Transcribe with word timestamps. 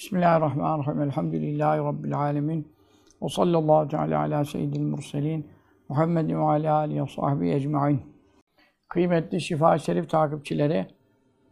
Bismillahirrahmanirrahim. 0.00 1.02
Elhamdülillahi 1.02 1.78
Rabbil 1.78 2.18
alemin. 2.18 2.68
Ve 3.22 3.28
sallallahu 3.28 3.88
teala 3.88 4.20
ala 4.20 4.44
seyyidil 4.44 4.80
murselin. 4.80 5.46
Muhammedin 5.88 6.34
ve 6.34 6.42
ala 6.42 6.74
alihi 6.74 7.02
ve 7.02 7.06
sahbihi 7.06 7.54
ecma'in. 7.54 8.00
Kıymetli 8.88 9.40
Şifa 9.40 9.78
Şerif 9.78 10.10
takipçileri, 10.10 10.86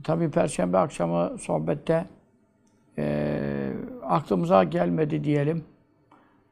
tabi 0.03 0.31
Perşembe 0.31 0.79
akşamı 0.79 1.39
sohbette 1.39 2.07
e, 2.99 3.73
aklımıza 4.03 4.65
gelmedi 4.65 5.25
diyelim. 5.25 5.65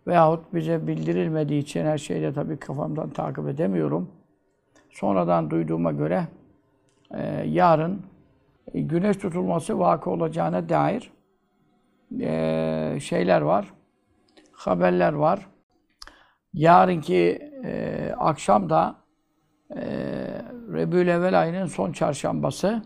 Veyahut 0.06 0.54
bize 0.54 0.86
bildirilmediği 0.86 1.62
için 1.62 1.84
her 1.84 1.98
şeyi 1.98 2.22
de 2.22 2.32
tabi 2.32 2.56
kafamdan 2.56 3.10
takip 3.10 3.48
edemiyorum. 3.48 4.10
Sonradan 4.90 5.50
duyduğuma 5.50 5.92
göre 5.92 6.28
e, 7.10 7.44
yarın 7.46 8.02
e, 8.74 8.80
güneş 8.80 9.16
tutulması 9.16 9.78
vakı 9.78 10.10
olacağına 10.10 10.68
dair 10.68 11.15
e, 12.20 12.98
şeyler 13.00 13.40
var, 13.40 13.72
haberler 14.52 15.12
var. 15.12 15.46
Yarınki 16.52 17.50
e, 17.64 18.12
akşam 18.18 18.70
da 18.70 18.96
e, 19.70 19.82
Rebül 20.72 21.40
ayının 21.40 21.66
son 21.66 21.92
çarşambası. 21.92 22.82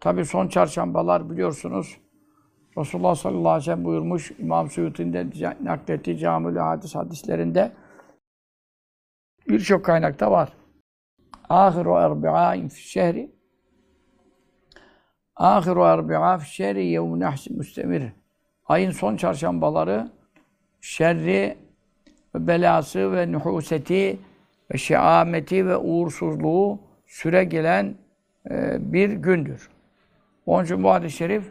Tabi 0.00 0.24
son 0.24 0.48
çarşambalar 0.48 1.30
biliyorsunuz 1.30 2.00
Resulullah 2.78 3.14
sallallahu 3.14 3.48
aleyhi 3.48 3.60
ve 3.60 3.64
sellem 3.64 3.84
buyurmuş 3.84 4.32
İmam 4.38 4.70
Suyuti'nin 4.70 5.32
naklettiği 5.64 6.18
Camül 6.18 6.56
Hadis 6.56 6.94
hadislerinde 6.94 7.72
birçok 9.48 9.84
kaynakta 9.84 10.30
var. 10.30 10.52
Ahiru 11.48 11.94
erbi'ain 11.94 12.68
fi 12.68 12.88
şehri 12.88 13.39
Ahiru 15.40 15.82
erbi'a 15.84 16.38
fi 16.38 16.50
şerri 16.50 16.86
yevm 16.86 17.20
nahsi 17.20 17.52
müstemir. 17.52 18.02
Ayın 18.66 18.90
son 18.90 19.16
çarşambaları 19.16 20.10
şerri 20.80 21.56
ve 22.34 22.46
belası 22.46 23.12
ve 23.12 23.32
nuhuseti 23.32 24.18
ve 24.74 24.78
şeameti 24.78 25.66
ve 25.66 25.76
uğursuzluğu 25.76 26.80
süre 27.06 27.44
gelen 27.44 27.94
e, 28.50 28.76
bir 28.92 29.10
gündür. 29.10 29.70
Onun 30.46 30.64
için 30.64 30.82
bu 30.82 30.90
hadis-i 30.90 31.16
şerif 31.16 31.50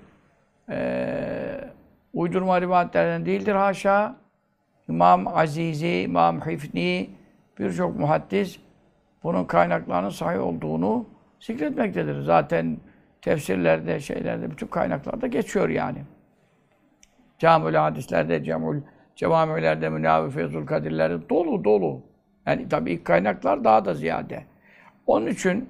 e, 0.70 1.72
uydurma 2.14 2.62
rivayetlerden 2.62 3.26
değildir 3.26 3.56
haşa. 3.56 4.16
İmam 4.90 5.28
Azizi, 5.28 6.02
İmam 6.02 6.42
Hifni, 6.42 7.10
birçok 7.60 8.00
muhaddis 8.00 8.60
bunun 9.24 9.46
kaynaklarının 9.46 10.10
sahih 10.10 10.44
olduğunu 10.44 11.06
zikretmektedir. 11.40 12.22
Zaten 12.22 12.78
tefsirlerde, 13.22 14.00
şeylerde, 14.00 14.52
bütün 14.52 14.68
kaynaklarda 14.68 15.28
geçiyor 15.28 15.70
yani. 15.70 16.04
Camül 17.40 17.76
hadislerde, 17.76 18.44
Cemül 18.44 18.82
cevamilerde, 19.16 19.90
Münavi 19.90 20.32
Feyzul 20.32 20.66
Kadirlerde 20.66 21.30
dolu 21.30 21.64
dolu. 21.64 22.02
Yani 22.46 22.70
tabii 22.70 22.92
ilk 22.92 23.06
kaynaklar 23.06 23.64
daha 23.64 23.86
da 23.86 23.94
ziyade. 23.94 24.44
Onun 25.08 25.28
için 25.28 25.70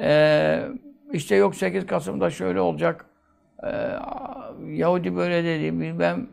e, 0.00 0.60
işte 1.12 1.36
yok 1.36 1.54
8 1.54 1.86
Kasım'da 1.86 2.30
şöyle 2.30 2.60
olacak, 2.60 3.06
e, 3.64 3.68
Yahudi 4.66 5.16
böyle 5.16 5.44
dedi, 5.44 5.80
bilmem 5.80 6.28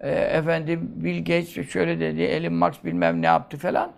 e, 0.00 0.10
efendim 0.10 0.92
Bill 0.96 1.18
Gates 1.18 1.68
şöyle 1.70 2.00
dedi, 2.00 2.22
Elon 2.22 2.54
Musk 2.54 2.84
bilmem 2.84 3.22
ne 3.22 3.26
yaptı 3.26 3.56
falan. 3.56 3.92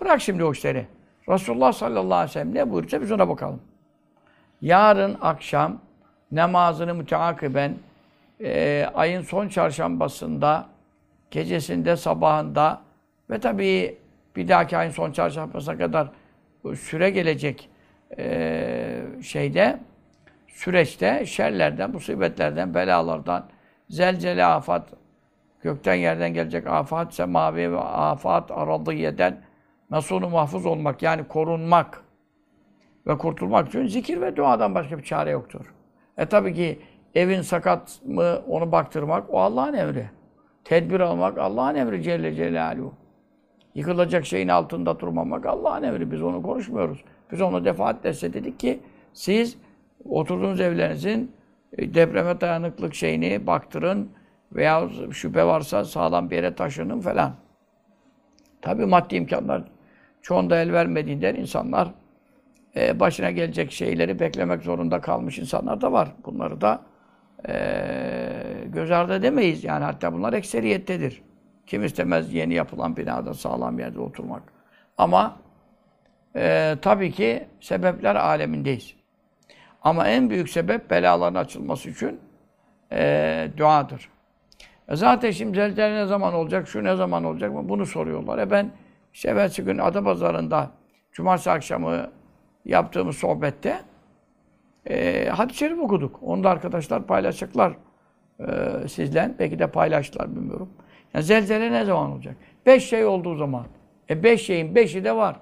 Bırak 0.00 0.20
şimdi 0.20 0.44
o 0.44 0.52
işleri. 0.52 0.86
Resulullah 1.28 1.72
sallallahu 1.72 2.14
aleyhi 2.14 2.28
ve 2.28 2.32
sellem 2.32 2.54
ne 2.54 2.70
buyursa 2.70 3.00
biz 3.00 3.12
ona 3.12 3.28
bakalım 3.28 3.60
yarın 4.62 5.18
akşam 5.20 5.80
namazını 6.32 6.94
müteakiben 6.94 7.74
e, 8.40 8.86
ayın 8.94 9.22
son 9.22 9.48
çarşambasında, 9.48 10.66
gecesinde, 11.30 11.96
sabahında 11.96 12.82
ve 13.30 13.40
tabii 13.40 13.98
bir 14.36 14.48
dahaki 14.48 14.76
ayın 14.76 14.90
son 14.90 15.12
çarşambasına 15.12 15.78
kadar 15.78 16.08
süre 16.74 17.10
gelecek 17.10 17.68
e, 18.18 19.02
şeyde, 19.22 19.80
süreçte 20.48 21.26
şerlerden, 21.26 21.90
musibetlerden, 21.90 22.74
belalardan, 22.74 23.46
zelzele 23.90 24.44
afat, 24.44 24.88
gökten 25.62 25.94
yerden 25.94 26.34
gelecek 26.34 26.66
afat, 26.66 27.14
semavi 27.14 27.72
ve 27.72 27.80
afat 27.80 28.50
aradiyeden 28.50 29.40
nasunu 29.90 30.28
mahfuz 30.28 30.66
olmak, 30.66 31.02
yani 31.02 31.24
korunmak, 31.28 32.01
ve 33.06 33.18
kurtulmak 33.18 33.68
için 33.68 33.86
zikir 33.86 34.20
ve 34.20 34.36
duadan 34.36 34.74
başka 34.74 34.98
bir 34.98 35.02
çare 35.02 35.30
yoktur. 35.30 35.74
E 36.18 36.26
tabii 36.26 36.54
ki 36.54 36.78
evin 37.14 37.40
sakat 37.40 38.00
mı 38.06 38.42
onu 38.48 38.72
baktırmak 38.72 39.34
o 39.34 39.40
Allah'ın 39.40 39.74
emri. 39.74 40.10
Tedbir 40.64 41.00
almak 41.00 41.38
Allah'ın 41.38 41.74
emri 41.74 42.02
Celle 42.02 42.34
Celaluhu. 42.34 42.94
Yıkılacak 43.74 44.26
şeyin 44.26 44.48
altında 44.48 45.00
durmamak 45.00 45.46
Allah'ın 45.46 45.82
emri. 45.82 46.10
Biz 46.10 46.22
onu 46.22 46.42
konuşmuyoruz. 46.42 47.04
Biz 47.32 47.40
onu 47.40 47.64
defaatle 47.64 48.32
dedik 48.32 48.60
ki 48.60 48.80
siz 49.12 49.58
oturduğunuz 50.04 50.60
evlerinizin 50.60 51.32
e, 51.78 51.94
depreme 51.94 52.40
dayanıklık 52.40 52.94
şeyini 52.94 53.46
baktırın 53.46 54.10
veya 54.52 54.88
şüphe 55.12 55.44
varsa 55.44 55.84
sağlam 55.84 56.30
bir 56.30 56.36
yere 56.36 56.54
taşının 56.54 57.00
falan. 57.00 57.32
Tabii 58.62 58.86
maddi 58.86 59.16
imkanlar 59.16 59.62
çoğunda 60.22 60.60
el 60.60 60.72
vermediğinden 60.72 61.34
insanlar 61.34 61.88
e, 62.76 63.00
başına 63.00 63.30
gelecek 63.30 63.72
şeyleri 63.72 64.20
beklemek 64.20 64.62
zorunda 64.62 65.00
kalmış 65.00 65.38
insanlar 65.38 65.80
da 65.80 65.92
var. 65.92 66.08
Bunları 66.24 66.60
da 66.60 66.82
e, 67.48 67.54
göz 68.66 68.90
ardı 68.90 69.14
edemeyiz. 69.14 69.64
Yani 69.64 69.84
hatta 69.84 70.12
bunlar 70.12 70.32
ekseriyettedir. 70.32 71.22
Kim 71.66 71.84
istemez 71.84 72.34
yeni 72.34 72.54
yapılan 72.54 72.96
binada 72.96 73.34
sağlam 73.34 73.78
yerde 73.78 74.00
oturmak. 74.00 74.42
Ama 74.98 75.36
e, 76.36 76.76
tabii 76.82 77.12
ki 77.12 77.46
sebepler 77.60 78.16
alemindeyiz. 78.16 78.94
Ama 79.82 80.08
en 80.08 80.30
büyük 80.30 80.48
sebep 80.48 80.90
belaların 80.90 81.34
açılması 81.34 81.90
için 81.90 82.20
e, 82.92 83.48
duadır. 83.56 84.08
E 84.88 84.96
zaten 84.96 85.30
şimdi 85.30 85.56
zelzele 85.56 85.94
ne 85.94 86.06
zaman 86.06 86.34
olacak, 86.34 86.68
şu 86.68 86.84
ne 86.84 86.96
zaman 86.96 87.24
olacak 87.24 87.52
bunu 87.54 87.86
soruyorlar. 87.86 88.38
E 88.38 88.50
ben 88.50 88.70
işte 89.12 89.30
evvelsi 89.30 89.64
gün 89.64 89.78
Adapazarı'nda 89.78 90.70
Cumartesi 91.12 91.50
akşamı 91.50 92.10
yaptığımız 92.64 93.16
sohbette 93.16 93.80
e, 94.86 95.28
hadis-i 95.28 95.58
şerif 95.58 95.78
okuduk. 95.78 96.18
Onu 96.22 96.44
da 96.44 96.50
arkadaşlar 96.50 97.06
paylaşacaklar 97.06 97.76
e, 98.40 98.44
sizle. 98.88 99.34
Belki 99.38 99.58
de 99.58 99.66
paylaştılar 99.66 100.36
bilmiyorum. 100.36 100.68
Yani 101.14 101.24
zelzele 101.24 101.72
ne 101.72 101.84
zaman 101.84 102.10
olacak? 102.10 102.36
Beş 102.66 102.88
şey 102.88 103.04
olduğu 103.04 103.36
zaman. 103.36 103.66
E 104.10 104.22
beş 104.22 104.42
şeyin 104.42 104.74
beşi 104.74 105.04
de 105.04 105.16
var. 105.16 105.36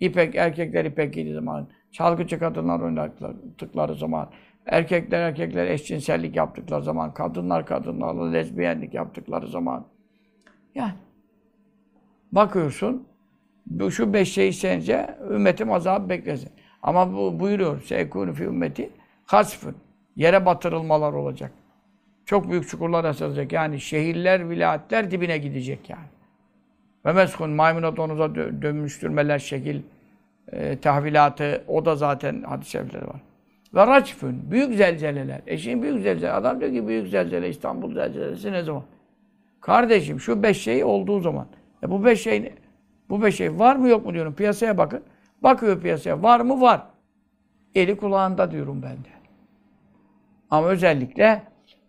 İpek, 0.00 0.34
erkekler 0.34 0.84
ipek 0.84 1.14
giydiği 1.14 1.34
zaman, 1.34 1.68
çalgıcı 1.92 2.38
kadınlar 2.38 2.80
oynadıkları 2.80 3.94
zaman, 3.94 4.30
erkekler 4.66 5.20
erkekler 5.20 5.66
eşcinsellik 5.66 6.36
yaptıkları 6.36 6.82
zaman, 6.82 7.14
kadınlar 7.14 7.66
kadınlarla 7.66 8.30
lezbiyenlik 8.30 8.94
yaptıkları 8.94 9.48
zaman. 9.48 9.86
Yani 10.74 10.94
bakıyorsun, 12.32 13.06
bu 13.66 13.90
şu 13.90 14.12
beş 14.12 14.32
şey 14.32 14.52
sence 14.52 15.16
ümmetim 15.30 15.72
azabı 15.72 16.08
beklesin. 16.08 16.50
Ama 16.82 17.12
bu 17.12 17.40
buyuruyor. 17.40 17.80
Seykûnü 17.82 18.32
fi 18.32 18.44
ümmeti 18.44 18.90
hasfın. 19.26 19.76
Yere 20.16 20.46
batırılmalar 20.46 21.12
olacak. 21.12 21.52
Çok 22.26 22.50
büyük 22.50 22.68
çukurlar 22.68 23.04
açılacak. 23.04 23.52
Yani 23.52 23.80
şehirler, 23.80 24.50
vilayetler 24.50 25.10
dibine 25.10 25.38
gidecek 25.38 25.90
yani. 25.90 26.06
Ve 27.06 27.12
meskun 27.12 27.50
maymuna 27.50 27.96
donuza 27.96 28.34
dö 28.34 28.62
dönmüştürmeler, 28.62 29.38
şekil 29.38 29.80
e, 30.52 30.78
tahvilatı 30.78 31.64
o 31.68 31.84
da 31.84 31.96
zaten 31.96 32.44
şerifleri 32.64 33.06
var. 33.06 33.20
Ve 33.74 33.86
raçfün, 33.86 34.50
büyük 34.50 34.74
zelzeleler. 34.74 35.40
E 35.46 35.58
şimdi 35.58 35.82
büyük 35.82 36.02
zelzele. 36.02 36.32
Adam 36.32 36.60
diyor 36.60 36.72
ki 36.72 36.88
büyük 36.88 37.08
zelzele, 37.08 37.48
İstanbul 37.48 37.94
zelzelesi 37.94 38.52
ne 38.52 38.62
zaman? 38.62 38.82
Kardeşim 39.60 40.20
şu 40.20 40.42
beş 40.42 40.62
şey 40.62 40.84
olduğu 40.84 41.20
zaman. 41.20 41.46
E 41.82 41.90
bu 41.90 42.04
beş 42.04 42.22
şey 42.22 42.52
bu 43.08 43.22
beş 43.22 43.36
şey 43.36 43.58
var 43.58 43.76
mı 43.76 43.88
yok 43.88 44.06
mu 44.06 44.14
diyorum. 44.14 44.34
Piyasaya 44.34 44.78
bakın. 44.78 45.02
Bakıyor 45.42 45.80
piyasaya. 45.80 46.22
Var 46.22 46.40
mı? 46.40 46.60
Var. 46.60 46.82
Eli 47.74 47.96
kulağında 47.96 48.50
diyorum 48.50 48.82
ben 48.82 48.96
de. 48.96 49.14
Ama 50.50 50.68
özellikle 50.68 51.42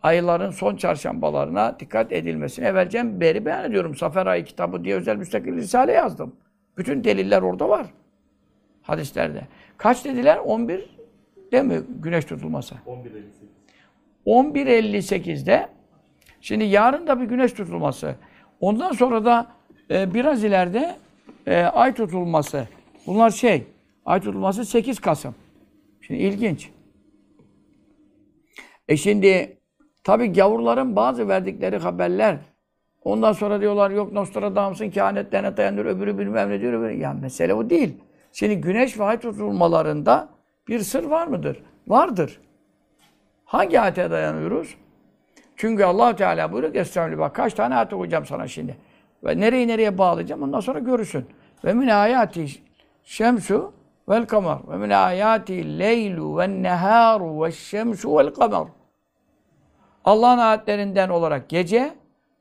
ayların 0.03 0.51
son 0.51 0.75
çarşambalarına 0.75 1.79
dikkat 1.79 2.11
edilmesini 2.11 2.65
evvelcem 2.65 3.21
beri 3.21 3.45
beyan 3.45 3.65
ediyorum. 3.65 3.95
Safer 3.95 4.25
ayı 4.25 4.43
kitabı 4.45 4.83
diye 4.83 4.95
özel 4.95 5.15
müstakil 5.15 5.55
risale 5.55 5.91
yazdım. 5.91 6.35
Bütün 6.77 7.03
deliller 7.03 7.41
orada 7.41 7.69
var. 7.69 7.87
Hadislerde. 8.81 9.47
Kaç 9.77 10.05
dediler? 10.05 10.37
11 10.37 10.95
değil 11.51 11.63
mi 11.63 11.81
güneş 11.99 12.25
tutulması? 12.25 12.75
11.58. 12.87 13.05
11.58'de 14.25 15.69
şimdi 16.41 16.63
yarın 16.63 17.07
da 17.07 17.21
bir 17.21 17.25
güneş 17.25 17.53
tutulması. 17.53 18.15
Ondan 18.59 18.91
sonra 18.91 19.25
da 19.25 19.47
e, 19.91 20.13
biraz 20.13 20.43
ileride 20.43 20.95
e, 21.45 21.61
ay 21.61 21.93
tutulması. 21.93 22.67
Bunlar 23.07 23.29
şey, 23.29 23.63
ay 24.05 24.19
tutulması 24.19 24.65
8 24.65 24.99
Kasım. 24.99 25.35
Şimdi 26.01 26.19
ilginç. 26.19 26.69
E 28.87 28.97
şimdi 28.97 29.57
tabi 30.03 30.33
gavurların 30.33 30.95
bazı 30.95 31.27
verdikleri 31.27 31.77
haberler 31.77 32.37
ondan 33.03 33.33
sonra 33.33 33.61
diyorlar 33.61 33.91
yok 33.91 34.13
Nostradamus'un 34.13 34.89
kehanetlerine 34.89 35.57
dayanır 35.57 35.85
öbürü 35.85 36.17
bilmem 36.17 36.49
ne 36.49 36.61
diyor. 36.61 36.73
Öbürü. 36.73 36.93
Ya 36.93 37.13
mesele 37.13 37.53
o 37.53 37.69
değil. 37.69 37.93
Şimdi 38.31 38.61
güneş 38.61 38.99
ve 38.99 39.03
ay 39.03 39.19
tutulmalarında 39.19 40.29
bir 40.67 40.79
sır 40.79 41.03
var 41.03 41.27
mıdır? 41.27 41.63
Vardır. 41.87 42.41
Hangi 43.45 43.79
ayete 43.79 44.11
dayanıyoruz? 44.11 44.75
Çünkü 45.55 45.83
allah 45.83 46.15
Teala 46.15 46.51
buyuruyor 46.51 46.73
ki 46.73 46.79
Estağfirullah 46.79 47.33
kaç 47.33 47.53
tane 47.53 47.75
ayet 47.75 47.93
okuyacağım 47.93 48.25
sana 48.25 48.47
şimdi. 48.47 48.77
Ve 49.23 49.39
nereyi 49.39 49.67
nereye 49.67 49.97
bağlayacağım 49.97 50.43
ondan 50.43 50.59
sonra 50.59 50.79
görürsün. 50.79 51.25
Ve 51.65 51.73
min 51.73 51.87
ayati 51.87 52.47
şemsu 53.03 53.73
vel 54.09 54.25
kamer. 54.25 54.57
Ve 54.69 54.77
min 54.77 54.89
ayati 54.89 55.79
leylu 55.79 56.37
ve 56.37 56.63
neharu 56.63 57.43
ve 57.43 57.51
şemsu 57.51 58.17
vel 58.17 58.33
kamer. 58.33 58.67
Allah'ın 60.05 60.37
ayetlerinden 60.37 61.09
olarak 61.09 61.49
gece, 61.49 61.93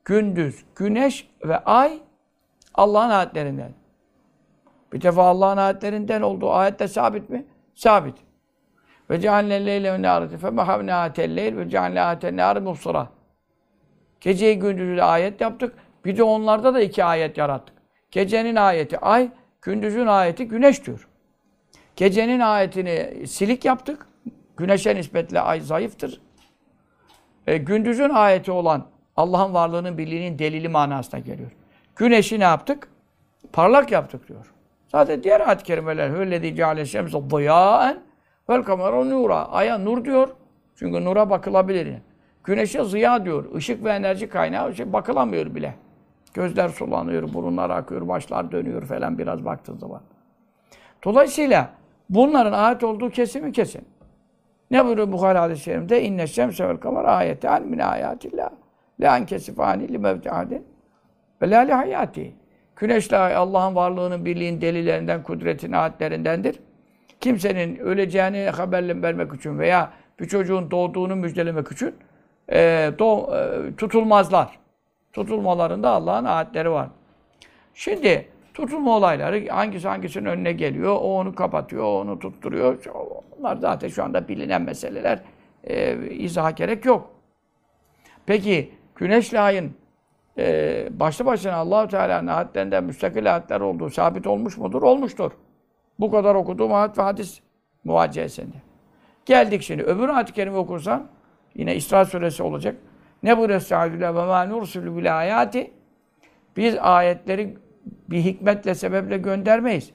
gündüz, 0.05 0.65
güneş 0.75 1.29
ve 1.45 1.57
ay 1.57 1.99
Allah'ın 2.73 3.09
ayetlerinden. 3.09 3.71
Bir 4.93 5.01
defa 5.01 5.23
Allah'ın 5.23 5.57
ayetlerinden 5.57 6.21
olduğu 6.21 6.51
ayette 6.51 6.87
sabit 6.87 7.29
mi? 7.29 7.45
Sabit. 7.75 8.15
Ve 9.09 9.19
cealne 9.19 9.65
leyle 9.65 9.93
ve 9.93 10.01
nâreti 10.01 10.37
fe 10.37 10.49
mehavne 10.49 10.93
atel 10.93 11.35
leyl 11.35 11.57
ve 11.57 11.69
cealne 11.69 12.01
atel 12.01 12.35
nâri 12.35 12.59
mubsıra. 12.59 13.07
Geceyi 14.21 14.59
gündüzü 14.59 14.97
de 14.97 15.03
ayet 15.03 15.41
yaptık. 15.41 15.75
Bir 16.05 16.17
de 16.17 16.23
onlarda 16.23 16.73
da 16.73 16.81
iki 16.81 17.03
ayet 17.03 17.37
yarattık. 17.37 17.75
Gecenin 18.11 18.55
ayeti 18.55 18.99
ay, 18.99 19.29
gündüzün 19.61 20.07
ayeti 20.07 20.47
güneş 20.47 20.85
diyor. 20.85 21.07
Gecenin 21.95 22.39
ayetini 22.39 23.27
silik 23.27 23.65
yaptık. 23.65 24.07
Güneşe 24.57 24.95
nispetle 24.95 25.39
ay 25.39 25.61
zayıftır. 25.61 26.21
E, 27.47 27.57
gündüzün 27.57 28.09
ayeti 28.09 28.51
olan 28.51 28.85
Allah'ın 29.15 29.53
varlığının 29.53 29.97
birliğinin 29.97 30.39
delili 30.39 30.69
manasına 30.69 31.19
geliyor. 31.19 31.51
Güneşi 31.95 32.39
ne 32.39 32.43
yaptık? 32.43 32.87
Parlak 33.53 33.91
yaptık 33.91 34.27
diyor. 34.27 34.53
Zaten 34.87 35.23
diğer 35.23 35.47
ayet-i 35.47 35.63
kerimeler 35.63 36.09
hüllezî 36.09 36.55
ceale 36.55 36.85
şemse 36.85 37.21
ziyâen 37.29 37.99
vel 38.49 38.63
kamera 38.63 39.03
nura. 39.03 39.45
Aya 39.45 39.77
nur 39.77 40.05
diyor. 40.05 40.29
Çünkü 40.75 41.05
nura 41.05 41.29
bakılabilir. 41.29 41.93
Güneşe 42.43 42.83
ziya 42.83 43.25
diyor. 43.25 43.55
Işık 43.55 43.83
ve 43.83 43.89
enerji 43.89 44.29
kaynağı 44.29 44.75
şey 44.75 44.93
bakılamıyor 44.93 45.55
bile. 45.55 45.75
Gözler 46.35 46.69
sulanıyor, 46.69 47.33
burunlar 47.33 47.69
akıyor, 47.69 48.07
başlar 48.07 48.51
dönüyor 48.51 48.85
falan 48.85 49.17
biraz 49.17 49.45
baktığın 49.45 49.77
zaman. 49.77 50.01
Dolayısıyla 51.03 51.69
bunların 52.09 52.53
ayet 52.53 52.83
olduğu 52.83 53.09
kesin 53.09 53.43
mi 53.43 53.51
kesin. 53.51 53.85
Ne 54.71 54.85
buyuruyor 54.85 55.11
Bukhari 55.11 55.37
hadis-i 55.37 55.63
şerifte? 55.63 56.03
İnne 56.03 56.27
şemse 56.27 56.67
vel 56.67 56.77
kamer 56.77 57.05
ayeten 57.05 57.67
min 57.67 57.79
ayatillah. 57.79 58.49
La 58.99 59.17
enkesifani 59.17 59.93
li 59.93 59.97
mevti 59.97 60.31
adin 60.31 60.65
ve 61.41 61.49
la 61.49 61.59
li 61.59 61.73
hayati. 61.73 62.35
Güneşle 62.75 63.17
Allah'ın 63.17 63.75
varlığının, 63.75 64.25
birliğin 64.25 64.61
delillerinden, 64.61 65.23
kudretin 65.23 65.71
ayetlerindendir. 65.71 66.59
Kimsenin 67.21 67.77
öleceğini 67.77 68.49
haberle 68.49 69.01
vermek 69.01 69.33
için 69.33 69.59
veya 69.59 69.91
bir 70.19 70.25
çocuğun 70.25 70.71
doğduğunu 70.71 71.15
müjdelemek 71.15 71.71
için 71.71 71.95
e, 72.51 72.91
doğ, 72.99 73.35
e, 73.35 73.75
tutulmazlar. 73.75 74.64
Tutulmalarında 75.15 75.89
Allah'ın 75.89 76.25
ayetleri 76.25 76.71
var. 76.71 76.89
Şimdi 77.73 78.27
tutulma 78.53 78.97
olayları 78.97 79.47
hangisi 79.47 79.87
hangisinin 79.87 80.25
önüne 80.25 80.51
geliyor, 80.51 80.95
o 80.95 81.19
onu 81.19 81.35
kapatıyor, 81.35 81.83
o 81.83 81.99
onu 81.99 82.19
tutturuyor. 82.19 82.83
Bunlar 83.37 83.55
zaten 83.55 83.87
şu 83.87 84.03
anda 84.03 84.27
bilinen 84.27 84.61
meseleler. 84.61 85.19
E, 85.63 85.97
izaha 86.09 86.51
gerek 86.51 86.85
yok. 86.85 87.09
Peki 88.25 88.71
güneşle 88.95 89.39
ayın 89.39 89.73
e, 90.37 90.87
başlı 90.91 91.25
başına 91.25 91.55
Allahu 91.55 91.87
Teala'nın 91.87 92.27
ayetlerinden 92.27 92.83
müstakil 92.83 93.33
ayetler 93.33 93.61
olduğu 93.61 93.89
sabit 93.89 94.27
olmuş 94.27 94.57
mudur? 94.57 94.81
Olmuştur. 94.81 95.31
Bu 95.99 96.11
kadar 96.11 96.35
okuduğum 96.35 96.73
ayet 96.73 96.97
ve 96.97 97.01
hadis 97.01 97.39
muvacihesinde. 97.83 98.55
Geldik 99.25 99.61
şimdi. 99.61 99.83
Öbür 99.83 100.09
ayet-i 100.09 100.33
kerime 100.33 100.57
okursan 100.57 101.07
yine 101.55 101.75
İsra 101.75 102.05
suresi 102.05 102.43
olacak. 102.43 102.75
Ne 103.25 103.37
buyuruyor 103.37 103.61
Estağfirullah 103.61 104.15
ve 104.15 104.25
mâ 104.25 104.45
nursulü 104.45 104.97
bil 104.97 105.19
ayati 105.19 105.71
biz 106.57 106.75
ayetleri 106.79 107.57
bir 108.09 108.17
hikmetle, 108.17 108.75
sebeple 108.75 109.17
göndermeyiz. 109.17 109.91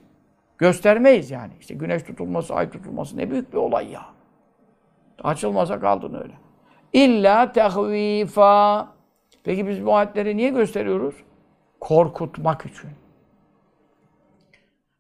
Göstermeyiz 0.59 1.31
yani. 1.31 1.53
İşte 1.61 1.75
güneş 1.75 2.03
tutulması, 2.03 2.55
ay 2.55 2.71
tutulması 2.71 3.17
ne 3.17 3.31
büyük 3.31 3.53
bir 3.53 3.59
olay 3.59 3.91
ya. 3.91 4.03
Açılmasa 5.23 5.81
kaldın 5.81 6.15
öyle. 6.15 6.33
İlla 6.93 7.53
tehvifa. 7.53 8.89
Peki 9.45 9.67
biz 9.67 9.87
bu 9.87 9.95
ayetleri 9.95 10.37
niye 10.37 10.51
gösteriyoruz? 10.51 11.15
Korkutmak 11.81 12.67
için. 12.67 12.91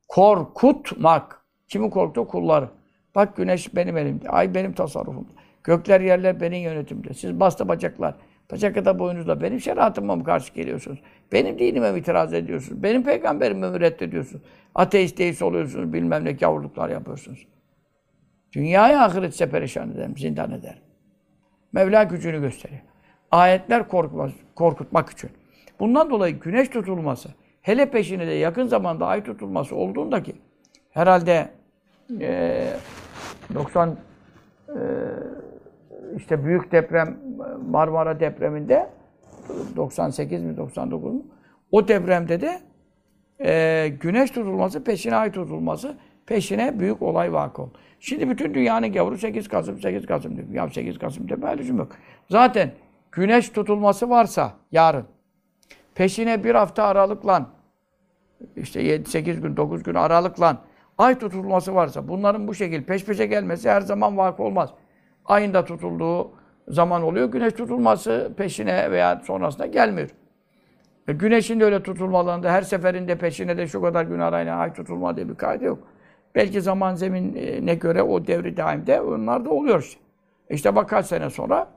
Korkutmak. 0.09 1.45
Kimi 1.69 1.91
korktu? 1.91 2.29
Kulları. 2.29 2.69
Bak 3.15 3.37
güneş 3.37 3.75
benim 3.75 3.97
elimde, 3.97 4.31
ay 4.31 4.55
benim 4.55 4.73
tasarrufumda. 4.73 5.40
Gökler 5.65 6.01
yerler 6.01 6.41
benim 6.41 6.63
yönetimde. 6.63 7.15
Siz 7.15 7.41
bastı 7.41 7.69
bacaklar, 7.69 8.15
bacak 8.53 8.75
kadar 8.75 8.99
boyunuzla 8.99 9.41
benim 9.41 9.61
şeriatıma 9.61 10.17
mı 10.17 10.25
karşı 10.25 10.55
geliyorsunuz? 10.55 10.99
Benim 11.33 11.59
dinime 11.59 11.93
mi 11.93 11.99
itiraz 11.99 12.35
ediyorsunuz? 12.35 12.83
Benim 12.83 13.05
peygamberime 13.05 13.71
mi 13.71 13.81
reddediyorsunuz? 13.81 14.43
Ateist 14.75 15.19
deist 15.19 15.43
oluyorsunuz, 15.43 15.93
bilmem 15.93 16.25
ne 16.25 16.33
gavurluklar 16.33 16.89
yapıyorsunuz. 16.89 17.47
Dünyayı 18.53 19.01
ahiret 19.01 19.35
ise 19.35 19.51
perişan 19.51 19.91
ederim, 19.91 20.17
zindan 20.19 20.51
ederim. 20.51 20.83
Mevla 21.73 22.03
gücünü 22.03 22.41
gösteriyor. 22.41 22.81
Ayetler 23.31 23.89
korkmaz, 23.89 24.31
korkutmak 24.55 25.11
için. 25.11 25.31
Bundan 25.81 26.11
dolayı 26.11 26.41
güneş 26.41 26.69
tutulması, 26.69 27.29
hele 27.63 27.91
peşine 27.91 28.27
de 28.27 28.33
yakın 28.33 28.67
zamanda 28.67 29.07
ay 29.07 29.25
tutulması 29.25 29.77
olduğundaki 29.77 30.35
herhalde 30.91 31.51
e, 32.21 32.67
90 33.55 33.89
e, 33.89 33.95
işte 36.17 36.45
büyük 36.45 36.73
deprem 36.73 37.19
Marmara 37.71 38.21
depreminde 38.21 38.91
98 39.77 40.43
mi 40.43 40.57
99 40.57 41.15
mu? 41.15 41.27
O 41.73 41.89
depremde 41.89 42.41
de 42.41 42.61
e, 43.45 43.89
güneş 44.01 44.31
tutulması, 44.31 44.85
peşine 44.85 45.17
ay 45.17 45.33
tutulması, 45.33 45.97
peşine 46.27 46.81
büyük 46.81 47.03
olay 47.03 47.33
vakı 47.33 47.63
oldu. 47.63 47.73
Şimdi 48.01 48.31
bütün 48.31 48.55
dünyanın 48.55 48.93
gavuru 48.93 49.19
8 49.19 49.49
Kasım, 49.49 49.81
8 49.81 50.07
Kasım 50.07 50.37
diyor. 50.37 50.49
Ya 50.53 50.69
8 50.69 50.99
Kasım 50.99 51.29
deme 51.29 51.59
lüzum 51.59 51.79
yok. 51.79 51.93
Zaten 52.31 52.71
güneş 53.13 53.49
tutulması 53.49 54.11
varsa 54.11 54.53
yarın, 54.73 55.05
peşine 55.95 56.45
bir 56.45 56.55
hafta 56.55 56.85
aralıkla, 56.85 57.47
işte 58.57 58.83
7-8 58.83 59.41
gün, 59.41 59.57
9 59.57 59.83
gün 59.83 59.95
aralıkla 59.95 60.57
ay 60.99 61.19
tutulması 61.19 61.75
varsa, 61.75 62.09
bunların 62.09 62.49
bu 62.49 62.55
şekilde 62.55 62.85
peş 62.85 63.05
peşe 63.05 63.27
gelmesi 63.27 63.71
her 63.71 63.81
zaman 63.81 64.17
vakı 64.17 64.43
olmaz. 64.43 64.71
Ayın 65.25 65.55
da 65.55 65.65
tutulduğu 65.65 66.31
zaman 66.69 67.03
oluyor. 67.03 67.33
Güneş 67.33 67.53
tutulması 67.53 68.33
peşine 68.37 68.91
veya 68.91 69.23
sonrasında 69.25 69.67
gelmiyor. 69.67 70.11
E 71.09 71.13
güneşin 71.13 71.61
de 71.61 71.65
öyle 71.65 71.83
tutulmalarında 71.83 72.53
her 72.53 72.63
seferinde 72.63 73.19
peşine 73.19 73.57
de 73.57 73.67
şu 73.67 73.83
kadar 73.83 74.05
gün 74.05 74.19
arayla 74.19 74.57
ay 74.57 74.73
tutulma 74.73 75.17
diye 75.17 75.29
bir 75.29 75.35
kaydı 75.35 75.65
yok. 75.65 75.79
Belki 76.35 76.61
zaman 76.61 76.95
zeminine 76.95 77.75
göre 77.75 78.03
o 78.03 78.27
devri 78.27 78.57
daimde 78.57 79.01
onlar 79.01 79.45
da 79.45 79.51
oluyor 79.51 79.83
işte. 79.83 80.01
İşte 80.51 80.77
bak 80.77 80.89
kaç 80.89 81.07
sene 81.07 81.31
sonra 81.31 81.69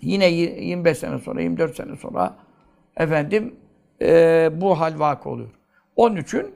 yine 0.00 0.28
25 0.28 0.98
sene 0.98 1.18
sonra, 1.18 1.40
24 1.40 1.76
sene 1.76 1.96
sonra 1.96 2.36
efendim 2.96 3.54
e, 4.02 4.50
bu 4.60 4.80
hal 4.80 4.98
vakı 4.98 5.28
oluyor. 5.28 5.50
Onun 5.96 6.16
için 6.16 6.54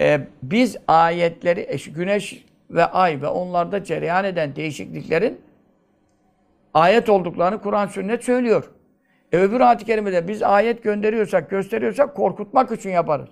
e, 0.00 0.20
biz 0.42 0.76
ayetleri, 0.88 1.60
e, 1.60 1.90
güneş 1.90 2.44
ve 2.72 2.84
ay 2.84 3.22
ve 3.22 3.26
onlarda 3.26 3.84
cereyan 3.84 4.24
eden 4.24 4.56
değişikliklerin 4.56 5.40
ayet 6.74 7.08
olduklarını 7.08 7.60
Kur'an 7.60 7.86
sünnet 7.86 8.24
söylüyor. 8.24 8.70
E 9.32 9.38
öbür 9.38 9.60
ayet-i 9.60 9.84
kerimede 9.84 10.28
biz 10.28 10.42
ayet 10.42 10.82
gönderiyorsak, 10.82 11.50
gösteriyorsak 11.50 12.16
korkutmak 12.16 12.72
için 12.72 12.90
yaparız. 12.90 13.28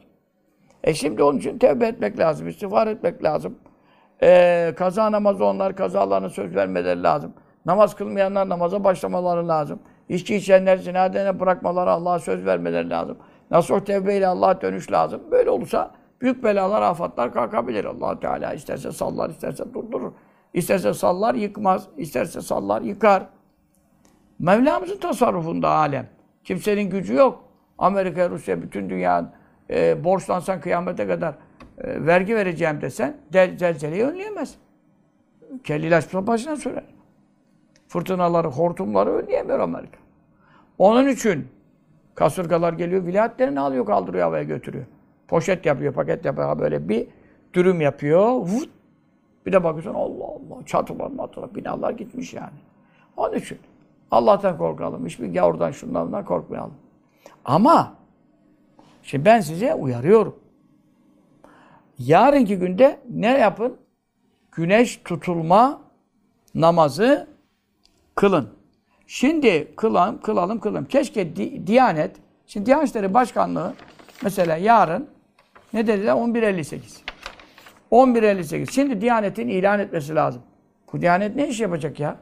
E 0.84 0.94
şimdi 0.94 1.22
onun 1.22 1.38
için 1.38 1.58
tevbe 1.58 1.86
etmek 1.86 2.18
lazım, 2.18 2.48
istiğfar 2.48 2.86
etmek 2.86 3.24
lazım. 3.24 3.58
E, 4.22 4.72
kaza 4.76 5.12
namazı 5.12 5.44
onlar 5.44 5.76
kazalarını 5.76 6.30
söz 6.30 6.56
vermeleri 6.56 7.02
lazım. 7.02 7.34
Namaz 7.66 7.94
kılmayanlar 7.94 8.48
namaza 8.48 8.84
başlamaları 8.84 9.48
lazım. 9.48 9.80
İçki 10.08 10.36
içenler 10.36 10.76
zinadene 10.76 11.40
bırakmaları 11.40 11.90
Allah'a 11.90 12.18
söz 12.18 12.46
vermeleri 12.46 12.90
lazım. 12.90 13.18
Nasuh 13.50 13.80
tevbeyle 13.80 14.26
Allah'a 14.26 14.60
dönüş 14.60 14.92
lazım. 14.92 15.22
Böyle 15.30 15.50
olursa 15.50 15.90
büyük 16.20 16.44
belalar, 16.44 16.82
afatlar 16.82 17.32
kalkabilir. 17.32 17.84
allah 17.84 18.20
Teala 18.20 18.54
isterse 18.54 18.92
sallar, 18.92 19.30
isterse 19.30 19.74
durdurur. 19.74 20.12
İsterse 20.54 20.94
sallar, 20.94 21.34
yıkmaz. 21.34 21.88
İsterse 21.96 22.40
sallar, 22.40 22.82
yıkar. 22.82 23.26
Mevlamızın 24.38 24.98
tasarrufunda 24.98 25.68
alem. 25.68 26.08
Kimsenin 26.44 26.90
gücü 26.90 27.14
yok. 27.14 27.44
Amerika, 27.78 28.30
Rusya, 28.30 28.62
bütün 28.62 28.90
dünya 28.90 29.32
e, 29.70 30.04
borçlansan 30.04 30.60
kıyamete 30.60 31.06
kadar 31.06 31.34
e, 31.78 32.06
vergi 32.06 32.36
vereceğim 32.36 32.80
desen 32.80 33.16
del, 33.32 33.58
zelzeleyi 33.58 34.04
önleyemez. 34.04 34.54
Kelliler 35.64 36.04
başına 36.12 36.56
sürer. 36.56 36.84
fırtınaları, 37.88 38.48
hortumları 38.48 39.10
önleyemiyor 39.10 39.58
Amerika. 39.58 39.98
Onun 40.78 41.08
için 41.08 41.48
kasırgalar 42.14 42.72
geliyor, 42.72 43.06
vilayetlerini 43.06 43.60
alıyor, 43.60 43.86
kaldırıyor 43.86 44.24
havaya 44.24 44.42
götürüyor. 44.42 44.86
Poşet 45.30 45.66
yapıyor, 45.66 45.94
paket 45.94 46.24
yapıyor, 46.24 46.58
böyle 46.58 46.88
bir 46.88 47.06
dürüm 47.54 47.80
yapıyor. 47.80 48.30
Vut. 48.30 48.70
Bir 49.46 49.52
de 49.52 49.64
bakıyorsun 49.64 49.94
Allah 49.94 50.24
Allah, 50.24 50.66
çatılar 50.66 51.10
matılar, 51.10 51.54
binalar 51.54 51.90
gitmiş 51.90 52.34
yani. 52.34 52.58
Onun 53.16 53.34
için 53.34 53.58
Allah'tan 54.10 54.58
korkalım. 54.58 55.06
Hiçbir 55.06 55.34
gavurdan 55.34 55.70
şundan 55.70 56.06
bundan 56.06 56.24
korkmayalım. 56.24 56.74
Ama 57.44 57.94
şimdi 59.02 59.24
ben 59.24 59.40
size 59.40 59.74
uyarıyorum. 59.74 60.36
Yarınki 61.98 62.58
günde 62.58 63.00
ne 63.10 63.38
yapın? 63.38 63.76
Güneş 64.52 65.00
tutulma 65.04 65.80
namazı 66.54 67.28
kılın. 68.14 68.48
Şimdi 69.06 69.74
kılalım, 69.76 70.20
kılalım, 70.20 70.60
kılalım. 70.60 70.84
Keşke 70.84 71.36
di, 71.36 71.66
Diyanet, 71.66 72.16
şimdi 72.46 72.66
Diyanet 72.66 72.88
İşleri 72.88 73.14
Başkanlığı 73.14 73.74
mesela 74.22 74.56
yarın 74.56 75.08
ne 75.72 75.86
dediler? 75.86 76.12
11.58. 76.12 76.80
11.58. 77.90 78.70
Şimdi 78.70 79.00
Diyanet'in 79.00 79.48
ilan 79.48 79.80
etmesi 79.80 80.14
lazım. 80.14 80.42
Bu 80.92 81.00
Diyanet 81.00 81.36
ne 81.36 81.48
iş 81.48 81.60
yapacak 81.60 82.00
ya? 82.00 82.16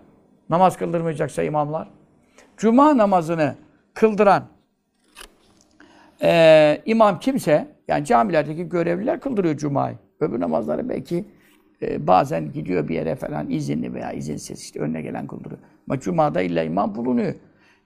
Namaz 0.51 0.77
kıldırmayacaksa 0.77 1.43
imamlar. 1.43 1.89
Cuma 2.57 2.97
namazını 2.97 3.55
kıldıran 3.95 4.49
e, 6.23 6.83
imam 6.87 7.21
kimse, 7.21 7.69
yani 7.89 8.05
camilerdeki 8.05 8.69
görevliler 8.69 9.21
kıldırıyor 9.21 9.57
Cuma'yı. 9.57 9.97
Öbür 10.21 10.41
namazları 10.41 10.89
belki 10.89 11.25
e, 11.83 12.07
bazen 12.07 12.53
gidiyor 12.53 12.89
bir 12.89 12.95
yere 12.95 13.15
falan 13.15 13.51
izinli 13.51 13.95
veya 13.95 14.13
izinsiz 14.13 14.61
işte 14.61 14.81
önüne 14.81 15.03
gelen 15.03 15.27
kıldırıyor. 15.27 15.61
Ama 15.89 16.01
Cuma'da 16.01 16.43
illa 16.43 16.63
imam 16.63 16.95
bulunuyor. 16.95 17.35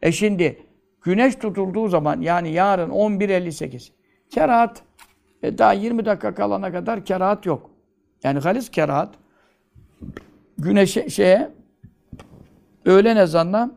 E 0.03 0.13
şimdi 0.13 0.59
güneş 1.03 1.35
tutulduğu 1.35 1.89
zaman 1.89 2.21
yani 2.21 2.53
yarın 2.53 2.91
11.58 2.91 3.91
kerahat 4.31 4.83
e, 5.43 5.59
daha 5.59 5.73
20 5.73 6.05
dakika 6.05 6.35
kalana 6.35 6.73
kadar 6.73 7.05
kerahat 7.05 7.47
yok. 7.47 7.71
Yani 8.25 8.39
halis 8.39 8.71
kerahat 8.71 9.15
güneşe 10.59 11.11
şeye 11.11 11.51
öğlen 12.85 13.17
ezanına 13.17 13.71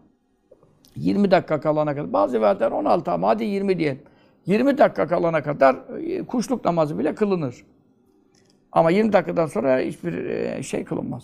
20 0.95 1.31
dakika 1.31 1.59
kalana 1.59 1.95
kadar. 1.95 2.13
Bazı 2.13 2.37
rivayetler 2.37 2.71
16 2.71 3.11
ama 3.11 3.27
hadi 3.27 3.43
20 3.43 3.79
diyelim. 3.79 4.01
20 4.45 4.77
dakika 4.77 5.07
kalana 5.07 5.43
kadar 5.43 5.75
e, 6.03 6.23
kuşluk 6.23 6.65
namazı 6.65 6.99
bile 6.99 7.15
kılınır. 7.15 7.63
Ama 8.71 8.91
20 8.91 9.13
dakikadan 9.13 9.45
sonra 9.45 9.79
hiçbir 9.79 10.13
e, 10.13 10.63
şey 10.63 10.83
kılınmaz. 10.83 11.23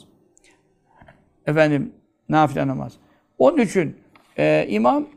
Efendim, 1.46 1.94
nafile 2.30 2.68
namaz. 2.68 2.94
Onun 3.38 3.58
için 3.58 3.96
e, 4.38 4.66
imam 4.70 5.08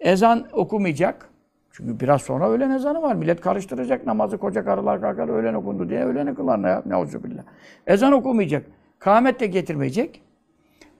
ezan 0.00 0.48
okumayacak. 0.52 1.30
Çünkü 1.76 2.00
biraz 2.00 2.22
sonra 2.22 2.50
öğlen 2.50 2.70
ezanı 2.70 3.02
var. 3.02 3.14
Millet 3.14 3.40
karıştıracak 3.40 4.06
namazı. 4.06 4.38
Koca 4.38 4.64
karılar 4.64 5.00
kalkar 5.00 5.28
öğlen 5.28 5.54
okundu 5.54 5.88
diye 5.88 6.04
öğlen 6.04 6.34
kılar 6.34 6.62
ne, 6.62 6.76
ne 6.86 7.24
billah. 7.24 7.42
Ezan 7.86 8.12
okumayacak. 8.12 8.66
Kâhmet 8.98 9.40
de 9.40 9.46
getirmeyecek. 9.46 10.22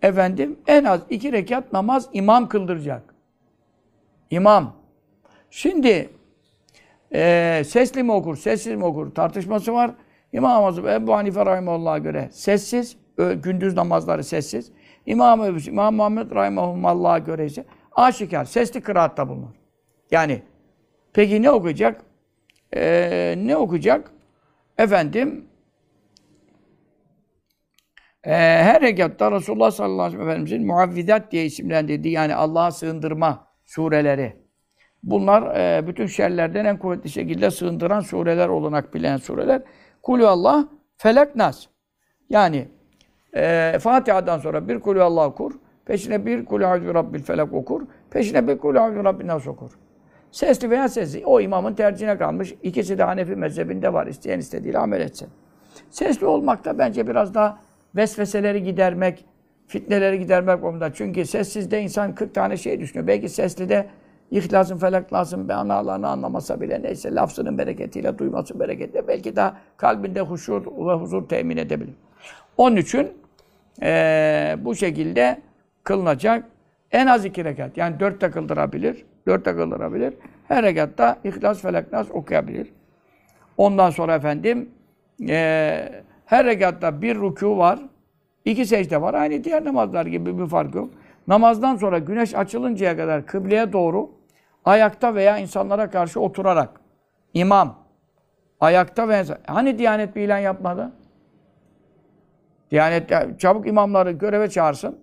Efendim 0.03 0.59
en 0.67 0.85
az 0.85 1.01
iki 1.11 1.33
rekat 1.33 1.73
namaz 1.73 2.09
imam 2.13 2.49
kıldıracak. 2.49 3.15
İmam. 4.31 4.73
Şimdi 5.51 6.11
e, 7.15 7.63
sesli 7.67 8.03
mi 8.03 8.13
okur, 8.13 8.37
sessiz 8.37 8.75
mi 8.75 8.85
okur 8.85 9.15
tartışması 9.15 9.73
var. 9.73 9.91
İmam 10.33 10.65
Azam 10.65 10.89
Ebu 10.89 11.15
Hanife 11.15 11.47
Rahimahullah'a 11.47 11.99
göre 11.99 12.29
sessiz, 12.33 12.97
gündüz 13.17 13.75
namazları 13.77 14.25
sessiz. 14.25 14.73
İmam 15.07 15.45
Ebu 15.45 15.59
İmam 15.59 15.95
Muhammed 15.95 16.31
Rahimahullah'a 16.31 17.19
göre 17.19 17.47
ise 17.47 17.65
aşikar, 17.93 18.45
sesli 18.45 18.81
kıraatta 18.81 19.29
bulunur. 19.29 19.55
Yani 20.11 20.43
peki 21.15 21.43
ne 21.43 21.51
okuyacak? 21.51 22.03
Ee, 22.77 23.35
ne 23.37 23.57
okuyacak? 23.57 24.11
Efendim 24.79 25.45
e, 28.25 28.33
her 28.63 28.83
rekatta 28.83 29.33
Resulullah 29.33 29.71
sallallahu 29.71 30.03
aleyhi 30.03 30.19
ve 30.19 30.23
sellem 30.23 30.31
Efendimizin 30.31 30.67
muavvidat 30.67 31.33
diye 31.33 31.45
isimlendirdiği 31.45 32.15
yani 32.15 32.35
Allah'a 32.35 32.71
sığındırma 32.71 33.47
sureleri. 33.65 34.45
Bunlar 35.03 35.57
e, 35.57 35.87
bütün 35.87 36.07
şerlerden 36.07 36.65
en 36.65 36.79
kuvvetli 36.79 37.11
şekilde 37.11 37.51
sığındıran 37.51 38.01
sureler 38.01 38.49
olarak 38.49 38.95
bilen 38.95 39.17
sureler. 39.17 39.63
Kulü 40.03 40.27
Allah, 40.27 40.69
felak 40.97 41.37
nas. 41.37 41.67
Yani 42.31 42.69
e, 43.37 43.79
Fatiha'dan 43.81 44.39
sonra 44.39 44.69
bir 44.69 44.81
kulü 44.81 45.03
Allah 45.03 45.27
okur. 45.27 45.53
Peşine 45.87 46.27
bir 46.27 46.45
kulü 46.45 46.65
rabbil 46.65 47.23
felak 47.23 47.53
okur. 47.53 47.83
Peşine 48.11 48.49
bir 48.49 48.59
kulü 48.59 48.79
rabbin 48.79 49.29
nas 49.29 49.47
okur. 49.47 49.71
Sesli 50.35 50.71
veya 50.71 50.89
sessiz. 50.89 51.23
O 51.25 51.41
imamın 51.41 51.75
tercihine 51.75 52.19
kalmış. 52.19 52.55
İkisi 52.63 52.99
de 52.99 53.03
Hanefi 53.03 53.37
mezhebinde 53.37 53.93
var. 53.93 54.07
İsteyen 54.07 54.39
istediğiyle 54.39 54.79
amel 54.79 55.01
etsin. 55.01 55.29
Sesli 55.91 56.27
olmak 56.27 56.65
da 56.65 56.79
bence 56.79 57.07
biraz 57.07 57.35
daha 57.35 57.59
vesveseleri 57.97 58.63
gidermek, 58.63 59.25
fitneleri 59.67 60.19
gidermek 60.19 60.65
ondan. 60.65 60.93
Çünkü 60.95 61.27
sessizde 61.27 61.81
insan 61.81 62.15
40 62.15 62.35
tane 62.35 62.57
şey 62.57 62.81
düşünüyor. 62.81 63.07
Belki 63.07 63.29
sesli 63.29 63.69
de 63.69 63.87
İhlasın 64.31 64.79
felak 64.79 65.13
lazım. 65.13 65.49
be 65.49 65.55
analarını 65.55 66.09
anlamasa 66.09 66.61
bile 66.61 66.83
neyse 66.83 67.15
lafzının 67.15 67.59
bereketiyle, 67.59 68.19
duyması 68.19 68.61
bereketiyle 68.61 69.09
belki 69.09 69.37
daha 69.37 69.57
kalbinde 69.77 70.21
huşur 70.21 70.67
ve 70.67 70.93
huzur 70.93 71.29
temin 71.29 71.57
edebilir. 71.57 71.95
Onun 72.57 72.77
için 72.77 73.13
ee, 73.83 74.57
bu 74.61 74.75
şekilde 74.75 75.43
kılınacak. 75.85 76.45
En 76.93 77.07
az 77.07 77.25
iki 77.25 77.45
rekat. 77.45 77.77
Yani 77.77 78.01
dört 78.01 78.21
de 78.21 78.31
kıldırabilir. 78.31 79.05
Dört 79.27 79.45
de 79.45 79.57
kıldırabilir. 79.57 80.15
Her 80.49 80.63
rekatta 80.63 81.19
İhlas, 81.25 81.63
Felak, 81.63 81.93
Nas 81.93 82.11
okuyabilir. 82.11 82.73
Ondan 83.57 83.91
sonra 83.91 84.15
efendim 84.15 84.71
ee, 85.29 86.03
her 86.27 86.47
rekatta 86.47 87.03
bir 87.03 87.17
rükû 87.17 87.57
var. 87.57 87.79
iki 88.45 88.67
secde 88.67 89.03
var. 89.03 89.15
Aynı 89.15 89.45
diğer 89.45 89.65
namazlar 89.65 90.07
gibi 90.07 90.39
bir 90.39 90.47
fark 90.47 90.75
yok. 90.75 90.91
Namazdan 91.29 91.77
sonra 91.77 91.99
güneş 91.99 92.35
açılıncaya 92.35 92.97
kadar 92.97 93.27
kıbleye 93.27 93.73
doğru 93.73 94.11
ayakta 94.65 95.15
veya 95.15 95.39
insanlara 95.39 95.91
karşı 95.91 96.21
oturarak 96.21 96.81
imam 97.35 97.79
ayakta 98.61 99.09
ve 99.09 99.25
hani 99.47 99.79
Diyanet 99.79 100.17
bir 100.17 100.23
ilan 100.23 100.39
yapmadı? 100.39 100.93
Diyanet 102.71 103.11
çabuk 103.41 103.67
imamları 103.67 104.11
göreve 104.11 104.51
çağırsın. 104.51 104.99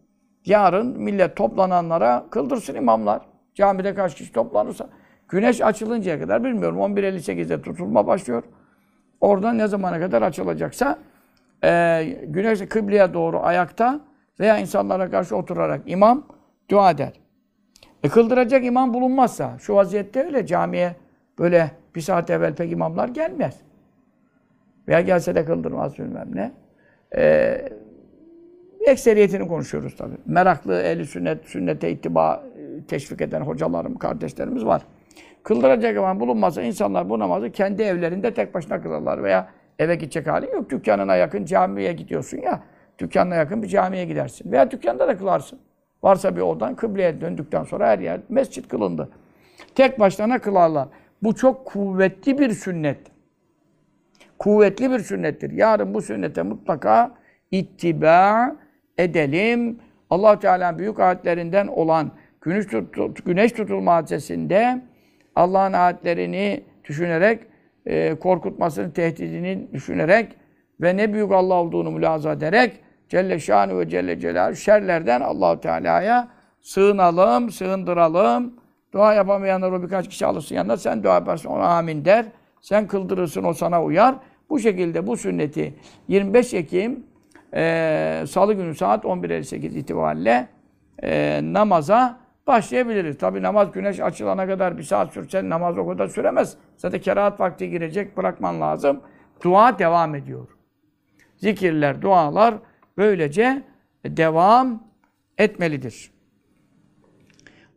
Yarın 0.45 1.01
millet 1.01 1.35
toplananlara 1.35 2.25
kıldırsın 2.29 2.75
imamlar. 2.75 3.21
Camide 3.55 3.95
kaç 3.95 4.15
kişi 4.15 4.31
toplanırsa. 4.31 4.89
Güneş 5.29 5.61
açılıncaya 5.61 6.19
kadar 6.19 6.43
bilmiyorum. 6.43 6.77
11.58'de 6.77 7.61
tutulma 7.61 8.07
başlıyor. 8.07 8.43
Oradan 9.21 9.57
ne 9.57 9.67
zamana 9.67 9.99
kadar 9.99 10.21
açılacaksa 10.21 10.99
e, 11.63 12.03
güneş 12.27 12.59
kıbleye 12.59 13.13
doğru 13.13 13.39
ayakta 13.39 14.01
veya 14.39 14.57
insanlara 14.57 15.11
karşı 15.11 15.35
oturarak 15.35 15.81
imam 15.85 16.27
dua 16.69 16.91
eder. 16.91 17.13
E 18.03 18.09
kıldıracak 18.09 18.65
imam 18.65 18.93
bulunmazsa, 18.93 19.57
şu 19.59 19.75
vaziyette 19.75 20.23
öyle 20.23 20.45
camiye 20.45 20.95
böyle 21.39 21.71
bir 21.95 22.01
saat 22.01 22.29
evvel 22.29 22.55
pek 22.55 22.71
imamlar 22.71 23.09
gelmez. 23.09 23.59
Veya 24.87 25.01
gelse 25.01 25.35
de 25.35 25.45
kıldırmaz 25.45 25.99
bilmem 25.99 26.29
ne. 26.33 26.51
E, 27.15 27.69
ekseriyetini 28.85 29.47
konuşuyoruz 29.47 29.95
tabii. 29.95 30.17
Meraklı, 30.25 30.81
ehli 30.81 31.05
sünnet, 31.05 31.45
sünnete 31.45 31.91
ittiba 31.91 32.43
teşvik 32.87 33.21
eden 33.21 33.41
hocalarım, 33.41 33.97
kardeşlerimiz 33.97 34.65
var. 34.65 34.81
Kıldıracak 35.43 35.95
imam 35.95 36.19
bulunmazsa 36.19 36.61
insanlar 36.61 37.09
bu 37.09 37.19
namazı 37.19 37.51
kendi 37.51 37.81
evlerinde 37.81 38.33
tek 38.33 38.53
başına 38.53 38.81
kılarlar 38.81 39.23
veya 39.23 39.49
eve 39.79 39.95
gidecek 39.95 40.27
halin 40.27 40.51
yok. 40.51 40.69
Dükkanına 40.69 41.15
yakın 41.15 41.45
camiye 41.45 41.93
gidiyorsun 41.93 42.37
ya. 42.37 42.63
Dükkanına 42.99 43.35
yakın 43.35 43.63
bir 43.63 43.67
camiye 43.67 44.05
gidersin. 44.05 44.51
Veya 44.51 44.71
dükkanda 44.71 45.07
da 45.07 45.17
kılarsın. 45.17 45.59
Varsa 46.03 46.35
bir 46.35 46.41
odan 46.41 46.75
kıbleye 46.75 47.21
döndükten 47.21 47.63
sonra 47.63 47.87
her 47.87 47.99
yer 47.99 48.19
mescit 48.29 48.67
kılındı. 48.67 49.09
Tek 49.75 49.99
başlarına 49.99 50.39
kılarlar. 50.39 50.87
Bu 51.23 51.35
çok 51.35 51.65
kuvvetli 51.65 52.37
bir 52.37 52.49
sünnet. 52.49 52.99
Kuvvetli 54.39 54.91
bir 54.91 54.99
sünnettir. 54.99 55.51
Yarın 55.51 55.93
bu 55.93 56.01
sünnete 56.01 56.43
mutlaka 56.43 57.11
ittiba 57.51 58.55
edelim. 58.97 59.79
allah 60.09 60.39
Teala'nın 60.39 60.79
büyük 60.79 60.99
ayetlerinden 60.99 61.67
olan 61.67 62.11
güneş, 62.41 62.65
tut, 62.65 63.25
güneş 63.25 63.51
tutulma 63.51 63.95
hadisesinde 63.95 64.81
Allah'ın 65.35 65.73
ayetlerini 65.73 66.63
düşünerek, 66.83 67.39
e, 67.85 68.15
korkutmasını, 68.15 68.93
tehdidini 68.93 69.67
düşünerek 69.73 70.31
ve 70.81 70.97
ne 70.97 71.13
büyük 71.13 71.31
Allah 71.31 71.53
olduğunu 71.53 71.91
mülaza 71.91 72.31
ederek 72.31 72.73
Celle 73.09 73.39
Şanu 73.39 73.79
ve 73.79 73.89
Celle 73.89 74.19
Celal 74.19 74.53
şerlerden 74.53 75.21
Allahu 75.21 75.61
Teala'ya 75.61 76.27
sığınalım, 76.61 77.51
sığındıralım. 77.51 78.53
Dua 78.93 79.13
yapamayanlar 79.13 79.71
o 79.71 79.83
birkaç 79.83 80.09
kişi 80.09 80.25
alırsın 80.25 80.55
yanına. 80.55 80.77
Sen 80.77 81.03
dua 81.03 81.13
yaparsın 81.13 81.49
ona 81.49 81.67
amin 81.67 82.05
der. 82.05 82.25
Sen 82.61 82.87
kıldırırsın 82.87 83.43
o 83.43 83.53
sana 83.53 83.83
uyar. 83.83 84.15
Bu 84.49 84.59
şekilde 84.59 85.07
bu 85.07 85.17
sünneti 85.17 85.73
25 86.07 86.53
Ekim 86.53 87.03
e, 87.53 88.23
Salı 88.27 88.53
günü 88.53 88.75
saat 88.75 89.03
11.58 89.03 89.55
itibariyle 89.77 90.47
e, 91.03 91.39
namaza 91.43 92.20
başlayabiliriz. 92.47 93.17
Tabi 93.17 93.41
namaz 93.41 93.71
güneş 93.71 93.99
açılana 93.99 94.47
kadar 94.47 94.77
bir 94.77 94.83
saat 94.83 95.13
sürse 95.13 95.49
namaz 95.49 95.77
o 95.77 95.87
kadar 95.87 96.07
süremez. 96.07 96.57
Zaten 96.77 97.01
kerahat 97.01 97.39
vakti 97.39 97.69
girecek 97.69 98.17
bırakman 98.17 98.61
lazım. 98.61 99.01
Dua 99.43 99.79
devam 99.79 100.15
ediyor. 100.15 100.47
Zikirler, 101.37 102.01
dualar 102.01 102.55
böylece 102.97 103.63
devam 104.05 104.83
etmelidir. 105.37 106.11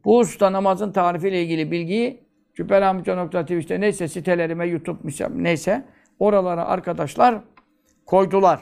Bu 0.05 0.19
usta 0.19 0.53
namazın 0.53 0.93
tarifiyle 0.93 1.43
ilgili 1.43 1.71
bilgiyi 1.71 2.25
Cübbelhamca.tv 2.55 3.59
işte 3.59 3.81
neyse 3.81 4.09
sitelerime, 4.09 4.67
YouTube 4.67 4.99
neyse 5.31 5.85
oralara 6.19 6.65
arkadaşlar 6.67 7.41
koydular. 8.07 8.61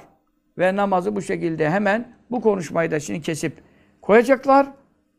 Ve 0.58 0.76
namazı 0.76 1.16
bu 1.16 1.22
şekilde 1.22 1.70
hemen 1.70 2.16
bu 2.30 2.40
konuşmayı 2.40 2.90
da 2.90 3.00
şimdi 3.00 3.20
kesip 3.20 3.62
koyacaklar. 4.02 4.66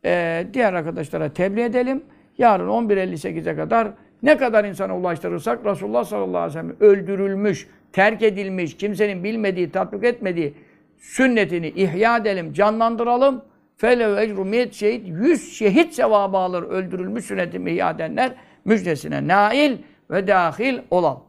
Ee, 0.05 0.47
diğer 0.53 0.73
arkadaşlara 0.73 1.33
tebliğ 1.33 1.61
edelim. 1.61 2.03
Yarın 2.37 2.67
11.58'e 2.67 3.55
kadar 3.55 3.87
ne 4.23 4.37
kadar 4.37 4.65
insana 4.65 4.97
ulaştırırsak 4.97 5.65
Resulullah 5.65 6.03
sallallahu 6.03 6.37
aleyhi 6.37 6.57
ve 6.57 6.61
sellem 6.61 6.75
öldürülmüş, 6.79 7.67
terk 7.91 8.21
edilmiş, 8.21 8.77
kimsenin 8.77 9.23
bilmediği, 9.23 9.71
tatbik 9.71 10.03
etmediği 10.03 10.53
sünnetini 10.97 11.67
ihya 11.67 12.17
edelim, 12.17 12.53
canlandıralım. 12.53 13.41
Felev 13.77 14.17
ecru 14.17 14.45
miyet 14.45 14.73
şehit, 14.73 15.07
yüz 15.07 15.53
şehit 15.53 15.93
sevabı 15.93 16.37
alır 16.37 16.63
öldürülmüş 16.63 17.25
sünnetimi 17.25 17.71
ihya 17.71 17.91
edenler 17.91 18.35
müjdesine 18.65 19.27
nail 19.27 19.77
ve 20.11 20.27
dahil 20.27 20.79
olalım. 20.91 21.23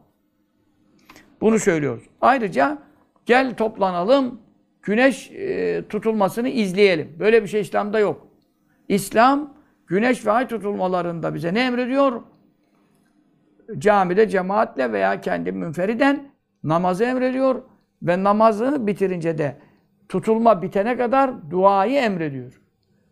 Bunu 1.41 1.59
söylüyoruz. 1.59 2.03
Ayrıca 2.21 2.77
gel 3.25 3.55
toplanalım, 3.55 4.41
güneş 4.83 5.31
e, 5.31 5.83
tutulmasını 5.89 6.49
izleyelim. 6.49 7.15
Böyle 7.19 7.43
bir 7.43 7.47
şey 7.47 7.61
İslam'da 7.61 7.99
yok. 7.99 8.24
İslam, 8.89 9.53
güneş 9.87 10.25
ve 10.25 10.31
ay 10.31 10.47
tutulmalarında 10.47 11.33
bize 11.33 11.53
ne 11.53 11.61
emrediyor? 11.61 12.21
Camide 13.77 14.29
cemaatle 14.29 14.91
veya 14.91 15.21
kendi 15.21 15.51
münferiden 15.51 16.23
namazı 16.63 17.03
emrediyor 17.03 17.61
ve 18.01 18.23
namazı 18.23 18.87
bitirince 18.87 19.37
de 19.37 19.57
tutulma 20.09 20.61
bitene 20.61 20.97
kadar 20.97 21.51
duayı 21.51 21.95
emrediyor. 21.95 22.61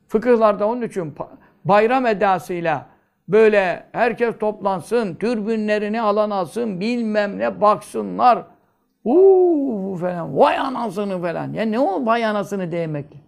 Fıkıhlarda 0.08 0.68
onun 0.68 0.82
için 0.82 1.16
bayram 1.66 2.06
edasıyla 2.06 2.86
böyle 3.28 3.86
herkes 3.92 4.38
toplansın, 4.38 5.16
türbünlerini 5.16 6.02
alan 6.02 6.30
alsın, 6.30 6.80
bilmem 6.80 7.40
ne 7.40 7.62
baksınlar. 7.62 8.46
Uuu 9.04 9.96
falan, 9.96 10.38
vay 10.38 10.58
anasını 10.58 11.22
falan. 11.22 11.54
Ya 11.54 11.66
ne 11.66 11.80
o 11.80 12.06
vay 12.06 12.26
anasını 12.26 12.72
demek? 12.72 13.23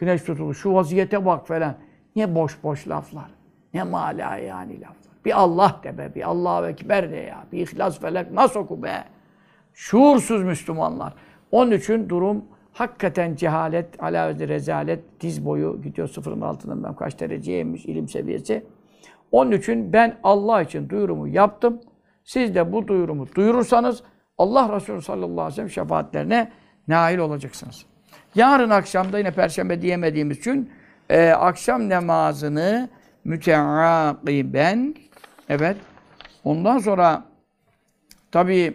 Güneş 0.00 0.22
tutulu, 0.22 0.54
şu 0.54 0.74
vaziyete 0.74 1.26
bak 1.26 1.46
falan. 1.46 1.74
Ne 2.16 2.34
boş 2.34 2.62
boş 2.62 2.88
laflar. 2.88 3.30
Ne 3.74 3.82
mala 3.82 4.36
yani 4.36 4.80
laflar. 4.80 5.14
Bir 5.24 5.40
Allah 5.40 5.80
de 5.84 5.98
be, 5.98 6.14
bir 6.14 6.28
Allahu 6.28 6.66
Ekber 6.66 7.10
de 7.10 7.16
ya. 7.16 7.44
Bir 7.52 7.58
İhlas 7.58 8.00
Felek 8.00 8.30
nasıl 8.32 8.60
oku 8.60 8.82
be? 8.82 9.04
Şuursuz 9.74 10.42
Müslümanlar. 10.42 11.14
Onun 11.50 11.70
için 11.70 12.08
durum 12.08 12.44
hakikaten 12.72 13.36
cehalet, 13.36 14.02
alavezli 14.02 14.48
rezalet, 14.48 15.20
diz 15.20 15.44
boyu 15.44 15.82
gidiyor 15.82 16.08
sıfırın 16.08 16.40
altından 16.40 16.84
ben 16.84 16.94
kaç 16.94 17.20
dereceye 17.20 17.60
inmiş 17.60 17.84
ilim 17.84 18.08
seviyesi. 18.08 18.66
Onun 19.32 19.52
için 19.52 19.92
ben 19.92 20.18
Allah 20.22 20.62
için 20.62 20.88
duyurumu 20.88 21.28
yaptım. 21.28 21.80
Siz 22.24 22.54
de 22.54 22.72
bu 22.72 22.88
duyurumu 22.88 23.26
duyurursanız 23.34 24.02
Allah 24.38 24.76
Resulü 24.76 25.02
sallallahu 25.02 25.40
aleyhi 25.40 25.50
ve 25.50 25.54
sellem 25.54 25.70
şefaatlerine 25.70 26.52
nail 26.88 27.18
olacaksınız. 27.18 27.86
Yarın 28.36 28.70
akşamda 28.70 29.18
yine 29.18 29.30
perşembe 29.30 29.82
diyemediğimiz 29.82 30.38
için 30.38 30.72
e, 31.10 31.28
akşam 31.28 31.88
namazını 31.88 32.88
müteakiben 33.24 34.94
evet 35.48 35.76
ondan 36.44 36.78
sonra 36.78 37.24
tabii 38.32 38.74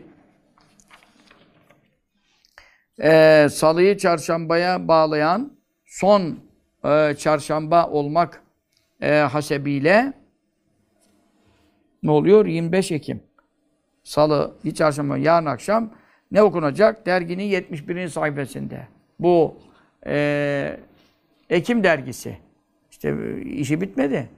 e, 3.03 3.47
salıyı 3.51 3.97
çarşambaya 3.97 4.87
bağlayan 4.87 5.53
son 5.85 6.39
e, 6.85 7.15
çarşamba 7.17 7.87
olmak 7.87 8.43
e, 9.01 9.17
hasebiyle 9.17 10.13
ne 12.03 12.11
oluyor? 12.11 12.45
25 12.45 12.91
Ekim. 12.91 13.23
Salı, 14.03 14.55
hiç 14.65 14.77
çarşamba, 14.77 15.17
yarın 15.17 15.45
akşam 15.45 15.93
ne 16.31 16.43
okunacak? 16.43 17.05
Derginin 17.05 17.43
71. 17.43 18.07
sayfasında. 18.07 18.87
Bu 19.21 19.55
e, 20.05 20.77
Ekim 21.49 21.83
dergisi. 21.83 22.37
İşte 22.91 23.41
işi 23.41 23.81
bitmedi. 23.81 24.29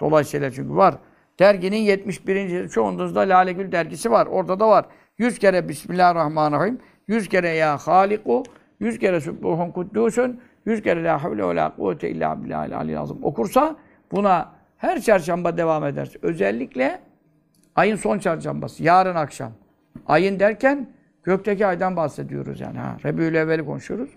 Dolayısıyla 0.00 0.50
çünkü 0.50 0.76
var. 0.76 0.94
Derginin 1.38 1.76
71. 1.76 2.68
çoğunuzda 2.68 3.20
Lale 3.20 3.52
Gül 3.52 3.72
dergisi 3.72 4.10
var. 4.10 4.26
Orada 4.26 4.60
da 4.60 4.68
var. 4.68 4.84
100 5.18 5.38
kere 5.38 5.68
Bismillahirrahmanirrahim. 5.68 6.78
100 7.08 7.28
kere 7.28 7.48
Ya 7.48 7.78
Haliku. 7.78 8.42
100 8.80 8.98
kere 8.98 9.20
Sübbuhun 9.20 9.70
Kuddusun. 9.70 10.40
100 10.66 10.82
kere 10.82 11.04
La 11.04 11.24
havle 11.24 11.48
ve 11.48 11.56
la 11.56 11.76
kuvvete 11.76 12.10
illa 12.10 12.44
billahil 12.44 12.76
aliyyil 12.76 13.00
azim 13.00 13.24
okursa 13.24 13.76
buna 14.12 14.52
her 14.76 15.00
çarşamba 15.00 15.56
devam 15.56 15.84
eder. 15.84 16.10
Özellikle 16.22 17.00
ayın 17.76 17.96
son 17.96 18.18
çarşambası, 18.18 18.82
yarın 18.82 19.14
akşam. 19.14 19.52
Ayın 20.06 20.40
derken 20.40 20.88
gökteki 21.22 21.66
aydan 21.66 21.96
bahsediyoruz 21.96 22.60
yani. 22.60 22.78
Ha, 22.78 22.96
Rebül 23.04 23.34
evveli 23.34 23.64
konuşuyoruz. 23.64 24.10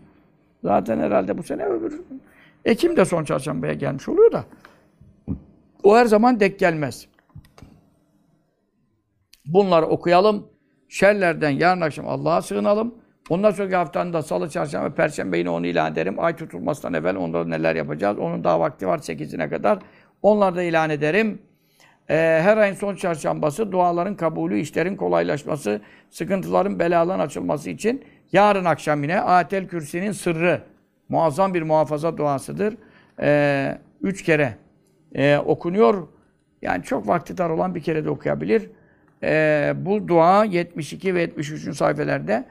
Zaten 0.63 0.99
herhalde 0.99 1.37
bu 1.37 1.43
sene 1.43 1.65
öbür 1.65 2.01
Ekim 2.65 2.97
de 2.97 3.05
son 3.05 3.23
çarşambaya 3.23 3.73
gelmiş 3.73 4.09
oluyor 4.09 4.31
da. 4.31 4.45
O 5.83 5.97
her 5.97 6.05
zaman 6.05 6.39
dek 6.39 6.59
gelmez. 6.59 7.07
Bunları 9.45 9.85
okuyalım. 9.85 10.47
Şerlerden 10.89 11.49
yarın 11.49 11.81
akşam 11.81 12.07
Allah'a 12.07 12.41
sığınalım. 12.41 12.95
Ondan 13.29 13.51
sonraki 13.51 13.75
haftanın 13.75 14.13
da 14.13 14.21
salı, 14.21 14.49
çarşamba, 14.49 14.95
perşembe 14.95 15.37
yine 15.37 15.49
onu 15.49 15.67
ilan 15.67 15.91
ederim. 15.91 16.19
Ay 16.19 16.35
tutulmasından 16.35 16.93
evvel 16.93 17.15
onda 17.15 17.45
neler 17.45 17.75
yapacağız. 17.75 18.19
Onun 18.19 18.43
daha 18.43 18.59
vakti 18.59 18.87
var 18.87 18.97
8'ine 18.97 19.49
kadar. 19.49 19.79
Onları 20.21 20.55
da 20.55 20.63
ilan 20.63 20.89
ederim. 20.89 21.41
Ee, 22.09 22.39
her 22.43 22.57
ayın 22.57 22.73
son 22.73 22.95
çarşambası 22.95 23.71
duaların 23.71 24.15
kabulü, 24.15 24.59
işlerin 24.59 24.95
kolaylaşması, 24.95 25.81
sıkıntıların 26.09 26.79
belaların 26.79 27.25
açılması 27.25 27.69
için 27.69 28.05
yarın 28.31 28.65
akşam 28.65 29.03
yine 29.03 29.21
Atel 29.21 29.67
Kürsi'nin 29.67 30.11
sırrı 30.11 30.61
muazzam 31.09 31.53
bir 31.53 31.61
muhafaza 31.61 32.17
duasıdır. 32.17 32.77
Ee, 33.19 33.77
üç 34.01 34.23
kere 34.23 34.55
e, 35.15 35.37
okunuyor. 35.37 36.07
Yani 36.61 36.83
çok 36.83 37.07
vakti 37.07 37.37
dar 37.37 37.49
olan 37.49 37.75
bir 37.75 37.81
kere 37.81 38.05
de 38.05 38.09
okuyabilir. 38.09 38.69
Ee, 39.23 39.73
bu 39.77 40.07
dua 40.07 40.45
72 40.45 41.15
ve 41.15 41.21
73. 41.21 41.77
sayfelerde 41.77 42.45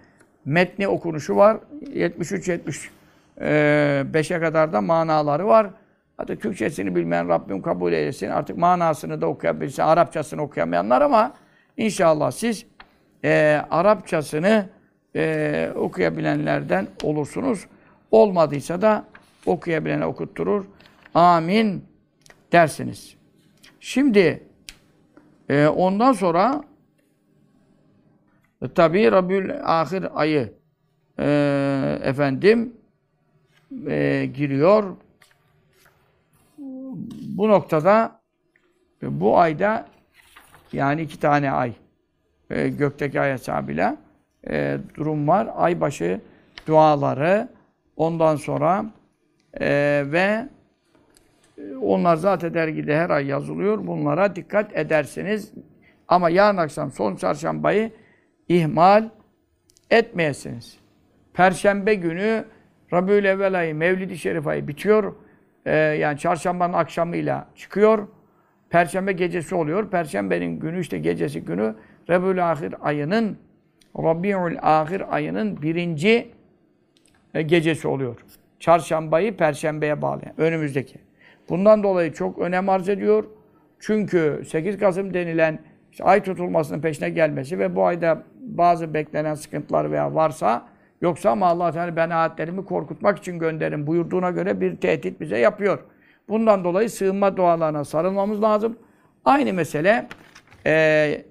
metni 0.44 0.88
okunuşu 0.88 1.36
var. 1.36 1.56
73-75'e 1.82 4.40
kadar 4.40 4.72
da 4.72 4.80
manaları 4.80 5.46
var. 5.46 5.70
Hatta 6.16 6.36
Türkçesini 6.36 6.94
bilmeyen 6.94 7.28
Rabbim 7.28 7.62
kabul 7.62 7.92
eylesin. 7.92 8.28
Artık 8.30 8.58
manasını 8.58 9.20
da 9.20 9.26
okuyabilirsin. 9.26 9.82
Arapçasını 9.82 10.42
okuyamayanlar 10.42 11.02
ama 11.02 11.34
inşallah 11.76 12.30
siz 12.30 12.66
e, 13.24 13.60
Arapçasını 13.70 14.68
e, 15.16 15.72
okuyabilenlerden 15.76 16.86
olursunuz. 17.02 17.66
Olmadıysa 18.10 18.82
da 18.82 19.04
okuyabilene 19.46 20.06
okutturur. 20.06 20.64
Amin 21.14 21.84
dersiniz. 22.52 23.16
Şimdi 23.80 24.42
e, 25.48 25.66
ondan 25.66 26.12
sonra 26.12 26.64
e, 28.62 28.68
tabi 28.68 29.12
Rabbül 29.12 29.50
Ahir 29.64 30.20
ayı 30.20 30.52
e, 31.18 31.98
efendim 32.02 32.72
e, 33.88 34.26
giriyor 34.34 34.96
bu 37.34 37.48
noktada 37.48 38.20
bu 39.02 39.38
ayda 39.38 39.86
yani 40.72 41.02
iki 41.02 41.20
tane 41.20 41.50
ay 41.50 41.72
e, 42.50 42.68
gökteki 42.68 43.20
ay 43.20 43.32
hesabıyla 43.32 43.96
e, 44.48 44.78
durum 44.94 45.28
var. 45.28 45.48
Aybaşı 45.56 46.20
duaları 46.66 47.48
ondan 47.96 48.36
sonra 48.36 48.84
e, 49.60 50.02
ve 50.06 50.48
onlar 51.82 52.16
zaten 52.16 52.54
dergide 52.54 52.96
her 52.96 53.10
ay 53.10 53.26
yazılıyor. 53.26 53.86
Bunlara 53.86 54.36
dikkat 54.36 54.76
edersiniz. 54.76 55.52
Ama 56.08 56.30
yarın 56.30 56.56
akşam 56.56 56.92
son 56.92 57.16
çarşambayı 57.16 57.92
ihmal 58.48 59.08
etmeyesiniz. 59.90 60.76
Perşembe 61.34 61.94
günü 61.94 62.44
Rabiül 62.92 63.24
Evvel 63.24 63.58
ayı, 63.58 63.74
Mevlid-i 63.74 64.18
Şerif 64.18 64.46
ayı 64.46 64.68
bitiyor 64.68 65.14
e, 65.66 65.76
yani 65.76 66.18
çarşambanın 66.18 66.72
akşamıyla 66.72 67.46
çıkıyor. 67.54 68.08
Perşembe 68.70 69.12
gecesi 69.12 69.54
oluyor. 69.54 69.90
Perşembenin 69.90 70.60
günü 70.60 70.80
işte 70.80 70.98
gecesi 70.98 71.40
günü 71.40 71.74
Rebül 72.10 72.50
Ahir 72.50 72.74
ayının 72.80 73.38
Rabiul 73.98 74.56
Ahir 74.62 75.14
ayının 75.14 75.62
birinci 75.62 76.30
e, 77.34 77.42
gecesi 77.42 77.88
oluyor. 77.88 78.16
çarşambayı 78.60 79.36
perşembeye 79.36 80.02
bağlayan. 80.02 80.34
Önümüzdeki. 80.38 80.98
Bundan 81.48 81.82
dolayı 81.82 82.12
çok 82.12 82.38
önem 82.38 82.68
arz 82.68 82.88
ediyor. 82.88 83.24
Çünkü 83.78 84.42
8 84.46 84.78
Kasım 84.78 85.14
denilen 85.14 85.58
işte 85.92 86.04
ay 86.04 86.22
tutulmasının 86.22 86.80
peşine 86.80 87.10
gelmesi 87.10 87.58
ve 87.58 87.76
bu 87.76 87.84
ayda 87.84 88.22
bazı 88.40 88.94
beklenen 88.94 89.34
sıkıntılar 89.34 89.90
veya 89.90 90.14
varsa 90.14 90.66
yoksa 91.04 91.30
ama 91.30 91.46
Allah 91.46 91.72
Teala 91.72 91.96
ben 91.96 92.10
ayetlerimi 92.10 92.64
korkutmak 92.64 93.18
için 93.18 93.38
gönderin 93.38 93.86
buyurduğuna 93.86 94.30
göre 94.30 94.60
bir 94.60 94.76
tehdit 94.76 95.20
bize 95.20 95.38
yapıyor. 95.38 95.78
Bundan 96.28 96.64
dolayı 96.64 96.90
sığınma 96.90 97.36
dualarına 97.36 97.84
sarılmamız 97.84 98.42
lazım. 98.42 98.78
Aynı 99.24 99.52
mesele 99.52 100.06
e, 100.66 101.24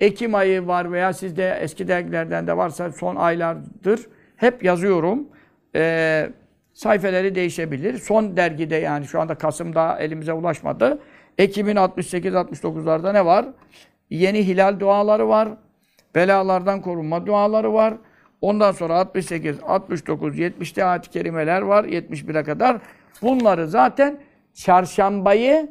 Ekim 0.00 0.34
ayı 0.34 0.66
var 0.66 0.92
veya 0.92 1.12
sizde 1.12 1.58
eski 1.60 1.88
dergilerden 1.88 2.46
de 2.46 2.56
varsa 2.56 2.92
son 2.92 3.16
aylardır 3.16 4.06
hep 4.36 4.64
yazıyorum. 4.64 5.28
E, 5.74 6.28
sayfeleri 6.74 7.34
değişebilir. 7.34 7.98
Son 7.98 8.36
dergide 8.36 8.76
yani 8.76 9.06
şu 9.06 9.20
anda 9.20 9.34
Kasım'da 9.34 9.98
elimize 9.98 10.32
ulaşmadı. 10.32 10.98
Ekim'in 11.38 11.76
68-69'larda 11.76 13.12
ne 13.12 13.24
var? 13.24 13.46
Yeni 14.10 14.46
hilal 14.46 14.80
duaları 14.80 15.28
var. 15.28 15.48
Belalardan 16.14 16.80
korunma 16.82 17.26
duaları 17.26 17.72
var. 17.72 17.94
Ondan 18.46 18.72
sonra 18.72 18.94
68, 18.94 19.56
69, 19.62 20.38
70'te 20.38 20.84
ayet-i 20.84 21.10
kerimeler 21.10 21.62
var. 21.62 21.84
71'e 21.84 22.42
kadar. 22.42 22.76
Bunları 23.22 23.68
zaten 23.68 24.18
çarşambayı 24.54 25.68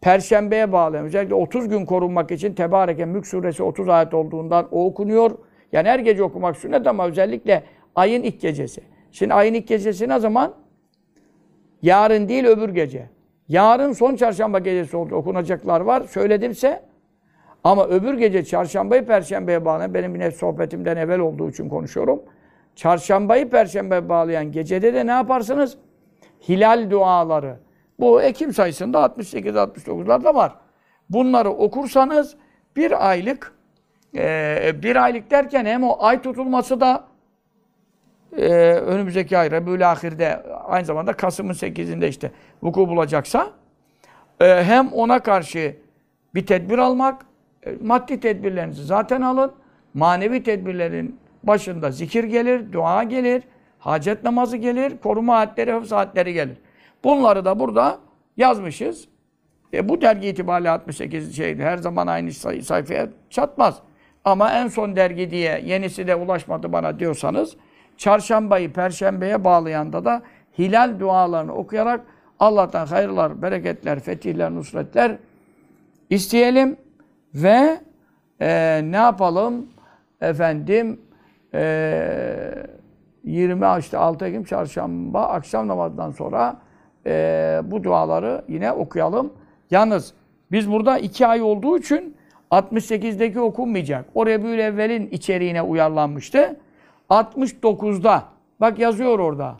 Perşembeye 0.00 0.72
bağlayan, 0.72 1.06
özellikle 1.06 1.34
30 1.34 1.68
gün 1.68 1.86
korunmak 1.86 2.30
için 2.30 2.54
Tebareke 2.54 3.04
Mülk 3.04 3.26
suresi 3.26 3.62
30 3.62 3.88
ayet 3.88 4.14
olduğundan 4.14 4.68
o 4.70 4.84
okunuyor. 4.84 5.30
Yani 5.72 5.88
her 5.88 5.98
gece 5.98 6.22
okumak 6.22 6.56
sünnet 6.56 6.86
ama 6.86 7.06
özellikle 7.06 7.62
ayın 7.94 8.22
ilk 8.22 8.40
gecesi. 8.40 8.80
Şimdi 9.12 9.34
ayın 9.34 9.54
ilk 9.54 9.68
gecesi 9.68 10.08
ne 10.08 10.18
zaman? 10.18 10.54
Yarın 11.82 12.28
değil 12.28 12.44
öbür 12.44 12.68
gece. 12.68 13.10
Yarın 13.48 13.92
son 13.92 14.16
çarşamba 14.16 14.58
gecesi 14.58 14.96
oldu. 14.96 15.14
Okunacaklar 15.14 15.80
var. 15.80 16.02
Söyledimse 16.02 16.82
ama 17.64 17.86
öbür 17.86 18.14
gece 18.14 18.44
çarşambayı 18.44 19.06
perşembeye 19.06 19.64
bağlayan, 19.64 19.94
benim 19.94 20.14
yine 20.14 20.30
sohbetimden 20.30 20.96
evvel 20.96 21.18
olduğu 21.18 21.50
için 21.50 21.68
konuşuyorum. 21.68 22.22
Çarşambayı 22.76 23.50
perşembeye 23.50 24.08
bağlayan 24.08 24.52
gecede 24.52 24.94
de 24.94 25.06
ne 25.06 25.10
yaparsınız? 25.10 25.76
Hilal 26.48 26.90
duaları. 26.90 27.56
Bu 28.00 28.22
Ekim 28.22 28.52
sayısında 28.52 28.98
68-69'larda 28.98 30.34
var. 30.34 30.54
Bunları 31.10 31.50
okursanız 31.50 32.36
bir 32.76 33.10
aylık, 33.10 33.54
e, 34.14 34.72
bir 34.82 34.96
aylık 34.96 35.30
derken 35.30 35.64
hem 35.64 35.84
o 35.84 35.96
ay 36.04 36.22
tutulması 36.22 36.80
da 36.80 37.04
e, 38.36 38.48
önümüzdeki 38.72 39.38
ay 39.38 39.50
Rebül 39.50 39.90
Ahir'de 39.90 40.42
aynı 40.64 40.84
zamanda 40.84 41.12
Kasım'ın 41.12 41.52
8'inde 41.52 42.08
işte 42.08 42.30
vuku 42.62 42.88
bulacaksa 42.88 43.50
e, 44.40 44.64
hem 44.64 44.92
ona 44.92 45.18
karşı 45.18 45.76
bir 46.34 46.46
tedbir 46.46 46.78
almak, 46.78 47.26
maddi 47.80 48.20
tedbirlerinizi 48.20 48.84
zaten 48.84 49.20
alın. 49.20 49.52
Manevi 49.94 50.42
tedbirlerin 50.42 51.18
başında 51.42 51.90
zikir 51.90 52.24
gelir, 52.24 52.72
dua 52.72 53.02
gelir, 53.02 53.42
hacet 53.78 54.24
namazı 54.24 54.56
gelir, 54.56 54.92
koruma 55.02 55.36
ayetleri, 55.36 55.72
hıfz 55.72 55.92
ayetleri 55.92 56.32
gelir. 56.32 56.56
Bunları 57.04 57.44
da 57.44 57.58
burada 57.58 57.98
yazmışız. 58.36 59.08
E, 59.72 59.88
bu 59.88 60.00
dergi 60.00 60.28
itibariyle 60.28 60.70
68 60.70 61.36
şeydi. 61.36 61.62
Her 61.62 61.76
zaman 61.76 62.06
aynı 62.06 62.32
say 62.32 62.62
sayfaya 62.62 63.08
çatmaz. 63.30 63.78
Ama 64.24 64.52
en 64.52 64.68
son 64.68 64.96
dergi 64.96 65.30
diye 65.30 65.62
yenisi 65.64 66.06
de 66.06 66.14
ulaşmadı 66.14 66.72
bana 66.72 66.98
diyorsanız 66.98 67.56
çarşambayı 67.96 68.72
perşembeye 68.72 69.44
bağlayanda 69.44 70.04
da 70.04 70.22
hilal 70.58 71.00
dualarını 71.00 71.54
okuyarak 71.54 72.00
Allah'tan 72.38 72.86
hayırlar, 72.86 73.42
bereketler, 73.42 74.00
fetihler, 74.00 74.50
nusretler 74.50 75.16
isteyelim 76.10 76.76
ve 77.34 77.80
e, 78.40 78.80
ne 78.84 78.96
yapalım? 78.96 79.66
Efendim 80.20 81.00
e, 81.54 82.64
20 83.24 83.78
işte 83.78 83.98
6 83.98 84.26
Ekim 84.26 84.44
çarşamba 84.44 85.28
akşam 85.28 85.68
namazından 85.68 86.10
sonra 86.10 86.56
e, 87.06 87.60
bu 87.64 87.84
duaları 87.84 88.44
yine 88.48 88.72
okuyalım. 88.72 89.32
Yalnız 89.70 90.14
biz 90.50 90.70
burada 90.70 90.98
iki 90.98 91.26
ay 91.26 91.42
olduğu 91.42 91.78
için 91.78 92.16
68'deki 92.50 93.40
okunmayacak. 93.40 94.04
Oraya 94.14 94.44
bir 94.44 94.58
evvelin 94.58 95.06
içeriğine 95.10 95.62
uyarlanmıştı. 95.62 96.56
69'da 97.10 98.22
bak 98.60 98.78
yazıyor 98.78 99.18
orada. 99.18 99.56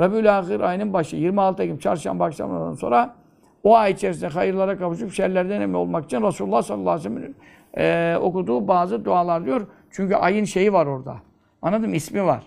Rabiül 0.00 0.38
Ahir 0.38 0.60
ayının 0.60 0.92
başı 0.92 1.16
26 1.16 1.62
Ekim 1.62 1.78
çarşamba 1.78 2.24
akşamından 2.24 2.74
sonra 2.74 3.14
o 3.64 3.76
ay 3.76 3.92
içerisinde 3.92 4.28
hayırlara 4.28 4.78
kavuşup 4.78 5.12
şerlerden 5.12 5.60
emin 5.60 5.74
olmak 5.74 6.04
için 6.04 6.22
Resulullah 6.22 6.62
sallallahu 6.62 6.90
aleyhi 6.90 7.10
ve 7.10 7.20
sellem'in 7.20 7.36
e, 7.76 8.16
okuduğu 8.18 8.68
bazı 8.68 9.04
dualar 9.04 9.44
diyor. 9.44 9.66
Çünkü 9.90 10.14
ayın 10.14 10.44
şeyi 10.44 10.72
var 10.72 10.86
orada. 10.86 11.16
Anladın 11.62 11.88
mı? 11.88 11.96
İsmi 11.96 12.24
var. 12.24 12.42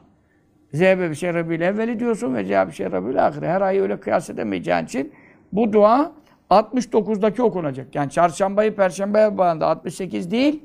Zehbe 0.74 1.10
bir 1.10 1.16
şey 1.16 1.34
Rabiül 1.34 1.62
evveli 1.62 2.00
diyorsun 2.00 2.36
ve 2.36 2.46
cevap 2.46 2.68
bir 2.68 2.74
şey 2.74 2.92
Rabiül 2.92 3.26
ahire. 3.26 3.48
Her 3.48 3.62
ayı 3.62 3.82
öyle 3.82 4.00
kıyas 4.00 4.30
edemeyeceğin 4.30 4.86
için 4.86 5.14
bu 5.52 5.74
dua 5.74 6.12
69'daki 6.50 7.42
okunacak. 7.42 7.96
Yani 7.96 8.10
çarşambayı 8.12 8.76
perşembeye 8.76 9.38
bağında 9.38 9.68
68 9.68 10.32
değil, 10.32 10.64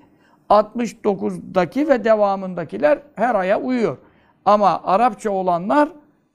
69'daki 0.51 1.89
ve 1.89 2.05
devamındakiler 2.05 2.99
her 3.15 3.35
aya 3.35 3.61
uyuyor. 3.61 3.97
Ama 4.45 4.81
Arapça 4.85 5.31
olanlar 5.31 5.89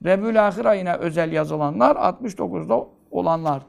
Rebül 0.05 0.47
Ahir 0.47 0.65
ayına 0.65 0.93
özel 0.93 1.31
yazılanlar 1.31 1.95
69'da 1.95 2.87
olanlar. 3.11 3.61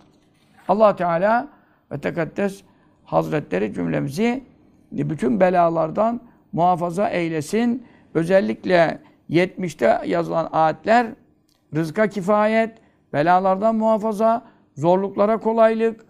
Allah 0.68 0.96
Teala 0.96 1.48
ve 1.92 1.98
Tekaddes 1.98 2.62
Hazretleri 3.04 3.74
cümlemizi 3.74 4.44
bütün 4.92 5.40
belalardan 5.40 6.20
muhafaza 6.52 7.08
eylesin. 7.08 7.86
Özellikle 8.14 8.98
70'te 9.30 10.00
yazılan 10.06 10.48
ayetler 10.52 11.06
rızka 11.74 12.06
kifayet, 12.06 12.78
belalardan 13.12 13.74
muhafaza, 13.74 14.42
zorluklara 14.74 15.36
kolaylık, 15.36 16.06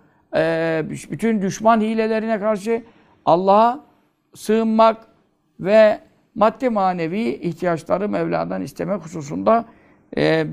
bütün 1.11 1.43
düşman 1.43 1.81
hilelerine 1.81 2.41
karşı 2.41 2.83
Allah'a 3.25 3.81
sığınmak 4.35 5.07
ve 5.61 5.99
maddi 6.35 6.71
manevi 6.71 7.29
ihtiyaçları 7.29 8.09
Mevla'dan 8.09 8.63
istemek 8.63 9.05
hususunda 9.05 9.65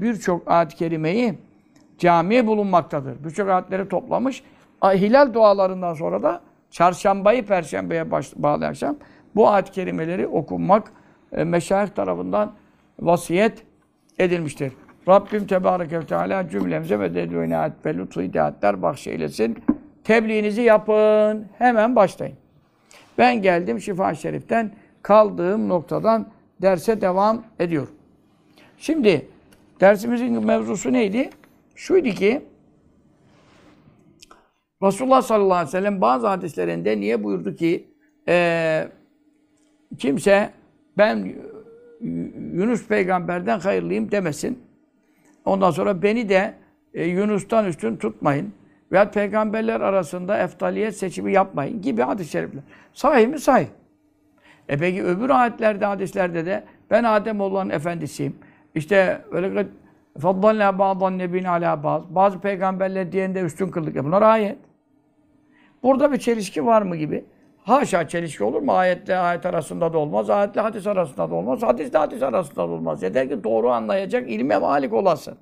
birçok 0.01 0.51
ayet-i 0.51 0.75
kerimeyi 0.75 1.33
camiye 2.03 2.47
bulunmaktadır. 2.47 3.23
Birçok 3.23 3.49
ayetleri 3.49 3.89
toplamış. 3.89 4.43
Hilal 4.83 5.33
dualarından 5.33 5.93
sonra 5.93 6.23
da 6.23 6.41
çarşambayı 6.71 7.45
perşembeye 7.45 8.11
bağlı 8.35 8.65
akşam 8.65 8.95
bu 9.35 9.49
ayet-i 9.49 9.71
kerimeleri 9.71 10.27
okunmak 10.27 10.91
e, 11.31 11.43
meşayih 11.43 11.89
tarafından 11.89 12.53
vasiyet 12.99 13.63
edilmiştir. 14.19 14.73
Rabbim 15.07 15.47
Tebareke 15.47 15.99
ve 15.99 16.05
Teala 16.05 16.49
cümlemize 16.49 16.99
ve 16.99 17.15
dedüğüne 17.15 17.45
inayet 17.45 17.85
ve 17.85 17.97
lütfu 17.97 18.21
hidayetler 18.21 18.81
bahşeylesin. 18.81 19.63
Tebliğinizi 20.03 20.61
yapın. 20.61 21.47
Hemen 21.57 21.95
başlayın. 21.95 22.35
Ben 23.17 23.41
geldim 23.41 23.79
Şifa 23.79 24.15
Şerif'ten 24.15 24.71
kaldığım 25.01 25.69
noktadan 25.69 26.27
derse 26.61 27.01
devam 27.01 27.43
ediyorum. 27.59 27.93
Şimdi 28.77 29.27
dersimizin 29.81 30.45
mevzusu 30.45 30.93
neydi? 30.93 31.29
Şuydu 31.75 32.09
ki 32.09 32.41
Resulullah 34.83 35.21
sallallahu 35.21 35.53
aleyhi 35.53 35.67
ve 35.67 35.71
sellem 35.71 36.01
bazı 36.01 36.27
hadislerinde 36.27 36.99
niye 36.99 37.23
buyurdu 37.23 37.55
ki 37.55 37.88
e, 38.27 38.88
kimse 39.97 40.49
ben 40.97 41.36
Yunus 42.53 42.88
peygamberden 42.88 43.59
hayırlıyım 43.59 44.12
demesin. 44.12 44.59
Ondan 45.45 45.71
sonra 45.71 46.01
beni 46.01 46.29
de 46.29 46.53
e, 46.93 47.03
Yunus'tan 47.03 47.65
üstün 47.65 47.97
tutmayın. 47.97 48.53
Veya 48.91 49.12
peygamberler 49.12 49.81
arasında 49.81 50.38
eftaliyet 50.38 50.97
seçimi 50.97 51.33
yapmayın 51.33 51.81
gibi 51.81 52.01
hadis-i 52.01 52.31
şerifler. 52.31 52.63
Sahih 52.93 53.27
mi? 53.27 53.39
Sahih. 53.39 53.67
E 54.69 54.77
peki 54.77 55.03
öbür 55.03 55.29
ayetlerde, 55.29 55.86
hadislerde 55.86 56.45
de 56.45 56.63
ben 56.91 57.03
Adem 57.03 57.41
olan 57.41 57.69
efendisiyim. 57.69 58.36
İşte 58.75 59.21
öyle 59.31 59.67
faddalna 60.19 60.80
ba'dan 60.80 61.17
nebin 61.17 61.43
ala 61.43 61.84
baz. 61.84 62.04
Bazı 62.10 62.39
peygamberler 62.39 63.12
diyende 63.12 63.41
üstün 63.41 63.67
kıldık. 63.67 63.95
E 63.95 64.06
bunlar 64.06 64.21
ayet. 64.21 64.58
Burada 65.84 66.12
bir 66.12 66.17
çelişki 66.17 66.65
var 66.65 66.82
mı 66.82 66.95
gibi? 66.95 67.26
Haşa 67.63 68.08
çelişki 68.08 68.43
olur 68.43 68.62
mu? 68.62 68.71
Ayetle 68.71 69.17
ayet 69.17 69.45
arasında 69.45 69.93
da 69.93 69.97
olmaz. 69.97 70.30
Ayetle 70.30 70.62
hadis 70.62 70.88
arasında 70.88 71.30
da 71.30 71.36
olmaz. 71.36 71.63
Hadisle 71.63 71.97
hadis 71.97 72.23
arasında 72.23 72.56
da 72.56 72.71
olmaz. 72.71 73.04
Yeter 73.04 73.30
ki 73.30 73.43
doğru 73.43 73.69
anlayacak 73.69 74.30
ilme 74.30 74.58
malik 74.58 74.93
olasın. 74.93 75.36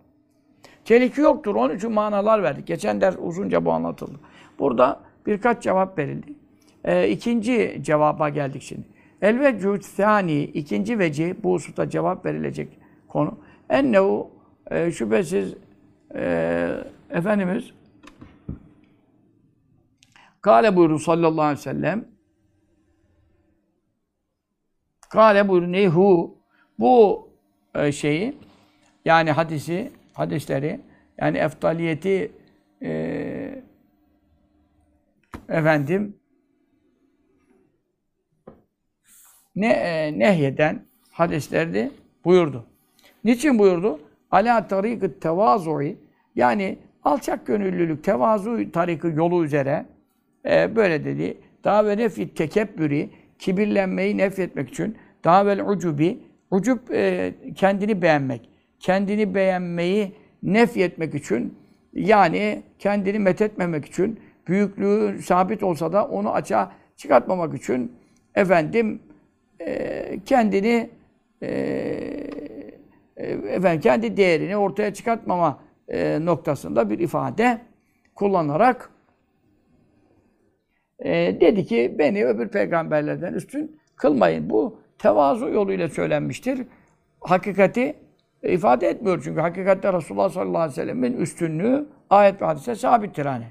Çelişki 0.86 1.22
yoktur. 1.22 1.56
Onun 1.56 1.76
için 1.76 1.92
manalar 1.92 2.44
verdik. 2.44 2.68
Geçen 2.68 3.02
ders 3.02 3.16
uzunca 3.20 3.66
bu 3.66 3.72
anlatıldı. 3.72 4.20
Burada 4.60 5.00
birkaç 5.26 5.64
cevap 5.64 5.98
verildi. 5.98 6.34
Ee, 6.84 7.10
ikinci 7.10 7.80
cevaba 7.82 8.30
geldik 8.30 8.62
şimdi. 8.62 8.88
El 9.22 9.40
vecud 9.40 9.82
thani, 9.98 10.44
ikinci 10.44 11.00
veci, 11.00 11.36
bu 11.44 11.54
hususta 11.54 11.90
cevap 11.90 12.26
verilecek 12.26 12.70
konu. 13.08 13.38
Ennehu 13.70 14.30
e, 14.71 14.91
şüphesiz 14.91 15.54
e, 16.15 16.84
Efendimiz 17.10 17.71
Kale 20.41 20.76
buyurdu 20.76 21.00
sallallahu 21.00 21.41
aleyhi 21.41 21.60
ve 21.60 21.63
sellem 21.63 22.06
Kale 25.10 25.47
buyurdu 25.47 25.71
nehu 25.71 26.38
bu 26.80 27.30
e, 27.76 27.91
şeyi 27.91 28.38
yani 29.06 29.32
hadisi 29.32 29.91
hadisleri 30.13 30.80
yani 31.17 31.38
eftaliyeti 31.38 32.32
e, 32.82 33.63
efendim 35.50 36.19
ne 39.56 39.67
e, 39.74 40.19
nehyeden 40.19 40.86
hadislerdi 41.12 41.91
buyurdu. 42.26 42.65
Niçin 43.24 43.60
buyurdu? 43.60 44.00
Ala 44.32 44.67
tarikı 44.67 45.20
tevazu'i 45.20 45.98
yani 46.36 46.78
alçak 47.04 47.48
gönüllülük, 47.48 48.04
tevazu 48.04 48.72
tarikı 48.72 49.08
yolu 49.08 49.46
üzere 49.46 49.86
e, 50.46 50.76
böyle 50.76 51.06
dedi. 51.06 51.38
Daha 51.63 51.86
ve 51.86 51.98
nefi 51.98 52.34
tekebbüri 52.34 53.10
kibirlenmeyi 53.39 54.17
nefretmek 54.17 54.70
için 54.70 54.98
daha 55.24 55.46
vel 55.46 55.70
ucubi 55.70 56.20
ucub 56.52 56.78
e, 56.91 57.34
kendini 57.56 58.02
beğenmek. 58.02 58.50
Kendini 58.80 59.36
beğenmeyi 59.36 60.12
nefretmek 60.44 61.15
için 61.15 61.58
yani 61.94 62.63
kendini 62.80 63.20
methetmemek 63.20 63.86
için 63.86 64.20
büyüklüğü 64.48 65.22
sabit 65.22 65.63
olsa 65.63 65.94
da 65.94 66.06
onu 66.06 66.34
açığa 66.34 66.72
çıkartmamak 66.98 67.56
için 67.56 67.91
efendim 68.36 69.00
e, 69.60 70.20
kendini 70.26 70.89
e, 71.44 72.40
efendim 73.17 73.82
kendi 73.82 74.17
değerini 74.17 74.58
ortaya 74.58 74.93
çıkartmama 74.93 75.60
e, 75.88 76.26
noktasında 76.26 76.89
bir 76.89 77.00
ifade 77.00 77.62
kullanarak 78.15 78.89
e, 81.00 81.41
dedi 81.41 81.65
ki 81.65 81.95
beni 82.00 82.26
öbür 82.26 82.47
peygamberlerden 82.47 83.34
üstün 83.34 83.80
kılmayın. 83.95 84.50
Bu 84.50 84.80
tevazu 84.97 85.50
yoluyla 85.50 85.89
söylenmiştir. 85.89 86.62
Hakikati 87.19 87.95
ifade 88.43 88.88
etmiyor 88.88 89.21
çünkü 89.24 89.41
hakikatte 89.41 89.93
Resulullah 89.93 90.30
sallallahu 90.30 90.58
aleyhi 90.58 90.71
ve 90.71 90.76
sellem'in 90.76 91.17
üstünlüğü 91.17 91.88
ayet 92.10 92.41
ve 92.41 92.45
hadise 92.45 92.76
sabittir 92.76 93.26
hani. 93.26 93.45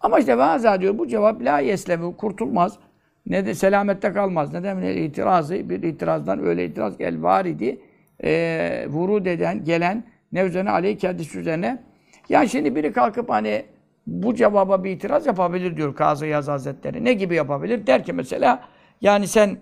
Ama 0.00 0.18
işte 0.18 0.38
vaza 0.38 0.80
diyor 0.80 0.98
bu 0.98 1.08
cevap 1.08 1.42
la 1.42 1.58
yeslemi 1.58 2.16
kurtulmaz. 2.16 2.78
Ne 3.26 3.46
de 3.46 3.54
selamette 3.54 4.12
kalmaz. 4.12 4.52
Neden? 4.52 4.80
Ne 4.80 4.94
itirazı 4.94 5.70
bir 5.70 5.82
itirazdan 5.82 6.46
öyle 6.46 6.64
itiraz 6.64 6.98
gel 6.98 7.22
var 7.22 7.44
idi. 7.44 7.80
E, 8.24 8.86
vurud 8.88 9.26
eden, 9.26 9.64
gelen 9.64 10.04
ne 10.32 10.40
üzerine 10.40 10.70
aleyh 10.70 10.98
kendisi 10.98 11.38
üzerine. 11.38 11.82
Yani 12.28 12.48
şimdi 12.48 12.74
biri 12.74 12.92
kalkıp 12.92 13.30
hani 13.30 13.64
bu 14.06 14.34
cevaba 14.34 14.84
bir 14.84 14.90
itiraz 14.90 15.26
yapabilir 15.26 15.76
diyor 15.76 15.94
Kazı 15.94 16.26
Yaz 16.26 16.48
Hazretleri. 16.48 17.04
Ne 17.04 17.12
gibi 17.12 17.34
yapabilir? 17.34 17.86
Der 17.86 18.04
ki 18.04 18.12
mesela 18.12 18.62
yani 19.00 19.28
sen 19.28 19.56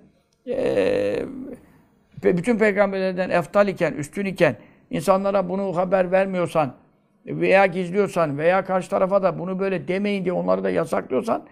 e, 0.48 1.22
bütün 2.22 2.58
peygamberlerden 2.58 3.30
eftal 3.30 3.68
iken, 3.68 3.92
üstün 3.92 4.24
iken 4.24 4.56
insanlara 4.90 5.48
bunu 5.48 5.76
haber 5.76 6.12
vermiyorsan 6.12 6.72
veya 7.26 7.66
gizliyorsan 7.66 8.38
veya 8.38 8.64
karşı 8.64 8.90
tarafa 8.90 9.22
da 9.22 9.38
bunu 9.38 9.58
böyle 9.58 9.88
demeyin 9.88 10.24
diye 10.24 10.32
onları 10.32 10.64
da 10.64 10.70
yasaklıyorsan 10.70 11.42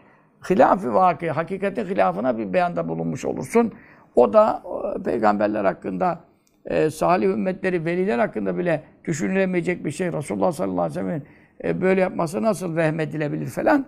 hilaf-ı 0.51 0.95
vakı, 0.95 1.31
hakikatin 1.31 1.85
hilafına 1.85 2.39
bir 2.39 2.53
beyanda 2.53 2.89
bulunmuş 2.89 3.25
olursun. 3.25 3.73
O 4.15 4.33
da 4.33 4.63
o, 4.65 5.03
peygamberler 5.03 5.65
hakkında, 5.65 6.21
e, 6.67 6.91
salih 6.91 7.27
ümmetleri, 7.27 7.85
veliler 7.85 8.19
hakkında 8.19 8.59
bile 8.59 8.83
düşünülemeyecek 9.05 9.85
bir 9.85 9.91
şey. 9.91 10.13
Resulullah 10.13 10.53
sallallahu 10.53 10.83
aleyhi 10.83 11.07
ve 11.07 11.11
sellem'in 11.11 11.25
e, 11.65 11.81
böyle 11.81 12.01
yapması 12.01 12.43
nasıl 12.43 12.77
vehmedilebilir 12.77 13.47
falan. 13.47 13.87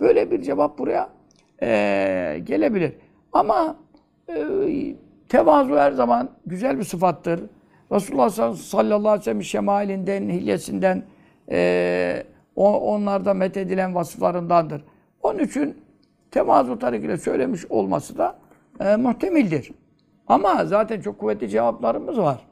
Böyle 0.00 0.30
bir 0.30 0.42
cevap 0.42 0.78
buraya 0.78 1.08
e, 1.62 2.40
gelebilir. 2.44 2.92
Ama 3.32 3.76
e, 4.28 4.46
tevazu 5.28 5.76
her 5.76 5.92
zaman 5.92 6.30
güzel 6.46 6.78
bir 6.78 6.84
sıfattır. 6.84 7.40
Resulullah 7.92 8.30
sallallahu 8.56 9.08
aleyhi 9.08 9.20
ve 9.20 9.24
sellem 9.24 9.42
şemalinden, 9.42 10.28
hilyesinden, 10.28 11.02
e, 11.50 12.24
onlarda 12.56 13.34
methedilen 13.34 13.94
vasıflarındandır. 13.94 14.84
Onun 15.22 15.38
için 15.38 15.76
tevazu 16.30 16.78
tarikiyle 16.78 17.16
söylemiş 17.16 17.66
olması 17.70 18.18
da 18.18 18.38
e, 18.80 18.96
muhtemildir. 18.96 19.72
Ama 20.26 20.64
zaten 20.64 21.00
çok 21.00 21.18
kuvvetli 21.18 21.48
cevaplarımız 21.48 22.18
var. 22.18 22.46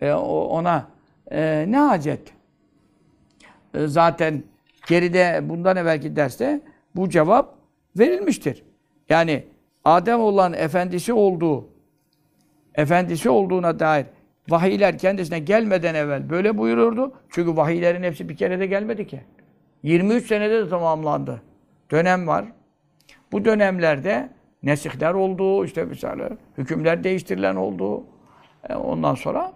E, 0.00 0.12
ona 0.12 0.86
e, 1.30 1.64
ne 1.68 1.78
hacet? 1.78 2.32
E, 3.74 3.86
zaten 3.86 4.42
geride 4.86 5.40
bundan 5.42 5.76
evvelki 5.76 6.16
derste 6.16 6.60
bu 6.96 7.08
cevap 7.08 7.54
verilmiştir. 7.98 8.64
Yani 9.08 9.44
Adem 9.84 10.20
olan 10.20 10.52
efendisi 10.52 11.12
olduğu, 11.12 11.68
efendisi 12.74 13.30
olduğuna 13.30 13.80
dair 13.80 14.06
vahiyler 14.48 14.98
kendisine 14.98 15.38
gelmeden 15.38 15.94
evvel 15.94 16.30
böyle 16.30 16.58
buyururdu. 16.58 17.12
Çünkü 17.28 17.56
vahiylerin 17.56 18.02
hepsi 18.02 18.28
bir 18.28 18.36
kere 18.36 18.60
de 18.60 18.66
gelmedi 18.66 19.06
ki. 19.06 19.20
23 19.82 20.26
senede 20.26 20.64
de 20.66 20.68
tamamlandı. 20.68 21.42
Dönem 21.90 22.26
var. 22.26 22.44
Bu 23.32 23.44
dönemlerde 23.44 24.28
nesihler 24.68 25.14
oldu, 25.14 25.64
işte 25.64 25.84
mesela 25.84 26.30
hükümler 26.58 27.04
değiştirilen 27.04 27.56
oldu. 27.56 28.04
E, 28.68 28.74
ondan 28.74 29.14
sonra 29.14 29.52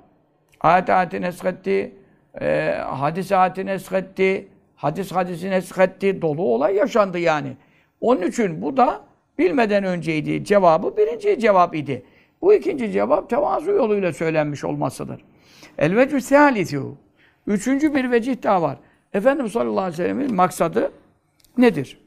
ayet 0.61 0.91
ayeti 0.91 1.21
neshetti, 1.21 1.95
e, 2.41 2.79
hadis 2.87 3.33
ayeti 3.33 3.67
neshetti, 3.67 4.49
hadis 4.77 5.13
hadisi 5.13 5.51
neshetti, 5.51 6.23
dolu 6.23 6.43
olay 6.43 6.75
yaşandı 6.75 7.19
yani. 7.19 7.57
Onun 8.01 8.23
için 8.23 8.63
bu 8.63 8.77
da 8.77 9.01
bilmeden 9.39 9.85
önceydi 9.85 10.45
cevabı, 10.45 10.97
birinci 10.97 11.39
cevap 11.39 11.75
idi. 11.75 12.03
Bu 12.43 12.55
ikinci 12.55 12.93
cevap 12.93 13.31
tevazu 13.31 13.71
yoluyla 13.71 14.13
söylenmiş 14.13 14.65
olmasıdır. 14.65 15.25
El 15.79 15.97
vecü 15.97 16.17
sehalithû. 16.17 16.93
Üçüncü 17.47 17.95
bir 17.95 18.11
vecih 18.11 18.43
daha 18.43 18.63
var. 18.63 18.79
Efendimiz 19.13 19.53
sallallahu 19.53 19.81
aleyhi 19.81 19.93
ve 19.93 19.97
sellem'in 19.97 20.35
maksadı 20.35 20.93
nedir? 21.59 21.99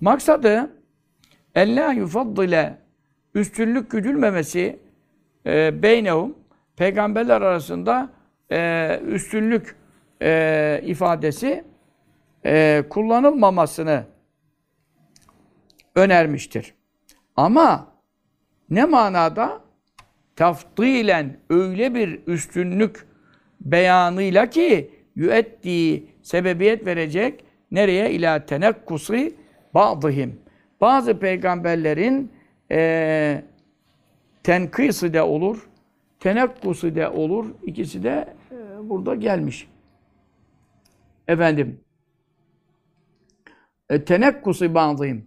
Maksadı 0.00 0.70
ellâ 1.54 1.92
yufaddile 1.92 2.78
üstünlük 3.34 3.90
güdülmemesi 3.90 4.78
e, 5.46 5.82
beynehum 5.82 6.34
peygamberler 6.76 7.40
arasında 7.40 8.10
e, 8.52 9.00
üstünlük 9.06 9.76
e, 10.22 10.80
ifadesi 10.84 11.64
e, 12.46 12.84
kullanılmamasını 12.90 14.04
önermiştir. 15.94 16.74
Ama 17.36 17.88
ne 18.70 18.84
manada? 18.84 19.64
Taftilen 20.36 21.36
öyle 21.50 21.94
bir 21.94 22.20
üstünlük 22.26 23.06
beyanıyla 23.60 24.50
ki 24.50 24.90
yüettiği 25.16 26.10
sebebiyet 26.22 26.86
verecek 26.86 27.44
nereye? 27.70 28.10
ila 28.10 28.46
tenekkusi 28.46 29.34
Bazıhim. 29.74 30.43
Bazı 30.84 31.18
peygamberlerin 31.18 32.32
e, 32.70 33.42
tenkısı 34.42 35.14
de 35.14 35.22
olur, 35.22 35.68
tenekkusu 36.20 36.94
de 36.94 37.08
olur. 37.08 37.54
İkisi 37.62 38.02
de 38.02 38.34
e, 38.50 38.88
burada 38.88 39.14
gelmiş. 39.14 39.68
Efendim. 41.28 41.80
E, 43.90 44.04
tenekkusu 44.04 44.74
bazıyım. 44.74 45.24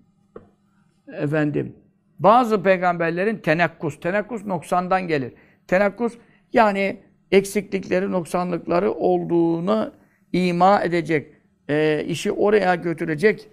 Efendim. 1.13 1.75
Bazı 2.19 2.63
peygamberlerin 2.63 3.37
tenekkus. 3.37 3.99
Tenekkus 3.99 4.45
noksandan 4.45 5.07
gelir. 5.07 5.33
Tenekkus 5.67 6.17
yani 6.53 6.99
eksiklikleri, 7.31 8.11
noksanlıkları 8.11 8.91
olduğunu 8.91 9.93
ima 10.33 10.81
edecek, 10.83 11.33
e, 11.69 12.03
işi 12.07 12.31
oraya 12.31 12.75
götürecek 12.75 13.49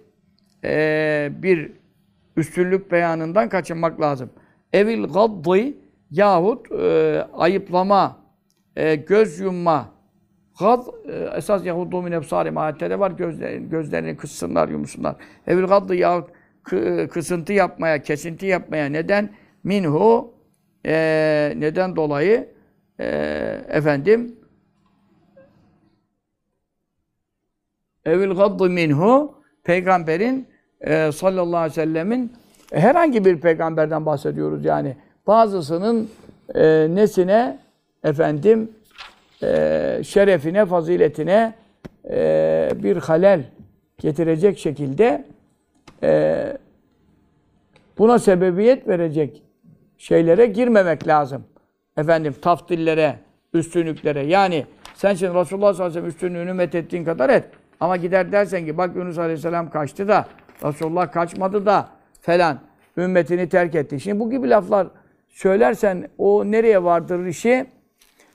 e, 0.63 1.31
bir 1.31 1.84
üstünlük 2.37 2.91
beyanından 2.91 3.49
kaçınmak 3.49 4.01
lazım. 4.01 4.29
Evil 4.73 5.03
gaddi 5.03 5.77
yahut 6.11 6.71
e, 6.71 7.27
ayıplama, 7.33 8.17
e, 8.75 8.95
göz 8.95 9.39
yumma. 9.39 9.95
Gad, 10.59 10.87
e, 11.05 11.37
esas 11.37 11.65
Yahudu 11.65 12.01
min 12.01 12.11
ebsarim 12.11 12.57
ayette 12.57 12.89
de 12.89 12.99
var. 12.99 13.11
Gözlerini, 13.11 13.69
gözlerini 13.69 14.17
kıssınlar, 14.17 14.69
yumsunlar. 14.69 15.15
Evil 15.47 15.63
gaddi 15.63 15.97
yahut 15.97 16.29
kısıntı 17.11 17.53
yapmaya, 17.53 18.01
kesinti 18.01 18.45
yapmaya 18.45 18.85
neden? 18.85 19.29
Minhu 19.63 20.33
e, 20.85 21.53
neden 21.57 21.95
dolayı 21.95 22.49
e, 22.99 23.05
efendim 23.69 24.35
evil 28.05 28.29
gaddi 28.29 28.69
minhu 28.69 29.35
peygamberin 29.63 30.47
e, 30.81 31.11
sallallahu 31.11 31.57
aleyhi 31.57 31.71
ve 31.71 31.75
sellemin 31.75 32.33
herhangi 32.73 33.25
bir 33.25 33.39
peygamberden 33.39 34.05
bahsediyoruz 34.05 34.65
yani. 34.65 34.95
Bazısının 35.27 36.09
e, 36.55 36.87
nesine 36.89 37.59
efendim 38.03 38.71
e, 39.43 40.01
şerefine, 40.03 40.65
faziletine 40.65 41.53
e, 42.09 42.69
bir 42.83 42.97
halel 42.97 43.43
getirecek 43.97 44.59
şekilde 44.59 45.25
e, 46.03 46.57
buna 47.97 48.19
sebebiyet 48.19 48.87
verecek 48.87 49.41
şeylere 49.97 50.45
girmemek 50.45 51.07
lazım. 51.07 51.43
Efendim 51.97 52.35
taftillere, 52.41 53.15
üstünlüklere. 53.53 54.25
Yani 54.25 54.65
sen 54.95 55.13
şimdi 55.13 55.33
Resulullah 55.33 55.73
sallallahu 55.73 55.91
aleyhi 55.91 56.05
ve 56.05 56.11
sellem 56.11 56.29
üstünlüğünü 56.35 56.53
methettiğin 56.53 57.05
kadar 57.05 57.29
et. 57.29 57.43
Ama 57.79 57.97
gider 57.97 58.31
dersen 58.31 58.65
ki 58.65 58.77
bak 58.77 58.95
Yunus 58.95 59.17
aleyhisselam 59.17 59.69
kaçtı 59.69 60.07
da 60.07 60.27
Resulullah 60.63 61.11
kaçmadı 61.11 61.65
da 61.65 61.87
falan 62.21 62.59
ümmetini 62.97 63.49
terk 63.49 63.75
etti. 63.75 63.99
Şimdi 63.99 64.19
bu 64.19 64.29
gibi 64.29 64.49
laflar 64.49 64.87
söylersen 65.29 66.07
o 66.17 66.51
nereye 66.51 66.83
vardırır 66.83 67.25
işi? 67.25 67.65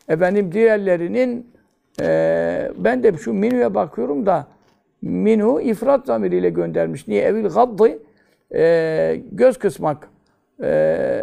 Efendim 0.09 0.52
diğerlerinin 0.52 1.52
e, 2.00 2.72
ben 2.76 3.02
de 3.02 3.12
şu 3.12 3.33
Minu'ya 3.33 3.74
bakıyorum 3.74 4.26
da 4.26 4.46
Minu 5.02 5.61
ifrat 5.61 6.06
zamiriyle 6.06 6.50
göndermiş. 6.50 7.09
Niye? 7.09 7.22
Evil 7.22 7.48
gaddı 7.48 7.98
e, 8.54 9.22
göz 9.33 9.59
kısmak. 9.59 10.09
E, 10.62 10.68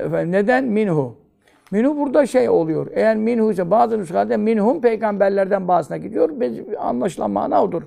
efendim, 0.05 0.31
neden? 0.31 0.63
Minhu. 0.63 1.15
Minhu 1.71 1.97
burada 1.97 2.25
şey 2.25 2.49
oluyor. 2.49 2.87
Eğer 2.93 3.15
minhu 3.15 3.51
ise 3.51 3.71
bazı 3.71 3.99
nüshalarda 3.99 4.37
minhum 4.37 4.81
peygamberlerden 4.81 5.67
bazısına 5.67 5.97
gidiyor. 5.97 6.29
Anlaşılan 6.79 7.31
mana 7.31 7.63
odur. 7.63 7.83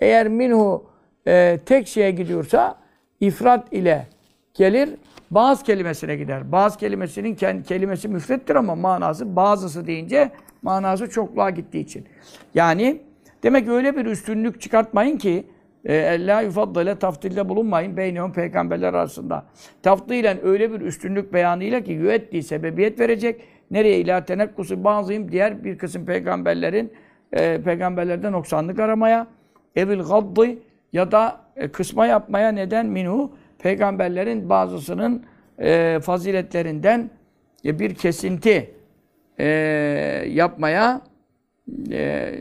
Eğer 0.00 0.28
minhu 0.28 0.84
e, 1.26 1.58
tek 1.66 1.88
şeye 1.88 2.10
gidiyorsa 2.10 2.78
ifrat 3.20 3.72
ile 3.72 4.06
gelir. 4.54 4.90
Bazı 5.30 5.64
kelimesine 5.64 6.16
gider. 6.16 6.52
Bazı 6.52 6.78
kelimesinin 6.78 7.34
kendi 7.34 7.62
kelimesi 7.62 8.08
müfrettir 8.08 8.54
ama 8.54 8.74
manası 8.74 9.36
bazısı 9.36 9.86
deyince 9.86 10.30
manası 10.62 11.10
çokluğa 11.10 11.50
gittiği 11.50 11.80
için. 11.80 12.06
Yani 12.54 13.00
demek 13.42 13.68
öyle 13.68 13.96
bir 13.96 14.06
üstünlük 14.06 14.60
çıkartmayın 14.60 15.18
ki 15.18 15.46
La 16.18 16.40
yufaddale 16.40 16.98
taftilde 16.98 17.48
bulunmayın 17.48 17.96
beynehum 17.96 18.32
peygamberler 18.32 18.94
arasında. 18.94 19.46
Taftilen 19.82 20.44
öyle 20.44 20.72
bir 20.72 20.80
üstünlük 20.80 21.32
beyanıyla 21.32 21.80
ki 21.80 21.92
yüettiği 21.92 22.42
sebebiyet 22.42 23.00
verecek. 23.00 23.40
Nereye 23.70 24.00
ila 24.00 24.24
tenekkusu 24.24 24.84
bazıyım 24.84 25.32
diğer 25.32 25.64
bir 25.64 25.78
kısım 25.78 26.06
peygamberlerin 26.06 26.92
e, 27.32 27.62
peygamberlerden 27.62 28.32
noksanlık 28.32 28.78
aramaya 28.78 29.26
evil 29.76 29.98
gaddı 29.98 30.46
ya 30.92 31.12
da 31.12 31.40
e, 31.56 31.68
kısma 31.68 32.06
yapmaya 32.06 32.52
neden 32.52 32.86
minhu 32.86 33.32
peygamberlerin 33.58 34.48
bazısının 34.48 35.24
e, 35.58 36.00
faziletlerinden 36.02 37.10
e, 37.64 37.78
bir 37.78 37.94
kesinti 37.94 38.74
yapmaya 40.28 41.00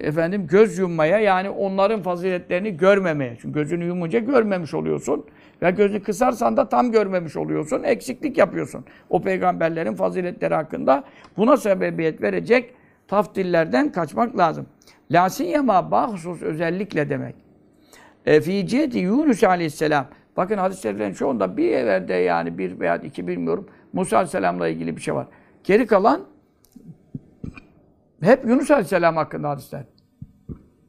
efendim 0.02 0.48
göz 0.48 0.78
yummaya 0.78 1.20
yani 1.20 1.50
onların 1.50 2.02
faziletlerini 2.02 2.78
görmemeye. 2.78 3.38
Çünkü 3.42 3.54
gözünü 3.60 3.86
yumunca 3.86 4.20
görmemiş 4.20 4.74
oluyorsun. 4.74 5.26
Ve 5.62 5.72
gözünü 5.72 6.04
kısarsan 6.04 6.58
da 6.58 6.70
tam 6.70 6.92
görmemiş 6.92 7.38
oluyorsun. 7.38 7.84
Eksiklik 7.84 8.38
yapıyorsun. 8.38 8.86
O 9.10 9.22
peygamberlerin 9.22 9.96
faziletleri 9.96 10.54
hakkında 10.54 11.04
buna 11.38 11.58
sebebiyet 11.58 12.22
verecek 12.22 12.74
taftillerden 13.08 13.92
kaçmak 13.92 14.38
lazım. 14.38 14.66
Lasiyema 15.12 15.92
bahsus 15.92 16.42
özellikle 16.42 17.10
demek. 17.10 17.51
E, 18.26 18.42
fi 18.42 18.98
Yunus 19.00 19.44
aleyhisselam. 19.44 20.08
Bakın 20.38 20.58
hadislerin 20.58 21.14
çoğunda 21.14 21.58
bir 21.58 21.72
everde 21.72 22.14
yani 22.14 22.58
bir 22.58 22.80
veya 22.80 22.98
iki 22.98 23.28
bilmiyorum. 23.28 23.68
Musa 23.94 24.18
aleyhisselamla 24.18 24.68
ilgili 24.68 24.96
bir 24.96 25.02
şey 25.02 25.16
var. 25.16 25.28
Geri 25.64 25.88
kalan 25.88 26.26
hep 28.22 28.46
Yunus 28.46 28.72
Aleyhisselam 28.72 29.16
hakkında 29.16 29.50
hadisler. 29.50 29.84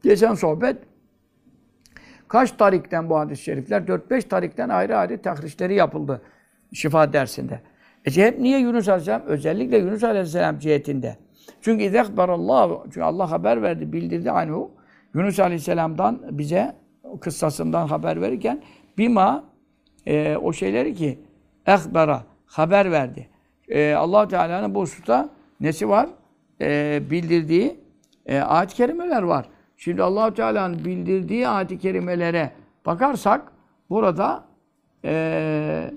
Geçen 0.03 0.35
sohbet 0.35 0.77
kaç 2.29 2.53
tarikten 2.53 3.11
bu 3.11 3.19
hadis-i 3.19 3.43
şerifler? 3.43 3.81
4-5 3.83 4.29
tarikten 4.29 4.69
ayrı 4.69 4.97
ayrı 4.97 5.23
tahrişleri 5.23 5.75
yapıldı 5.75 6.23
şifa 6.73 7.13
dersinde. 7.13 7.61
E 8.05 8.17
hep 8.17 8.39
niye 8.39 8.59
Yunus 8.59 8.89
Aleyhisselam? 8.89 9.23
Özellikle 9.27 9.79
Yunus 9.79 10.05
Aleyhisselam 10.05 10.59
cihetinde. 10.59 11.17
Çünkü 11.61 11.99
Allah 12.19 12.83
çünkü 12.85 13.03
Allah 13.03 13.31
haber 13.31 13.63
verdi, 13.63 13.93
bildirdi 13.93 14.31
anhu. 14.31 14.71
Yunus 15.15 15.41
Aleyhisselam'dan 15.41 16.23
bize 16.31 16.82
kıssasından 17.21 17.87
haber 17.87 18.21
verirken 18.21 18.63
bima 18.99 19.45
e, 20.07 20.37
o 20.37 20.53
şeyleri 20.53 20.95
ki 20.95 21.19
ehbera 21.67 22.23
haber 22.47 22.93
verdi. 22.93 23.29
E, 23.69 23.95
Allah 23.95 24.29
Teala'nın 24.29 24.75
bu 24.75 24.81
hususta 24.81 25.29
nesi 25.61 25.89
var? 25.89 26.09
E, 26.61 27.03
bildirdiği 27.11 27.77
e, 28.27 28.39
ayet 28.39 28.75
kerimeler 28.75 29.23
var. 29.23 29.47
Şimdi 29.77 30.03
Allah 30.03 30.35
Teala'nın 30.35 30.85
bildirdiği 30.85 31.49
ayet 31.49 31.79
kerimelere 31.79 32.51
bakarsak 32.87 33.53
burada 33.91 34.45
e, 35.05 35.91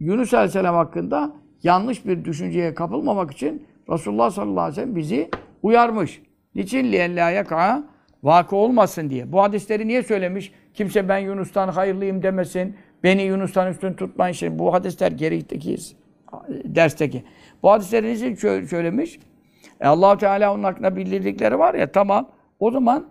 Yunus 0.00 0.34
Aleyhisselam 0.34 0.74
hakkında 0.74 1.32
yanlış 1.62 2.06
bir 2.06 2.24
düşünceye 2.24 2.74
kapılmamak 2.74 3.30
için 3.30 3.66
Resulullah 3.90 4.30
sallallahu 4.30 4.60
aleyhi 4.60 4.72
ve 4.72 4.82
sellem 4.82 4.96
bizi 4.96 5.30
uyarmış. 5.62 6.22
Niçin 6.54 6.92
li 6.92 6.96
en 6.96 7.16
la 7.16 7.30
Vakı 8.22 8.56
olmasın 8.56 9.10
diye. 9.10 9.32
Bu 9.32 9.42
hadisleri 9.42 9.88
niye 9.88 10.02
söylemiş? 10.02 10.52
Kimse 10.74 11.08
ben 11.08 11.18
Yunus'tan 11.18 11.68
hayırlıyım 11.68 12.22
demesin. 12.22 12.76
Beni 13.02 13.22
Yunus'tan 13.22 13.70
üstün 13.70 13.92
tutmayın. 13.92 14.32
Şimdi 14.32 14.58
bu 14.58 14.74
hadisler 14.74 15.12
gerideki 15.12 15.76
dersteki. 16.64 17.24
Bu 17.62 17.70
hadisleri 17.70 18.12
niçin 18.12 18.34
söylemiş? 18.66 19.18
E 19.80 19.86
allah 19.86 20.18
Teala 20.18 20.54
onun 20.54 20.62
hakkında 20.62 20.96
bildirdikleri 20.96 21.58
var 21.58 21.74
ya 21.74 21.92
tamam. 21.92 22.28
O 22.60 22.70
zaman 22.70 23.06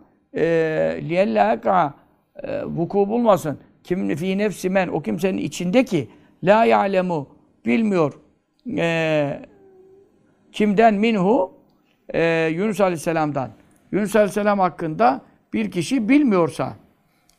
liyellâka 1.09 1.93
e, 2.35 2.51
e, 2.51 2.65
vuku 2.65 3.09
bulmasın. 3.09 3.59
Kim 3.83 4.15
fi 4.15 4.37
nefsi 4.37 4.69
men 4.69 4.87
o 4.87 5.01
kimsenin 5.01 5.37
içindeki 5.37 6.09
la 6.43 6.65
ya'lemu 6.65 7.27
bilmiyor. 7.65 8.13
E, 8.77 9.39
kimden 10.51 10.93
minhu 10.93 11.53
e, 12.13 12.47
Yunus 12.55 12.81
Aleyhisselam'dan. 12.81 13.49
Yunus 13.91 14.15
Aleyhisselam 14.15 14.59
hakkında 14.59 15.21
bir 15.53 15.71
kişi 15.71 16.09
bilmiyorsa 16.09 16.75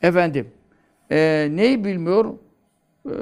efendim 0.01 0.47
e, 1.11 1.47
neyi 1.51 1.85
bilmiyor? 1.85 2.25
E, 3.05 3.13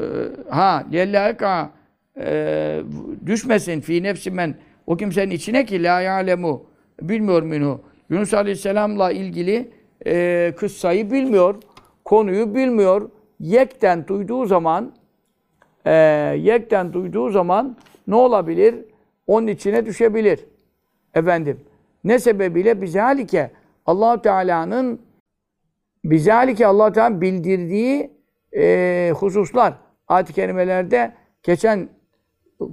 ha 0.49 0.83
liyellâka 0.91 1.71
e, 2.17 2.81
düşmesin 3.25 3.81
fi 3.81 4.03
nefsi 4.03 4.31
men 4.31 4.55
o 4.87 4.97
kimsenin 4.97 5.31
içine 5.31 5.65
ki 5.65 5.83
la 5.83 6.01
ya'lemu 6.01 6.65
bilmiyor 7.01 7.43
minhu. 7.43 7.81
Yunus 8.09 8.33
Aleyhisselam'la 8.33 9.11
ilgili 9.11 9.71
e, 10.05 10.53
kıssayı 10.57 11.11
bilmiyor, 11.11 11.55
konuyu 12.05 12.55
bilmiyor. 12.55 13.09
Yekten 13.39 14.07
duyduğu 14.07 14.45
zaman 14.45 14.93
e, 15.85 15.91
yekten 16.39 16.93
duyduğu 16.93 17.29
zaman 17.29 17.77
ne 18.07 18.15
olabilir? 18.15 18.75
Onun 19.27 19.47
içine 19.47 19.85
düşebilir. 19.85 20.39
Efendim. 21.13 21.59
Ne 22.03 22.19
sebebiyle? 22.19 22.81
Bizalike 22.81 23.51
allah 23.85 24.21
Teala'nın 24.21 25.01
bizalike 26.05 26.67
allah 26.67 26.91
Teala 26.91 27.21
bildirdiği 27.21 28.11
e, 28.57 29.11
hususlar 29.15 29.73
ayet-i 30.07 30.33
kerimelerde 30.33 31.13
geçen 31.43 31.89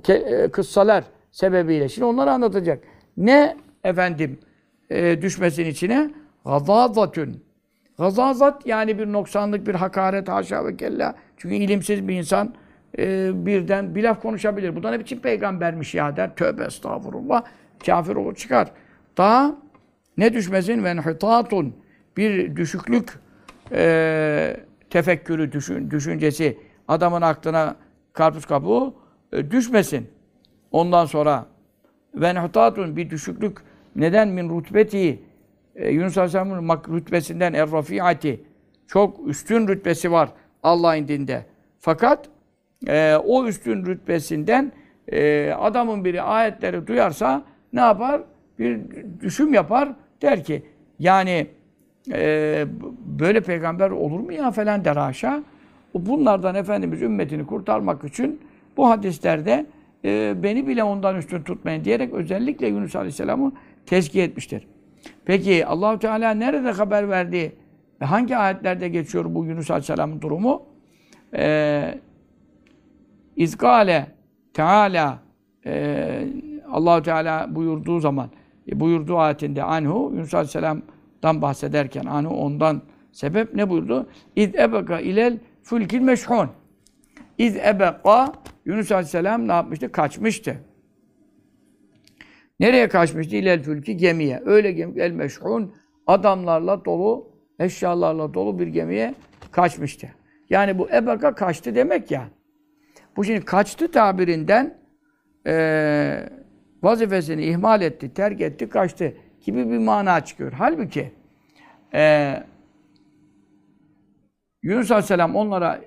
e, 0.08 0.48
kıssalar 0.48 1.04
sebebiyle. 1.32 1.88
Şimdi 1.88 2.04
onları 2.04 2.30
anlatacak. 2.30 2.84
Ne 3.16 3.56
efendim 3.84 4.38
e, 4.90 5.22
düşmesin 5.22 5.64
içine? 5.64 6.10
Gazazatün. 6.44 7.44
Gazazat 7.98 8.66
yani 8.66 8.98
bir 8.98 9.12
noksanlık, 9.12 9.66
bir 9.66 9.74
hakaret 9.74 10.28
haşa 10.28 10.66
ve 10.66 10.76
kella. 10.76 11.14
Çünkü 11.36 11.54
ilimsiz 11.54 12.08
bir 12.08 12.14
insan 12.14 12.54
e, 12.98 13.30
birden 13.46 13.94
bir 13.94 14.02
laf 14.02 14.22
konuşabilir. 14.22 14.76
Bu 14.76 14.82
da 14.82 14.90
ne 14.90 15.00
biçim 15.00 15.20
peygambermiş 15.20 15.94
ya 15.94 16.16
der. 16.16 16.34
Tövbe 16.36 16.64
estağfurullah. 16.64 17.42
Kafir 17.86 18.16
olur 18.16 18.34
çıkar. 18.34 18.70
Daha 19.18 19.56
ne 20.18 20.32
düşmesin? 20.32 20.84
Ve 20.84 20.94
hitatun. 20.94 21.76
Bir 22.16 22.56
düşüklük 22.56 23.18
e, 23.72 24.56
tefekkürü, 24.90 25.52
düşün, 25.52 25.90
düşüncesi 25.90 26.58
adamın 26.88 27.22
aklına 27.22 27.76
karpuz 28.12 28.46
kabuğu 28.46 28.94
e, 29.32 29.50
düşmesin. 29.50 30.10
Ondan 30.72 31.04
sonra 31.04 31.46
ve 32.14 32.34
nehtatun 32.34 32.96
bir 32.96 33.10
düşüklük 33.10 33.58
neden 33.96 34.28
min 34.28 34.48
rutbeti 34.48 35.22
e, 35.74 35.90
Yunus 35.90 36.18
Aleyhisselam'ın 36.18 36.68
rütbesinden 36.88 37.52
er 37.52 37.68
çok 38.86 39.28
üstün 39.28 39.68
rütbesi 39.68 40.12
var 40.12 40.28
Allah'ın 40.62 41.08
dinde. 41.08 41.46
Fakat 41.80 42.28
e, 42.86 43.16
o 43.24 43.46
üstün 43.46 43.86
rütbesinden 43.86 44.72
e, 45.12 45.52
adamın 45.52 46.04
biri 46.04 46.22
ayetleri 46.22 46.86
duyarsa 46.86 47.44
ne 47.72 47.80
yapar? 47.80 48.22
Bir 48.58 48.80
düşüm 49.20 49.54
yapar. 49.54 49.88
Der 50.22 50.44
ki 50.44 50.62
yani 50.98 51.46
e, 52.12 52.64
böyle 53.18 53.40
peygamber 53.40 53.90
olur 53.90 54.20
mu 54.20 54.32
ya 54.32 54.50
falan 54.50 54.84
der 54.84 54.96
haşa. 54.96 55.42
Bunlardan 55.94 56.54
Efendimiz 56.54 57.02
ümmetini 57.02 57.46
kurtarmak 57.46 58.04
için 58.04 58.40
bu 58.76 58.90
hadislerde 58.90 59.66
e, 60.04 60.34
beni 60.42 60.66
bile 60.66 60.84
ondan 60.84 61.16
üstün 61.16 61.42
tutmayın 61.42 61.84
diyerek 61.84 62.12
özellikle 62.12 62.66
Yunus 62.68 62.96
Aleyhisselam'ı 62.96 63.52
tezkiye 63.86 64.24
etmiştir. 64.24 64.66
Peki 65.24 65.66
Allahu 65.66 65.98
Teala 65.98 66.30
nerede 66.30 66.70
haber 66.70 67.08
verdi? 67.08 67.52
Ve 68.00 68.04
hangi 68.04 68.36
ayetlerde 68.36 68.88
geçiyor 68.88 69.34
bu 69.34 69.44
Yunus 69.44 69.70
Aleyhisselam'ın 69.70 70.20
durumu? 70.20 70.62
Ee, 71.34 71.98
İzgale 73.36 74.06
Teala 74.54 75.18
e, 75.66 76.24
Allahu 76.70 77.02
Teala 77.02 77.54
buyurduğu 77.54 78.00
zaman 78.00 78.30
buyurduğu 78.74 79.18
ayetinde 79.18 79.62
anhu 79.62 80.12
Yunus 80.14 80.34
Aleyhisselam'dan 80.34 81.42
bahsederken 81.42 82.04
anhu 82.04 82.34
ondan 82.34 82.82
sebep 83.12 83.54
ne 83.54 83.70
buyurdu? 83.70 84.08
İz 84.36 84.54
ebeka 84.54 85.00
ilel 85.00 85.38
fulkil 85.62 86.00
meşhun. 86.00 86.50
İz 87.38 87.56
ebeka 87.56 88.32
Yunus 88.64 88.92
Aleyhisselam 88.92 89.48
ne 89.48 89.52
yapmıştı? 89.52 89.92
Kaçmıştı. 89.92 90.56
Nereye 92.60 92.88
kaçmıştı? 92.88 93.36
İlel 93.36 93.62
fülki 93.62 93.96
gemiye. 93.96 94.42
Öyle 94.44 94.72
gemi 94.72 95.00
el 95.00 95.10
meşhun 95.10 95.74
adamlarla 96.06 96.84
dolu, 96.84 97.30
eşyalarla 97.58 98.34
dolu 98.34 98.58
bir 98.58 98.66
gemiye 98.66 99.14
kaçmıştı. 99.50 100.08
Yani 100.50 100.78
bu 100.78 100.90
ebeka 100.90 101.34
kaçtı 101.34 101.74
demek 101.74 102.10
ya. 102.10 102.28
Bu 103.16 103.24
şimdi 103.24 103.44
kaçtı 103.44 103.90
tabirinden 103.90 104.78
e, 105.46 106.28
vazifesini 106.82 107.44
ihmal 107.44 107.82
etti, 107.82 108.14
terk 108.14 108.40
etti, 108.40 108.68
kaçtı 108.68 109.14
gibi 109.44 109.70
bir 109.70 109.78
mana 109.78 110.24
çıkıyor. 110.24 110.52
Halbuki 110.52 111.12
e, 111.94 112.34
Yunus 114.62 114.90
Aleyhisselam 114.90 115.36
onlara 115.36 115.80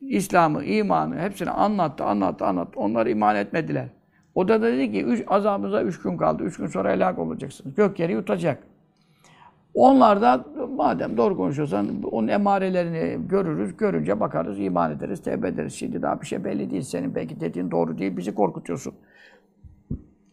İslam'ı, 0.00 0.64
imanı 0.64 1.18
hepsini 1.18 1.50
anlattı, 1.50 2.04
anlattı, 2.04 2.46
anlattı. 2.46 2.80
Onlar 2.80 3.06
iman 3.06 3.36
etmediler. 3.36 3.88
O 4.34 4.48
da 4.48 4.62
dedi 4.62 4.92
ki 4.92 5.04
üç, 5.04 5.24
azabınıza 5.26 5.82
üç 5.82 6.02
gün 6.02 6.16
kaldı. 6.16 6.42
Üç 6.42 6.56
gün 6.56 6.66
sonra 6.66 6.92
helak 6.92 7.18
olacaksınız. 7.18 7.74
Gök 7.74 7.98
yeri 7.98 8.12
yutacak. 8.12 8.62
Onlar 9.74 10.22
da 10.22 10.44
madem 10.76 11.16
doğru 11.16 11.36
konuşuyorsan 11.36 12.02
onun 12.02 12.28
emarelerini 12.28 13.28
görürüz. 13.28 13.76
Görünce 13.76 14.20
bakarız, 14.20 14.60
iman 14.60 14.92
ederiz, 14.92 15.22
tevbe 15.22 15.48
ederiz. 15.48 15.74
Şimdi 15.74 16.02
daha 16.02 16.20
bir 16.20 16.26
şey 16.26 16.44
belli 16.44 16.70
değil. 16.70 16.82
Senin 16.82 17.14
belki 17.14 17.40
dediğin 17.40 17.70
doğru 17.70 17.98
değil. 17.98 18.16
Bizi 18.16 18.34
korkutuyorsun. 18.34 18.94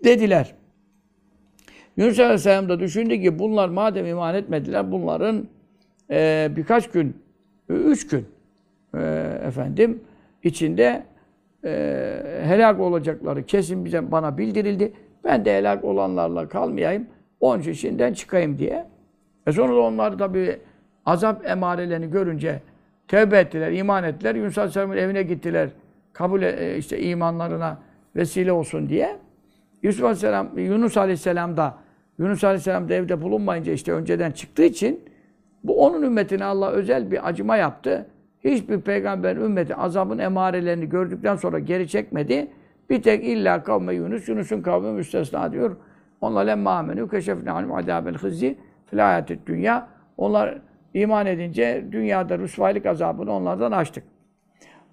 Dediler. 0.03 0.55
Yunus 1.97 2.19
Aleyhisselam 2.19 2.69
da 2.69 2.79
düşündü 2.79 3.21
ki 3.21 3.39
bunlar 3.39 3.69
madem 3.69 4.05
iman 4.05 4.35
etmediler 4.35 4.91
bunların 4.91 5.47
e, 6.11 6.49
birkaç 6.55 6.91
gün, 6.91 7.17
üç 7.69 8.07
gün 8.07 8.25
e, 8.93 8.99
efendim 9.43 10.01
içinde 10.43 11.03
e, 11.65 11.69
helak 12.43 12.79
olacakları 12.79 13.43
kesin 13.45 13.85
bize 13.85 14.11
bana 14.11 14.37
bildirildi. 14.37 14.93
Ben 15.23 15.45
de 15.45 15.57
helak 15.57 15.83
olanlarla 15.83 16.49
kalmayayım. 16.49 17.07
Onun 17.39 17.59
için 17.59 17.71
işinden 17.71 18.13
çıkayım 18.13 18.57
diye. 18.57 18.85
E 19.47 19.51
sonra 19.51 19.75
da 19.75 19.79
onlar 19.79 20.17
tabi 20.17 20.59
azap 21.05 21.45
emarelerini 21.49 22.09
görünce 22.09 22.61
tevbe 23.07 23.39
ettiler, 23.39 23.71
iman 23.71 24.03
ettiler. 24.03 24.35
Yunus 24.35 24.57
Aleyhisselam'ın 24.57 24.97
evine 24.97 25.23
gittiler. 25.23 25.69
Kabul 26.13 26.41
e, 26.41 26.77
işte 26.77 27.01
imanlarına 27.01 27.77
vesile 28.15 28.51
olsun 28.51 28.89
diye. 28.89 29.17
Yusuf 29.83 30.03
Aleyhisselam, 30.03 30.57
Yunus 30.57 30.97
Aleyhisselam 30.97 31.57
da 31.57 31.77
Yunus 32.19 32.43
Aleyhisselam 32.43 32.89
da 32.89 32.93
evde 32.93 33.21
bulunmayınca 33.21 33.73
işte 33.73 33.93
önceden 33.93 34.31
çıktığı 34.31 34.63
için 34.63 34.99
bu 35.63 35.85
onun 35.85 36.01
ümmetine 36.01 36.45
Allah 36.45 36.69
özel 36.69 37.11
bir 37.11 37.27
acıma 37.27 37.57
yaptı. 37.57 38.05
Hiçbir 38.43 38.81
peygamber 38.81 39.35
ümmeti 39.35 39.75
azabın 39.75 40.17
emarelerini 40.17 40.89
gördükten 40.89 41.35
sonra 41.35 41.59
geri 41.59 41.87
çekmedi. 41.87 42.47
Bir 42.89 43.01
tek 43.01 43.23
illa 43.23 43.63
kavme 43.63 43.93
Yunus, 43.93 44.29
Yunus'un 44.29 44.61
kavmi 44.61 44.91
müstesna 44.91 45.51
diyor. 45.51 45.75
Onlar 46.21 46.45
lemme 46.45 46.69
amenü 46.69 47.09
keşefne 47.09 47.51
anum 47.51 47.73
adâbel 47.73 48.13
hızzi 48.13 48.57
fil 48.85 49.37
dünya. 49.45 49.87
Onlar 50.17 50.61
iman 50.93 51.25
edince 51.25 51.85
dünyada 51.91 52.39
rüsvaylık 52.39 52.85
azabını 52.85 53.31
onlardan 53.31 53.71
açtık. 53.71 54.03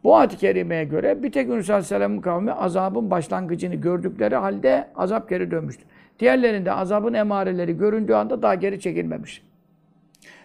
Bu 0.05 0.17
ayet-i 0.17 0.37
kerimeye 0.37 0.85
göre 0.85 1.23
bir 1.23 1.33
tek 1.33 1.49
Yunus 1.49 1.71
Aleyhisselam'ın 1.71 2.21
kavmi 2.21 2.53
azabın 2.53 3.11
başlangıcını 3.11 3.75
gördükleri 3.75 4.37
halde 4.37 4.89
azap 4.97 5.29
geri 5.29 5.51
dönmüştür. 5.51 5.87
Diğerlerinde 6.19 6.73
azabın 6.73 7.15
emareleri 7.15 7.77
göründüğü 7.77 8.15
anda 8.15 8.43
daha 8.43 8.55
geri 8.55 8.81
çekilmemiş. 8.81 9.43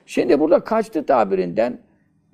Şimdi 0.05 0.39
burada 0.39 0.59
kaçtı 0.59 1.05
tabirinden 1.05 1.79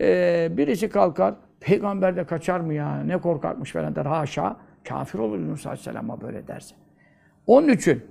e, 0.01 0.47
birisi 0.51 0.89
kalkar, 0.89 1.33
peygamber 1.59 2.15
de 2.15 2.23
kaçar 2.23 2.59
mı 2.59 2.73
ya, 2.73 3.03
ne 3.03 3.17
korkakmış 3.17 3.71
falan 3.71 3.95
der. 3.95 4.05
Haşa, 4.05 4.57
kafir 4.83 5.19
olur 5.19 5.39
Yunus 5.39 5.65
Aleyhisselam'a 5.65 6.21
böyle 6.21 6.47
derse. 6.47 6.75
Onun 7.47 7.67
için 7.67 8.03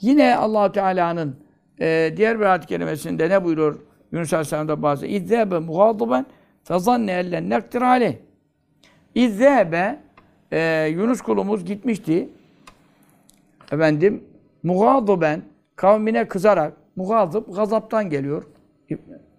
yine 0.00 0.36
allah 0.36 0.72
Teala'nın 0.72 1.36
e, 1.80 2.14
diğer 2.16 2.40
bir 2.40 2.44
ayet 2.44 2.66
kelimesinde 2.66 3.28
ne 3.28 3.44
buyurur 3.44 3.80
Yunus 4.12 4.32
Aleyhisselam'da 4.32 4.82
bazı 4.82 5.06
İzzebe 5.06 5.58
muhadiben 5.58 6.26
fezanne 6.64 7.12
ellen 7.12 7.50
nektir 7.50 7.82
aleyh. 7.82 8.16
İzzebe 9.14 9.98
e, 10.52 10.86
Yunus 10.86 11.20
kulumuz 11.20 11.64
gitmişti. 11.64 12.28
Efendim 13.72 14.24
muhadiben 14.62 15.42
kavmine 15.76 16.28
kızarak 16.28 16.72
muhazıp 16.96 17.56
gazaptan 17.56 18.10
geliyor. 18.10 18.44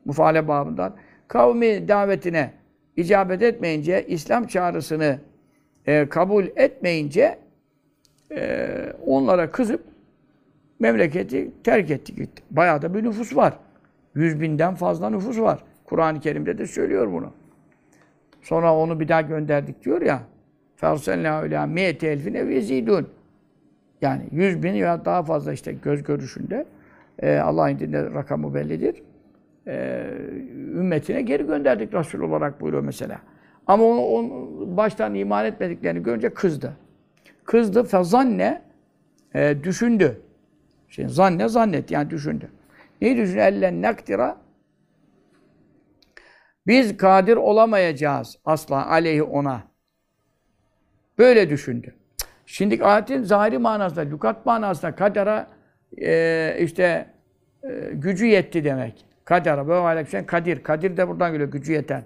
Mufale 0.05 0.47
babından. 0.47 0.95
Kavmi 1.27 1.87
davetine 1.87 2.51
icabet 2.95 3.41
etmeyince, 3.41 4.05
İslam 4.07 4.47
çağrısını 4.47 5.19
e, 5.85 6.09
kabul 6.09 6.45
etmeyince 6.55 7.39
e, 8.31 8.69
onlara 9.05 9.51
kızıp 9.51 9.83
memleketi 10.79 11.51
terk 11.63 11.91
etti 11.91 12.15
gitti. 12.15 12.43
Bayağı 12.51 12.81
da 12.81 12.93
bir 12.93 13.03
nüfus 13.03 13.35
var. 13.35 13.53
Yüz 14.15 14.41
binden 14.41 14.75
fazla 14.75 15.09
nüfus 15.09 15.39
var. 15.39 15.63
Kur'an-ı 15.85 16.19
Kerim'de 16.19 16.57
de 16.57 16.67
söylüyor 16.67 17.11
bunu. 17.11 17.31
Sonra 18.42 18.76
onu 18.76 19.00
bir 19.00 19.08
daha 19.08 19.20
gönderdik 19.20 19.84
diyor 19.84 20.02
ya. 20.02 20.22
فَاَرْسَلْنَا 20.80 21.46
اُلَى 21.46 21.74
مِيَةِ 21.74 22.06
elfine 22.06 22.38
يَزِيدُونَ 22.38 23.04
Yani 24.00 24.22
yüz 24.32 24.62
bin 24.62 24.72
ya 24.72 25.04
daha 25.04 25.22
fazla 25.22 25.52
işte 25.52 25.72
göz 25.72 26.02
görüşünde. 26.02 26.66
E, 27.18 27.38
Allah'ın 27.38 27.68
indinde 27.68 28.02
rakamı 28.02 28.54
bellidir. 28.54 29.02
E, 29.66 30.04
ümmetine 30.56 31.22
geri 31.22 31.46
gönderdik 31.46 31.94
Resul 31.94 32.20
olarak 32.20 32.60
buyuruyor 32.60 32.82
mesela. 32.84 33.20
Ama 33.66 33.84
onu, 33.84 34.00
onu 34.00 34.76
baştan 34.76 35.14
iman 35.14 35.46
etmediklerini 35.46 36.02
görünce 36.02 36.28
kızdı. 36.28 36.72
Kızdı. 37.44 37.84
Fezanne 37.84 38.62
e, 39.34 39.64
düşündü. 39.64 40.20
Şimdi 40.88 41.08
zanne 41.08 41.48
zannet 41.48 41.90
yani 41.90 42.10
düşündü. 42.10 42.48
Neyi 43.02 43.16
düşündü? 43.16 43.38
Ellen 43.38 43.82
naktira 43.82 44.36
biz 46.67 46.97
kadir 46.97 47.35
olamayacağız 47.35 48.37
asla 48.45 48.89
aleyhi 48.89 49.23
ona. 49.23 49.63
Böyle 51.17 51.49
düşündü. 51.49 51.95
Şimdi 52.45 52.83
ayetin 52.83 53.23
zahiri 53.23 53.57
manasında, 53.57 54.01
lükat 54.01 54.45
manasında 54.45 54.95
kadara 54.95 55.47
e, 56.01 56.57
işte 56.59 57.05
e, 57.63 57.91
gücü 57.93 58.25
yetti 58.25 58.63
demek. 58.63 59.05
Kadara, 59.25 59.67
böyle 59.67 59.79
aleyküm 59.79 60.25
kadir. 60.25 60.63
Kadir 60.63 60.97
de 60.97 61.07
buradan 61.07 61.31
geliyor, 61.31 61.51
gücü 61.51 61.73
yeten. 61.73 62.03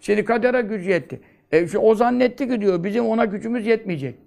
Şimdi 0.00 0.24
kadara 0.24 0.60
gücü 0.60 0.90
yetti. 0.90 1.20
E, 1.52 1.64
işte 1.64 1.78
o 1.78 1.94
zannetti 1.94 2.48
ki 2.48 2.60
diyor, 2.60 2.84
bizim 2.84 3.06
ona 3.06 3.24
gücümüz 3.24 3.66
yetmeyecek. 3.66 4.18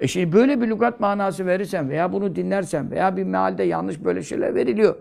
E 0.00 0.08
şimdi 0.08 0.32
böyle 0.32 0.60
bir 0.60 0.68
lügat 0.68 1.00
manası 1.00 1.46
verirsen 1.46 1.90
veya 1.90 2.12
bunu 2.12 2.36
dinlersen 2.36 2.90
veya 2.90 3.16
bir 3.16 3.24
mealde 3.24 3.62
yanlış 3.62 4.04
böyle 4.04 4.22
şeyler 4.22 4.54
veriliyor. 4.54 4.96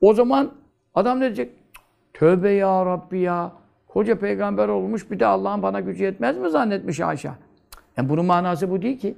O 0.00 0.14
zaman 0.14 0.52
adam 0.94 1.20
ne 1.20 1.24
diyecek? 1.24 1.50
Tövbe 2.14 2.50
ya 2.50 2.86
Rabbi 2.86 3.18
ya. 3.18 3.52
Koca 3.92 4.18
peygamber 4.18 4.68
olmuş 4.68 5.10
bir 5.10 5.20
de 5.20 5.26
Allah'ın 5.26 5.62
bana 5.62 5.80
gücü 5.80 6.04
yetmez 6.04 6.38
mi 6.38 6.50
zannetmiş 6.50 7.00
haşa. 7.00 7.34
Yani 7.96 8.08
bunun 8.08 8.24
manası 8.24 8.70
bu 8.70 8.82
değil 8.82 8.98
ki. 8.98 9.14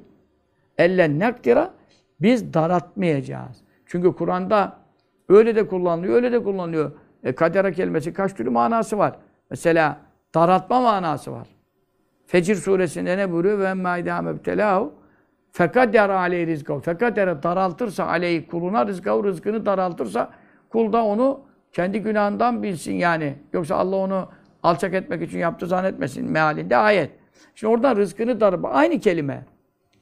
Ellen 0.79 1.19
nekdira 1.19 1.71
biz 2.21 2.55
daratmayacağız. 2.55 3.57
Çünkü 3.87 4.13
Kur'an'da 4.13 4.77
öyle 5.29 5.57
de 5.57 5.67
kullanılıyor, 5.67 6.15
öyle 6.15 6.33
de 6.33 6.43
kullanılıyor. 6.43 6.93
E, 7.25 7.35
kadera 7.35 7.73
kelimesi 7.73 8.13
kaç 8.13 8.35
türlü 8.35 8.51
manası 8.51 8.99
var. 8.99 9.17
Mesela 9.51 10.01
daratma 10.35 10.81
manası 10.81 11.33
var. 11.33 11.49
Fecir 12.27 12.57
suresinde 12.57 13.19
ne 13.19 13.33
buyuruyor? 13.33 13.59
Ve 13.59 13.65
emmâ 13.65 13.99
idâ 13.99 14.23
mebtelâhu 14.23 14.93
fekadera 15.53 16.19
aleyhi 16.19 16.47
rizkahu. 16.47 16.81
Fekadera 16.81 17.43
daraltırsa 17.43 18.07
aleyhi 18.07 18.47
kuluna 18.47 18.87
rizkahu 18.87 19.25
rızkını 19.25 19.67
daraltırsa 19.67 20.31
kul 20.71 20.93
da 20.93 21.05
onu 21.05 21.41
kendi 21.73 22.03
günahından 22.03 22.63
bilsin 22.63 22.95
yani. 22.95 23.35
Yoksa 23.53 23.77
Allah 23.77 23.97
onu 23.97 24.29
alçak 24.65 24.95
etmek 24.95 25.23
için 25.23 25.39
yaptı 25.39 25.67
zannetmesin 25.67 26.31
mealinde 26.31 26.77
ayet. 26.77 27.11
Şimdi 27.55 27.73
orada 27.73 27.97
rızkını 27.97 28.41
daraltır. 28.41 28.69
Aynı 28.73 28.99
kelime. 28.99 29.45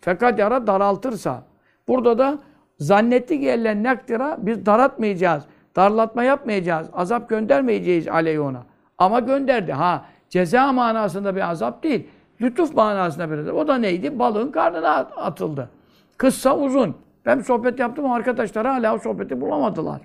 Fekadera 0.00 0.66
daraltırsa. 0.66 1.42
Burada 1.88 2.18
da 2.18 2.38
zannetti 2.78 3.40
ki 3.40 3.48
ellen 3.48 3.82
nekdira 3.82 4.36
biz 4.38 4.66
daratmayacağız. 4.66 5.44
Darlatma 5.76 6.22
yapmayacağız. 6.24 6.88
Azap 6.92 7.28
göndermeyeceğiz 7.28 8.08
aleyhi 8.08 8.40
ona. 8.40 8.62
Ama 8.98 9.20
gönderdi. 9.20 9.72
Ha 9.72 10.04
ceza 10.28 10.72
manasında 10.72 11.36
bir 11.36 11.50
azap 11.50 11.82
değil. 11.82 12.08
Lütuf 12.40 12.74
manasına 12.74 13.30
biraz. 13.30 13.48
O 13.48 13.68
da 13.68 13.78
neydi? 13.78 14.18
Balığın 14.18 14.50
karnına 14.50 14.88
at- 14.96 15.12
atıldı. 15.16 15.70
Kıssa 16.16 16.56
uzun. 16.58 16.96
Ben 17.26 17.38
bir 17.38 17.44
sohbet 17.44 17.78
yaptım 17.78 18.10
arkadaşlar 18.10 18.66
hala 18.66 18.94
o 18.94 18.98
sohbeti 18.98 19.40
bulamadılar. 19.40 20.00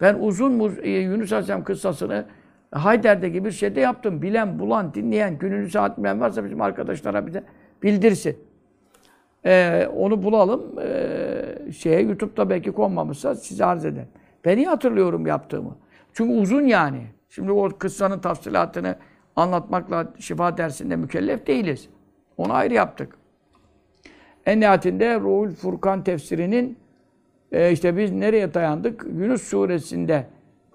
Ben 0.00 0.16
uzun 0.20 0.72
e, 0.82 0.90
Yunus 0.90 1.32
Aleyhisselam 1.32 1.64
kıssasını 1.64 2.24
Hayder'deki 2.70 3.44
bir 3.44 3.50
şeyde 3.50 3.80
yaptım. 3.80 4.22
Bilen, 4.22 4.58
bulan, 4.58 4.94
dinleyen, 4.94 5.38
gününü 5.38 5.70
saat 5.70 5.98
bilen 5.98 6.20
varsa 6.20 6.44
bizim 6.44 6.60
arkadaşlara 6.60 7.26
bize 7.26 7.44
bildirsin. 7.82 8.38
Ee, 9.46 9.88
onu 9.96 10.22
bulalım. 10.22 10.78
Ee, 10.82 11.72
şeye 11.72 12.00
YouTube'da 12.00 12.50
belki 12.50 12.72
konmamışsa 12.72 13.34
size 13.34 13.64
arz 13.64 13.84
ederim. 13.84 14.08
Ben 14.44 14.56
iyi 14.56 14.66
hatırlıyorum 14.66 15.26
yaptığımı. 15.26 15.76
Çünkü 16.12 16.32
uzun 16.32 16.62
yani. 16.62 17.02
Şimdi 17.28 17.52
o 17.52 17.68
kıssanın 17.78 18.18
tafsilatını 18.18 18.96
anlatmakla 19.36 20.08
şifa 20.18 20.56
dersinde 20.56 20.96
mükellef 20.96 21.46
değiliz. 21.46 21.88
Onu 22.36 22.52
ayrı 22.52 22.74
yaptık. 22.74 23.14
En 24.46 24.60
nihayetinde 24.60 25.20
Ruhul 25.20 25.50
Furkan 25.50 26.04
tefsirinin 26.04 26.78
e, 27.52 27.72
işte 27.72 27.96
biz 27.96 28.12
nereye 28.12 28.54
dayandık? 28.54 29.06
Yunus 29.18 29.42
suresinde 29.42 30.26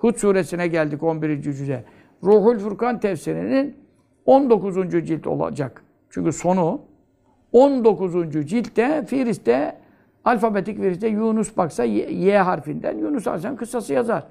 Hud 0.04 0.16
suresine 0.16 0.68
geldik 0.68 1.04
11. 1.04 1.42
cüze. 1.42 1.84
Ruhul 2.24 2.60
Furkan 2.60 3.00
tefsirinin 3.00 3.78
19. 4.26 4.76
cilt 5.08 5.28
olacak. 5.28 5.84
Çünkü 6.10 6.32
sonu 6.32 6.82
19. 7.52 8.14
ciltte 8.50 9.06
Firis'te 9.06 9.78
alfabetik 10.26 10.78
Firis'te 10.78 11.08
Yunus 11.08 11.58
baksa 11.58 11.84
Y, 11.84 12.38
harfinden 12.38 12.98
Yunus 12.98 13.28
Aleyhisselam 13.28 13.56
kıssası 13.56 13.94
yazar. 13.94 14.24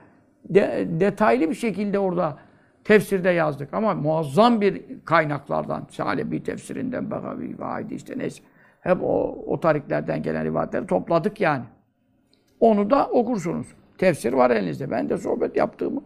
De- 0.48 0.86
detaylı 1.00 1.50
bir 1.50 1.54
şekilde 1.54 1.98
orada 1.98 2.38
tefsirde 2.84 3.30
yazdık 3.30 3.74
ama 3.74 3.94
muazzam 3.94 4.60
bir 4.60 4.82
kaynaklardan 5.04 5.86
Salebi 5.90 6.42
tefsirinden 6.42 7.10
Begavi 7.10 7.58
ve 7.58 7.64
Haydi 7.64 7.94
işte 7.94 8.18
neyse 8.18 8.42
hep 8.80 8.98
o, 9.02 9.44
o 9.46 9.60
tariklerden 9.60 10.22
gelen 10.22 10.44
rivayetleri 10.44 10.86
topladık 10.86 11.40
yani. 11.40 11.64
Onu 12.60 12.90
da 12.90 13.06
okursunuz. 13.06 13.66
Tefsir 14.02 14.32
var 14.32 14.50
elinizde. 14.50 14.90
Ben 14.90 15.08
de 15.08 15.18
sohbet 15.18 15.56
yaptığımı 15.56 16.02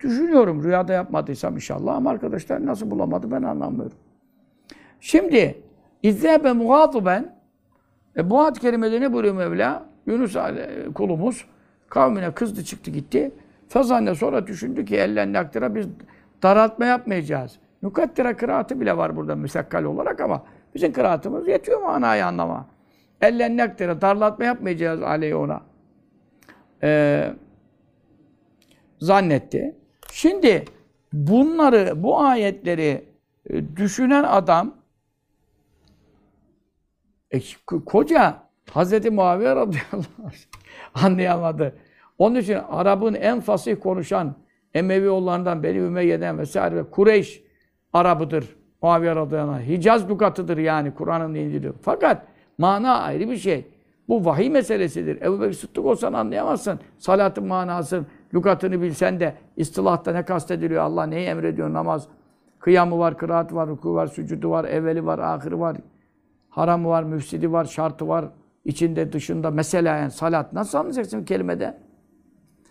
düşünüyorum. 0.00 0.64
Rüyada 0.64 0.92
yapmadıysam 0.92 1.54
inşallah 1.54 1.96
ama 1.96 2.10
arkadaşlar 2.10 2.66
nasıl 2.66 2.90
bulamadı 2.90 3.30
ben 3.30 3.42
anlamıyorum. 3.42 3.96
Şimdi 5.00 5.62
İzzebe 6.02 6.52
muhatuben 6.52 7.36
e, 8.16 8.30
ayet-i 8.34 8.60
kerimede 8.60 9.00
ne 9.00 9.12
buyuruyor 9.12 9.34
Mevla? 9.34 9.86
Yunus 10.06 10.36
ale- 10.36 10.92
kulumuz 10.94 11.44
kavmine 11.88 12.34
kızdı 12.34 12.64
çıktı 12.64 12.90
gitti. 12.90 13.30
Fazanne 13.68 14.14
sonra 14.14 14.46
düşündü 14.46 14.84
ki 14.84 14.96
ellen 14.96 15.32
nakdira 15.32 15.74
biz 15.74 15.86
daraltma 16.42 16.86
yapmayacağız. 16.86 17.58
Nukattira 17.82 18.36
kıraatı 18.36 18.80
bile 18.80 18.96
var 18.96 19.16
burada 19.16 19.36
müsakkal 19.36 19.84
olarak 19.84 20.20
ama 20.20 20.42
bizim 20.74 20.92
kıraatımız 20.92 21.48
yetiyor 21.48 21.82
manayı 21.82 22.26
anlama. 22.26 22.66
Ellen 23.20 23.56
nakdira 23.56 24.00
darlatma 24.00 24.44
yapmayacağız 24.44 25.02
aleyhi 25.02 25.34
ona. 25.34 25.69
Ee, 26.82 27.32
zannetti. 29.00 29.76
Şimdi 30.12 30.64
bunları, 31.12 32.02
bu 32.02 32.20
ayetleri 32.20 33.04
e, 33.50 33.76
düşünen 33.76 34.22
adam 34.24 34.74
e, 37.30 37.38
ko- 37.38 37.84
koca 37.84 38.42
Hazreti 38.70 39.10
Muaviye 39.10 39.50
radıyallahu 39.56 40.22
anh 40.24 40.32
anlayamadı. 41.04 41.76
Onun 42.18 42.36
için 42.36 42.58
Arap'ın 42.68 43.14
en 43.14 43.40
fasih 43.40 43.80
konuşan 43.80 44.34
Emeviyoğullarından 44.74 45.62
Beni 45.62 45.78
Ümeyye'den 45.78 46.38
vesaire 46.38 46.76
ve 46.76 46.90
Kureyş 46.90 47.42
Arabıdır. 47.92 48.56
Muaviye 48.82 49.16
radıyallahu 49.16 49.54
anh. 49.54 49.68
Hicaz 49.68 50.10
lugatıdır 50.10 50.58
yani 50.58 50.94
Kur'an'ın 50.94 51.34
İncil'i. 51.34 51.72
Fakat 51.82 52.26
mana 52.58 52.98
ayrı 52.98 53.30
bir 53.30 53.36
şey. 53.36 53.66
Bu 54.10 54.24
vahiy 54.24 54.50
meselesidir. 54.50 55.22
Ebu 55.22 55.40
Bekir 55.40 55.52
Sıddık 55.52 55.84
olsan 55.84 56.12
anlayamazsın. 56.12 56.80
Salatın 56.98 57.46
manası, 57.46 58.04
lügatını 58.34 58.82
bilsen 58.82 59.20
de 59.20 59.34
istilahta 59.56 60.12
ne 60.12 60.24
kastediliyor, 60.24 60.82
Allah 60.82 61.06
neyi 61.06 61.26
emrediyor, 61.26 61.72
namaz. 61.72 62.08
Kıyamı 62.58 62.98
var, 62.98 63.18
kıraat 63.18 63.54
var, 63.54 63.68
ruku 63.68 63.94
var, 63.94 64.06
sücudu 64.06 64.50
var, 64.50 64.64
evveli 64.64 65.06
var, 65.06 65.18
ahırı 65.18 65.60
var. 65.60 65.76
Haramı 66.48 66.88
var, 66.88 67.02
müfsidi 67.02 67.52
var, 67.52 67.64
şartı 67.64 68.08
var. 68.08 68.24
içinde 68.64 69.12
dışında 69.12 69.50
mesela 69.50 69.96
yani 69.96 70.10
salat. 70.10 70.52
Nasıl 70.52 70.78
anlayacaksın 70.78 71.24
kelimede? 71.24 71.78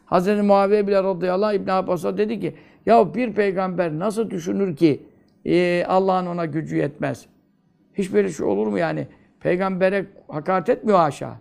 Hazreti 0.06 0.42
Muaviye 0.42 0.88
bile 0.88 1.04
radıyallahu 1.04 1.50
anh 1.50 1.56
İbn 1.56 1.70
Abbas'a 1.70 2.18
dedi 2.18 2.40
ki 2.40 2.56
ya 2.86 3.14
bir 3.14 3.34
peygamber 3.34 4.00
nasıl 4.00 4.30
düşünür 4.30 4.76
ki 4.76 5.04
e, 5.46 5.86
Allah'ın 5.88 6.26
ona 6.26 6.46
gücü 6.46 6.78
yetmez? 6.78 7.26
Hiç 7.94 8.14
böyle 8.14 8.32
şey 8.32 8.46
olur 8.46 8.68
mu 8.68 8.78
yani? 8.78 9.08
Peygambere 9.40 10.06
hakaret 10.28 10.70
etmiyor 10.70 11.00
aşağı. 11.00 11.36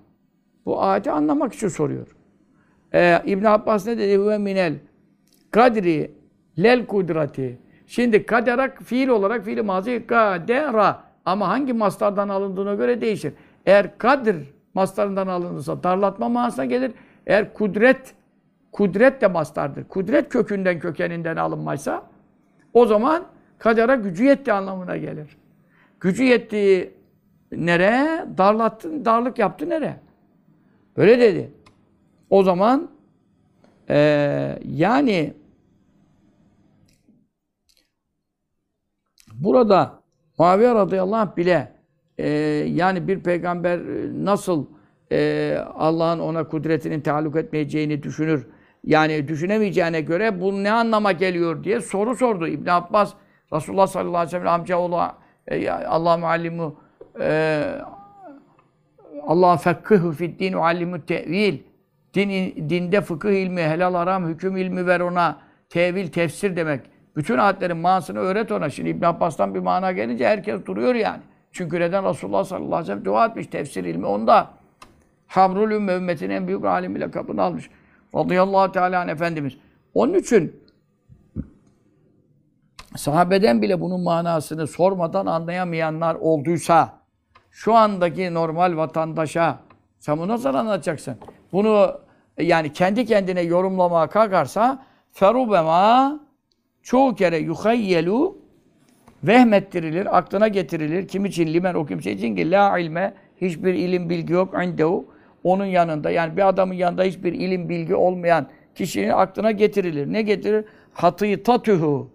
Bu 0.67 0.83
ayeti 0.83 1.11
anlamak 1.11 1.55
için 1.55 1.69
soruyor. 1.69 2.17
Ee, 2.95 3.23
İbn 3.27 3.45
Abbas 3.45 3.87
ne 3.87 3.99
dedi? 3.99 4.17
Huve 4.17 4.39
minel 4.39 4.75
kadri 5.51 6.11
lel 6.59 6.87
kudrati. 6.87 7.59
Şimdi 7.87 8.27
kaderak 8.27 8.83
fiil 8.83 9.09
olarak 9.09 9.45
fiili 9.45 9.63
mazi 9.63 10.07
kadera. 10.07 11.03
Ama 11.25 11.49
hangi 11.49 11.73
mastardan 11.73 12.29
alındığına 12.29 12.75
göre 12.75 13.01
değişir. 13.01 13.33
Eğer 13.67 13.99
kadir 13.99 14.37
mastarından 14.75 15.27
alınırsa 15.27 15.83
darlatma 15.83 16.29
manasına 16.29 16.65
gelir. 16.65 16.93
Eğer 17.27 17.55
kudret 17.55 18.15
kudret 18.73 19.21
de 19.21 19.27
mastardır. 19.27 19.85
Kudret 19.85 20.29
kökünden 20.29 20.79
kökeninden 20.79 21.37
alınmaysa 21.37 22.03
o 22.73 22.87
zaman 22.87 23.25
kadera 23.59 23.95
gücü 23.97 24.25
yetti 24.25 24.53
anlamına 24.53 24.97
gelir. 24.97 25.37
Gücü 26.01 26.25
yettiği 26.25 26.98
nereye? 27.53 28.27
Darlattın, 28.39 29.05
darlık 29.05 29.39
yaptı 29.39 29.71
nereye? 29.71 30.01
Böyle 30.97 31.21
dedi. 31.21 31.53
O 32.31 32.43
zaman 32.43 32.91
eee 33.91 34.59
yani 34.65 35.35
burada 39.33 39.99
Muaviye 40.39 40.75
radıyallahu 40.75 41.21
anh 41.21 41.37
bile 41.37 41.73
eee, 42.19 42.27
yani 42.69 43.09
bir 43.09 43.21
peygamber 43.21 43.79
e, 43.79 44.25
nasıl 44.25 44.67
eee, 45.11 45.57
Allah'ın 45.75 46.19
ona 46.19 46.49
kudretinin 46.49 47.01
taalluk 47.01 47.37
etmeyeceğini 47.37 48.03
düşünür. 48.03 48.47
Yani 48.85 49.29
düşünemeyeceğine 49.29 50.01
göre 50.01 50.41
bu 50.41 50.65
ne 50.65 50.73
anlama 50.73 51.13
geliyor 51.13 51.65
diye 51.65 51.81
soru 51.81 52.17
sordu. 52.17 52.47
İbn 52.47 52.69
Abbas 52.71 53.15
Resulullah 53.53 53.87
sallallahu 53.87 54.17
aleyhi 54.17 54.27
ve 54.37 54.39
sellem 54.39 54.53
amcaoğlu 54.53 55.01
e, 55.47 55.71
Allah 55.71 56.17
muallimu 56.19 56.81
e, 57.21 57.62
Allah 59.27 59.57
fekkıhü 59.57 60.12
fid 60.12 60.41
din 60.41 60.53
uallimu 60.53 61.07
tevil. 61.07 61.59
Din, 62.14 62.31
dinde 62.71 63.01
fıkıh 63.01 63.31
ilmi, 63.31 63.62
helal 63.62 63.95
haram, 63.95 64.29
hüküm 64.29 64.57
ilmi 64.57 64.87
ver 64.87 65.01
ona. 65.01 65.39
Tevil, 65.69 66.09
tefsir 66.09 66.57
demek. 66.57 66.81
Bütün 67.16 67.39
ayetlerin 67.39 67.77
manasını 67.77 68.19
öğret 68.19 68.53
ona. 68.53 68.71
Şimdi 68.71 68.89
İbn 68.89 69.05
Abbas'tan 69.05 69.55
bir 69.55 69.61
mana 69.61 69.93
gelince 69.93 70.29
herkes 70.29 70.66
duruyor 70.66 70.95
yani. 70.95 71.23
Çünkü 71.53 71.81
neden 71.81 72.09
Resulullah 72.09 72.45
sallallahu 72.45 72.66
aleyhi 72.66 72.83
ve 72.83 72.87
sellem 72.87 73.05
dua 73.05 73.27
etmiş 73.27 73.47
tefsir 73.47 73.85
ilmi 73.85 74.07
onda. 74.07 74.51
Habrul 75.27 75.71
ümme 75.71 75.95
ümmetin 75.95 76.31
en 76.31 76.47
büyük 76.47 76.64
alimi 76.64 77.01
lakabını 77.01 77.43
almış. 77.43 77.71
Radıyallahu 78.14 78.73
teala 78.73 79.11
Efendimiz. 79.11 79.59
Onun 79.95 80.14
için 80.14 80.57
sahabeden 82.97 83.62
bile 83.62 83.81
bunun 83.81 84.01
manasını 84.01 84.66
sormadan 84.66 85.27
anlayamayanlar 85.27 86.14
olduysa 86.14 86.98
şu 87.51 87.75
andaki 87.75 88.35
normal 88.35 88.77
vatandaşa 88.77 89.59
sen 89.99 90.19
bunu 90.19 90.29
nasıl 90.29 90.55
anlatacaksın? 90.55 91.17
Bunu 91.53 92.01
yani 92.39 92.73
kendi 92.73 93.07
kendine 93.07 93.41
yorumlamaya 93.41 94.07
kalkarsa 94.07 94.85
ferubema 95.13 96.21
çoğu 96.83 97.15
kere 97.15 97.39
yuhayyelu 97.39 98.39
vehmettirilir, 99.25 100.19
aklına 100.19 100.49
getirilir. 100.49 101.09
Kim 101.09 101.25
için? 101.25 101.47
Limen 101.47 101.75
o 101.75 101.87
kimse 101.87 102.13
için 102.13 102.37
ki 102.37 102.51
la 102.51 102.79
ilme 102.79 103.15
hiçbir 103.41 103.75
ilim 103.75 104.11
bilgi 104.11 104.33
yok 104.33 104.55
indehu 104.65 105.07
onun 105.45 105.65
yanında. 105.65 106.11
Yani 106.11 106.37
bir 106.37 106.49
adamın 106.49 106.75
yanında 106.75 107.03
hiçbir 107.03 107.33
ilim 107.33 107.69
bilgi 107.69 107.95
olmayan 107.95 108.47
kişinin 108.75 109.09
aklına 109.09 109.51
getirilir. 109.51 110.13
Ne 110.13 110.23
getirir? 110.23 110.65
Hatıytatühü. 110.93 112.07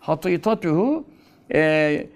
Hatıytatühü 0.00 1.04
e, 1.50 1.58
e, 1.58 2.08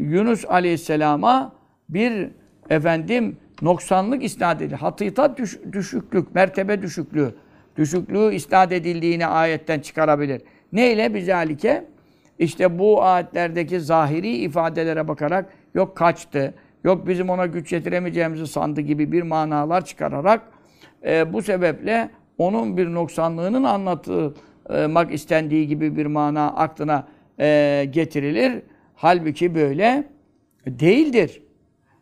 Yunus 0.00 0.44
Aleyhisselam'a 0.44 1.52
bir 1.88 2.30
efendim 2.70 3.36
noksanlık 3.62 4.24
isnat 4.24 4.62
edilir. 4.62 4.76
Hatıytat 4.76 5.38
düş, 5.38 5.58
düşüklük, 5.72 6.34
mertebe 6.34 6.82
düşüklüğü. 6.82 7.34
Düşüklüğü 7.76 8.34
isnat 8.34 8.72
edildiğini 8.72 9.26
ayetten 9.26 9.80
çıkarabilir. 9.80 10.42
Neyle? 10.72 11.14
Bizalike 11.14 11.84
işte 12.38 12.78
bu 12.78 13.02
ayetlerdeki 13.02 13.80
zahiri 13.80 14.36
ifadelere 14.36 15.08
bakarak 15.08 15.46
yok 15.74 15.96
kaçtı, 15.96 16.54
yok 16.84 17.08
bizim 17.08 17.30
ona 17.30 17.46
güç 17.46 17.72
yetiremeyeceğimizi 17.72 18.46
sandı 18.46 18.80
gibi 18.80 19.12
bir 19.12 19.22
manalar 19.22 19.84
çıkararak 19.84 20.42
e, 21.06 21.32
bu 21.32 21.42
sebeple 21.42 22.10
onun 22.38 22.76
bir 22.76 22.94
noksanlığının 22.94 23.64
anlatılmak 23.64 25.14
istendiği 25.14 25.68
gibi 25.68 25.96
bir 25.96 26.06
mana 26.06 26.46
aklına 26.46 27.06
e, 27.40 27.84
getirilir. 27.92 28.62
Halbuki 28.94 29.54
böyle 29.54 30.04
Değildir. 30.66 31.42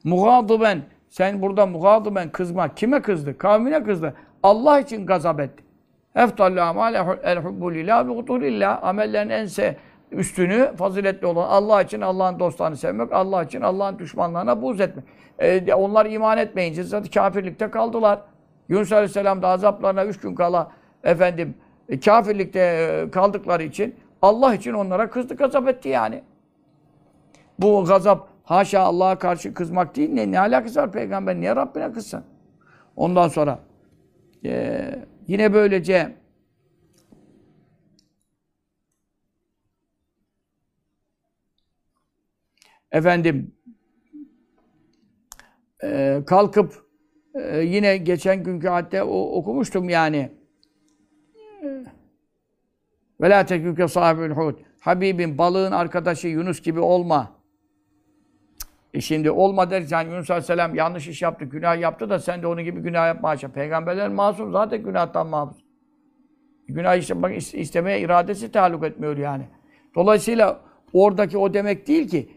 Mugadıben 0.05 0.83
sen 1.09 1.43
burada 1.43 1.67
mugadıben 1.67 2.33
kızmak 2.33 2.77
kime 2.77 3.03
kızdı? 3.03 3.39
Kavmine 3.39 3.85
kızdı. 3.85 4.15
Allah 4.43 4.81
için 4.81 5.07
gazap 5.07 5.41
etti. 5.41 5.65
Eftallu 6.15 6.61
amal 6.61 7.19
el 7.23 7.39
hubbu 7.39 7.75
lillah 7.75 8.09
bi. 8.09 8.67
Amellerin 8.67 9.31
en 9.31 9.47
se 9.47 9.77
üstünü 10.13 10.73
faziletli 10.77 11.27
olan 11.27 11.49
Allah 11.49 11.83
için 11.83 12.01
Allah'ın 12.01 12.39
dostlarını 12.39 12.77
sevmek, 12.77 13.13
Allah 13.13 13.43
için 13.45 13.61
Allah'ın 13.61 13.99
düşmanlarına 13.99 14.63
buğz 14.63 14.81
etmek. 14.81 15.05
E, 15.39 15.75
onlar 15.75 16.07
iman 16.07 16.39
etmeyince 16.39 16.83
zaten 16.83 17.11
kafirlikte 17.11 17.71
kaldılar. 17.71 18.21
Yunus 18.69 18.93
Aleyhisselam 18.93 19.43
da 19.43 19.49
azaplarına 19.49 20.05
üç 20.05 20.21
gün 20.21 20.35
kala 20.35 20.71
efendim 21.05 21.55
e, 21.89 22.01
kafirlikte 22.01 22.61
e, 22.61 23.11
kaldıkları 23.11 23.63
için 23.63 23.95
Allah 24.23 24.55
için 24.55 24.73
onlara 24.73 25.11
kızdı, 25.11 25.37
gazap 25.37 25.69
etti 25.69 25.89
yani. 25.89 26.23
Bu 27.59 27.85
gazap 27.85 28.29
haşa 28.43 28.81
Allah'a 28.81 29.19
karşı 29.19 29.55
kızmak 29.55 29.97
değil. 29.97 30.11
Ne, 30.11 30.31
ne 30.31 30.41
alakası 30.41 30.81
var 30.81 30.93
peygamber? 30.93 31.37
Niye 31.37 31.57
Rabbine 31.57 31.93
kızsın? 31.93 32.25
Ondan 32.97 33.29
sonra 33.29 33.59
e, 34.45 35.05
yine 35.27 35.53
böylece 35.53 36.17
efendim 42.93 43.55
e, 45.83 46.23
kalkıp 46.27 46.87
e, 47.35 47.59
yine 47.59 47.97
geçen 47.97 48.45
günkü 48.45 48.69
hatta 48.69 49.05
o, 49.05 49.39
okumuştum 49.39 49.89
yani. 49.89 50.33
Ve 53.21 53.31
la 53.31 53.47
teküke 53.47 53.89
sahibül 53.89 54.31
hud. 54.31 54.59
Habibim 54.81 55.39
balığın 55.39 55.73
arkadaşı 55.73 56.29
Yunus 56.29 56.63
gibi 56.63 56.81
olma. 56.81 57.42
E 58.95 59.01
şimdi 59.01 59.31
olma 59.31 59.71
dersen 59.71 60.03
Yunus 60.03 60.31
Aleyhisselam 60.31 60.75
yanlış 60.75 61.09
iş 61.09 61.23
yaptı, 61.23 61.45
günah 61.45 61.81
yaptı 61.81 62.11
da 62.11 62.19
sen 62.19 62.43
de 62.43 62.47
onun 62.47 62.65
gibi 62.65 62.81
günah 62.81 63.07
yapma 63.07 63.29
haşa. 63.29 63.49
Peygamberler 63.49 64.09
masum 64.09 64.53
zaten 64.53 64.83
günahtan 64.83 65.27
mahfuz. 65.27 65.65
Günah 66.69 66.97
işte 66.97 67.23
bak 67.23 67.37
istemeye 67.55 68.01
iradesi 68.01 68.53
taluk 68.53 68.85
etmiyor 68.85 69.17
yani. 69.17 69.45
Dolayısıyla 69.95 70.61
oradaki 70.93 71.39
o 71.39 71.55
demek 71.55 71.89
değil 71.89 72.09
ki 72.09 72.29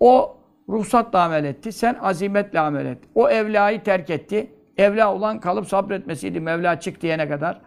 o 0.00 0.36
ruhsatla 0.68 1.22
amel 1.22 1.44
etti, 1.44 1.72
sen 1.72 1.96
azimetle 2.00 2.60
amel 2.60 2.86
et. 2.86 2.98
O 3.14 3.28
evlayı 3.28 3.82
terk 3.82 4.10
etti. 4.10 4.50
Evla 4.76 5.14
olan 5.14 5.40
kalıp 5.40 5.68
sabretmesiydi 5.68 6.40
Mevla 6.40 6.80
çık 6.80 7.02
diyene 7.02 7.28
kadar. 7.28 7.60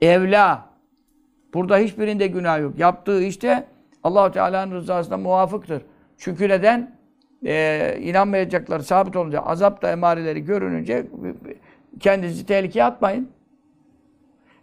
Evla. 0.00 0.68
Burada 1.54 1.78
hiçbirinde 1.78 2.26
günah 2.26 2.60
yok. 2.60 2.78
Yaptığı 2.78 3.22
işte 3.22 3.66
Allahu 4.04 4.32
Teala'nın 4.32 4.74
rızasına 4.74 5.16
muvafıktır. 5.16 5.82
Çünkü 6.18 6.48
neden? 6.48 6.97
Ee, 7.46 7.98
inanmayacakları 8.02 8.82
sabit 8.82 9.16
olunca, 9.16 9.40
azap 9.40 9.82
da 9.82 9.92
emareleri 9.92 10.44
görününce 10.44 11.06
kendinizi 12.00 12.46
tehlikeye 12.46 12.84
atmayın. 12.84 13.30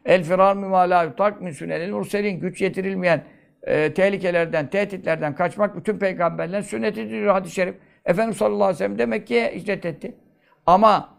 El 0.05 0.23
firar 0.23 0.55
mimâ 0.55 0.79
lâ 0.79 1.03
yutak 1.03 1.41
min 1.41 1.51
sünenil 1.51 1.91
murselin. 1.91 2.39
Güç 2.39 2.61
yetirilmeyen 2.61 3.23
e, 3.63 3.93
tehlikelerden, 3.93 4.67
tehditlerden 4.69 5.35
kaçmak 5.35 5.77
bütün 5.77 5.97
peygamberlerin 5.97 6.61
sünneti 6.61 7.09
diyor 7.09 7.33
hadis-i 7.33 7.55
şerif. 7.55 7.75
Efendimiz 8.05 8.37
sallallahu 8.37 8.63
aleyhi 8.63 8.73
ve 8.73 8.77
sellem 8.77 8.99
demek 8.99 9.27
ki 9.27 9.51
hicret 9.55 9.85
etti. 9.85 10.15
Ama 10.65 11.09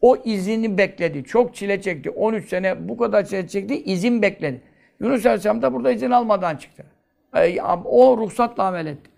o 0.00 0.16
izini 0.24 0.78
bekledi. 0.78 1.24
Çok 1.24 1.54
çile 1.54 1.80
çekti. 1.80 2.10
13 2.10 2.48
sene 2.48 2.88
bu 2.88 2.96
kadar 2.96 3.24
çile 3.24 3.48
çekti. 3.48 3.82
izin 3.82 4.22
bekledi. 4.22 4.60
Yunus 5.00 5.26
Aleyhisselam 5.26 5.62
da 5.62 5.72
burada 5.72 5.92
izin 5.92 6.10
almadan 6.10 6.56
çıktı. 6.56 6.84
E, 7.36 7.62
o 7.84 8.16
ruhsatla 8.18 8.64
amel 8.64 8.86
etti. 8.86 9.10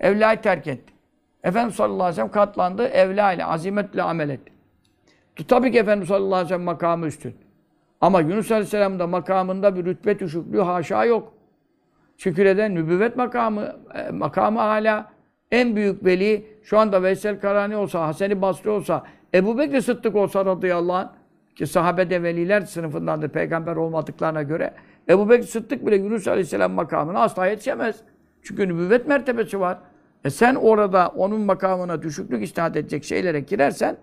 Evlayı 0.00 0.40
terk 0.40 0.66
etti. 0.66 0.95
Efendimiz 1.46 1.74
sallallahu 1.74 2.02
aleyhi 2.02 2.10
ve 2.10 2.14
sellem 2.14 2.30
katlandı. 2.30 2.86
Evla 2.86 3.32
ile, 3.32 3.44
azimetle 3.44 4.02
amel 4.02 4.28
etti. 4.28 4.52
Tabii 5.48 5.72
ki 5.72 5.78
Efendimiz 5.78 6.08
sallallahu 6.08 6.34
aleyhi 6.34 6.44
ve 6.44 6.48
sellem 6.48 6.62
makamı 6.62 7.06
üstün. 7.06 7.34
Ama 8.00 8.20
Yunus 8.20 8.52
Aleyhisselam'ın 8.52 8.98
da 8.98 9.06
makamında 9.06 9.76
bir 9.76 9.84
rütbe 9.84 10.18
düşüklüğü 10.18 10.60
haşa 10.60 11.04
yok. 11.04 11.32
Şükür 12.16 12.74
nübüvvet 12.74 13.16
makamı, 13.16 13.76
e, 13.94 14.10
makamı 14.10 14.58
hala 14.58 15.10
en 15.50 15.76
büyük 15.76 16.04
veli 16.04 16.46
şu 16.62 16.78
anda 16.78 17.02
Veysel 17.02 17.40
Karani 17.40 17.76
olsa, 17.76 18.06
Hasan-ı 18.06 18.42
Basri 18.42 18.70
olsa, 18.70 19.02
Ebu 19.34 19.58
Bekir 19.58 19.80
Sıddık 19.80 20.16
olsa 20.16 20.44
radıyallahu 20.44 20.96
anh, 20.96 21.08
ki 21.56 21.66
sahabe 21.66 22.10
de 22.10 22.22
veliler 22.22 22.60
sınıfındandır 22.60 23.28
peygamber 23.28 23.76
olmadıklarına 23.76 24.42
göre. 24.42 24.74
Ebu 25.08 25.30
Bekir 25.30 25.46
Sıddık 25.46 25.86
bile 25.86 25.96
Yunus 25.96 26.28
Aleyhisselam 26.28 26.72
makamına 26.72 27.20
asla 27.20 27.46
yetişemez. 27.46 27.96
Çünkü 28.42 28.68
nübüvvet 28.68 29.08
mertebesi 29.08 29.60
var. 29.60 29.78
E 30.24 30.30
sen 30.30 30.54
orada 30.54 31.08
onun 31.08 31.40
makamına 31.40 32.02
düşüklük 32.02 32.42
istihat 32.42 32.76
edecek 32.76 33.04
şeylere 33.04 33.40
girersen, 33.40 33.96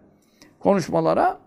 konuşmalara, 0.60 1.38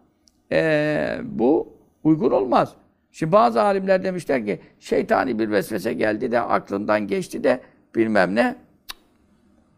e, 0.53 1.19
bu 1.25 1.77
uygun 2.05 2.31
olmaz. 2.31 2.75
Şimdi 3.13 3.33
bazı 3.33 3.63
alimler 3.63 4.05
demişler 4.05 4.45
ki 4.47 4.61
şeytani 4.81 5.39
bir 5.39 5.51
vesvese 5.51 5.93
geldi 5.93 6.33
de 6.33 6.41
aklından 6.41 7.07
geçti 7.07 7.45
de 7.45 7.61
bilmem 7.95 8.35
ne. 8.35 8.57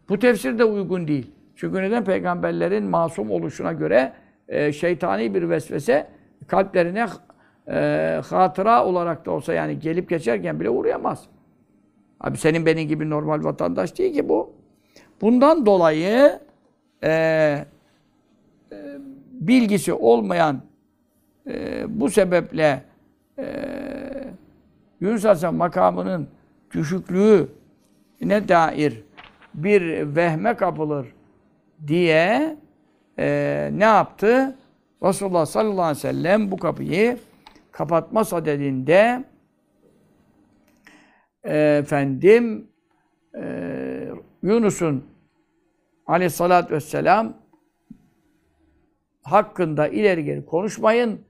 Bu 0.09 0.19
tefsir 0.19 0.59
de 0.59 0.63
uygun 0.63 1.07
değil. 1.07 1.31
Çünkü 1.55 1.81
neden? 1.81 2.03
Peygamberlerin 2.03 2.83
masum 2.83 3.31
oluşuna 3.31 3.73
göre 3.73 4.13
e, 4.47 4.71
şeytani 4.71 5.33
bir 5.33 5.49
vesvese 5.49 6.07
kalplerine 6.47 7.07
e, 7.67 8.21
hatıra 8.29 8.85
olarak 8.85 9.25
da 9.25 9.31
olsa 9.31 9.53
yani 9.53 9.79
gelip 9.79 10.09
geçerken 10.09 10.59
bile 10.59 10.69
uğrayamaz. 10.69 11.23
Abi 12.19 12.37
senin 12.37 12.65
benim 12.65 12.87
gibi 12.87 13.09
normal 13.09 13.43
vatandaş 13.43 13.97
değil 13.97 14.13
ki 14.13 14.29
bu. 14.29 14.58
Bundan 15.21 15.65
dolayı 15.65 16.39
e, 17.03 17.09
e, 17.09 17.65
bilgisi 19.31 19.93
olmayan 19.93 20.61
e, 21.47 21.83
bu 21.99 22.09
sebeple 22.09 22.83
e, 23.39 23.45
Yunus 25.01 25.25
Aleyhisselam 25.25 25.55
makamının 25.55 26.27
düşüklüğü 26.73 27.47
ne 28.21 28.47
dair 28.47 29.03
bir 29.53 30.15
vehme 30.15 30.53
kapılır 30.53 31.07
diye 31.87 32.57
e, 33.19 33.69
ne 33.73 33.83
yaptı? 33.83 34.55
Resulullah 35.03 35.45
sallallahu 35.45 35.81
aleyhi 35.81 35.97
ve 35.97 36.01
sellem 36.01 36.51
bu 36.51 36.57
kapıyı 36.57 37.17
kapatma 37.71 38.23
sadedinde 38.25 39.23
e, 41.43 41.77
efendim 41.81 42.67
e, 43.35 44.09
Yunus'un 44.43 45.03
aleyhissalatü 46.09 46.73
vesselam 46.73 47.33
hakkında 49.23 49.87
ileri 49.87 50.23
geri 50.23 50.45
konuşmayın. 50.45 51.21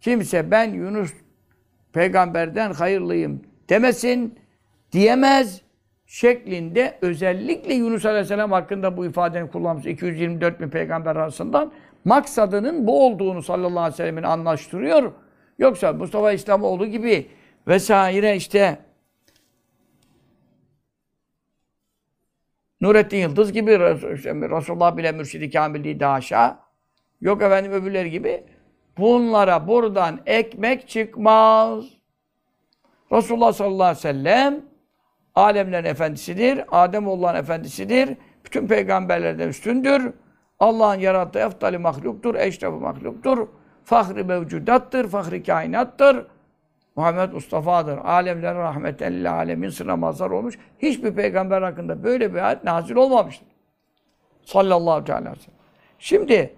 Kimse 0.00 0.50
ben 0.50 0.72
Yunus 0.72 1.12
peygamberden 1.92 2.72
hayırlıyım 2.72 3.42
demesin, 3.68 4.38
diyemez 4.92 5.62
şeklinde 6.06 6.98
özellikle 7.02 7.74
Yunus 7.74 8.06
Aleyhisselam 8.06 8.52
hakkında 8.52 8.96
bu 8.96 9.06
ifadenin 9.06 9.46
kullanmış 9.46 9.86
224 9.86 10.60
bin 10.60 10.68
peygamber 10.68 11.16
arasından 11.16 11.72
maksadının 12.04 12.86
bu 12.86 13.06
olduğunu 13.06 13.42
sallallahu 13.42 13.78
aleyhi 13.78 13.92
ve 13.92 13.96
sellemin 13.96 14.22
anlaştırıyor. 14.22 15.12
Yoksa 15.58 15.92
Mustafa 15.92 16.32
İslamoğlu 16.32 16.86
gibi 16.86 17.26
vesaire 17.68 18.36
işte 18.36 18.78
Nurettin 22.80 23.18
Yıldız 23.18 23.52
gibi 23.52 23.78
Resulullah 23.78 24.96
bile 24.96 25.12
mürşidi 25.12 25.50
kamil 25.50 25.84
değil 25.84 26.00
daha 26.00 26.14
aşağı. 26.14 26.56
Yok 27.20 27.42
efendim 27.42 27.72
öbürleri 27.72 28.10
gibi. 28.10 28.44
Bunlara 28.98 29.68
buradan 29.68 30.20
ekmek 30.26 30.88
çıkmaz. 30.88 31.84
Resulullah 33.12 33.52
sallallahu 33.52 33.82
aleyhi 33.82 33.98
ve 33.98 34.00
sellem 34.00 34.60
alemlerin 35.34 35.84
efendisidir. 35.84 36.60
Ademoğulların 36.70 37.40
efendisidir. 37.40 38.16
Bütün 38.44 38.66
peygamberlerden 38.66 39.48
üstündür. 39.48 40.12
Allah'ın 40.58 41.00
yarattığı 41.00 41.38
eftali 41.38 41.78
mahluktur, 41.78 42.34
eşrefi 42.34 42.76
mahluktur. 42.76 43.48
Fahri 43.84 44.24
mevcudattır, 44.24 45.08
fahri 45.08 45.42
kainattır. 45.42 46.26
Muhammed 46.98 47.32
Mustafa'dır. 47.32 47.98
Alemlerin 47.98 48.58
rahmetel 48.58 49.32
alemin 49.32 49.68
sıra 49.68 49.96
mazhar 49.96 50.30
olmuş. 50.30 50.58
Hiçbir 50.78 51.14
peygamber 51.14 51.62
hakkında 51.62 52.04
böyle 52.04 52.34
bir 52.34 52.38
ayet 52.38 52.64
nazil 52.64 52.96
olmamıştır. 52.96 53.48
Sallallahu 54.42 54.90
aleyhi 54.90 55.12
ve 55.12 55.16
sellem. 55.16 55.34
Şimdi 55.98 56.54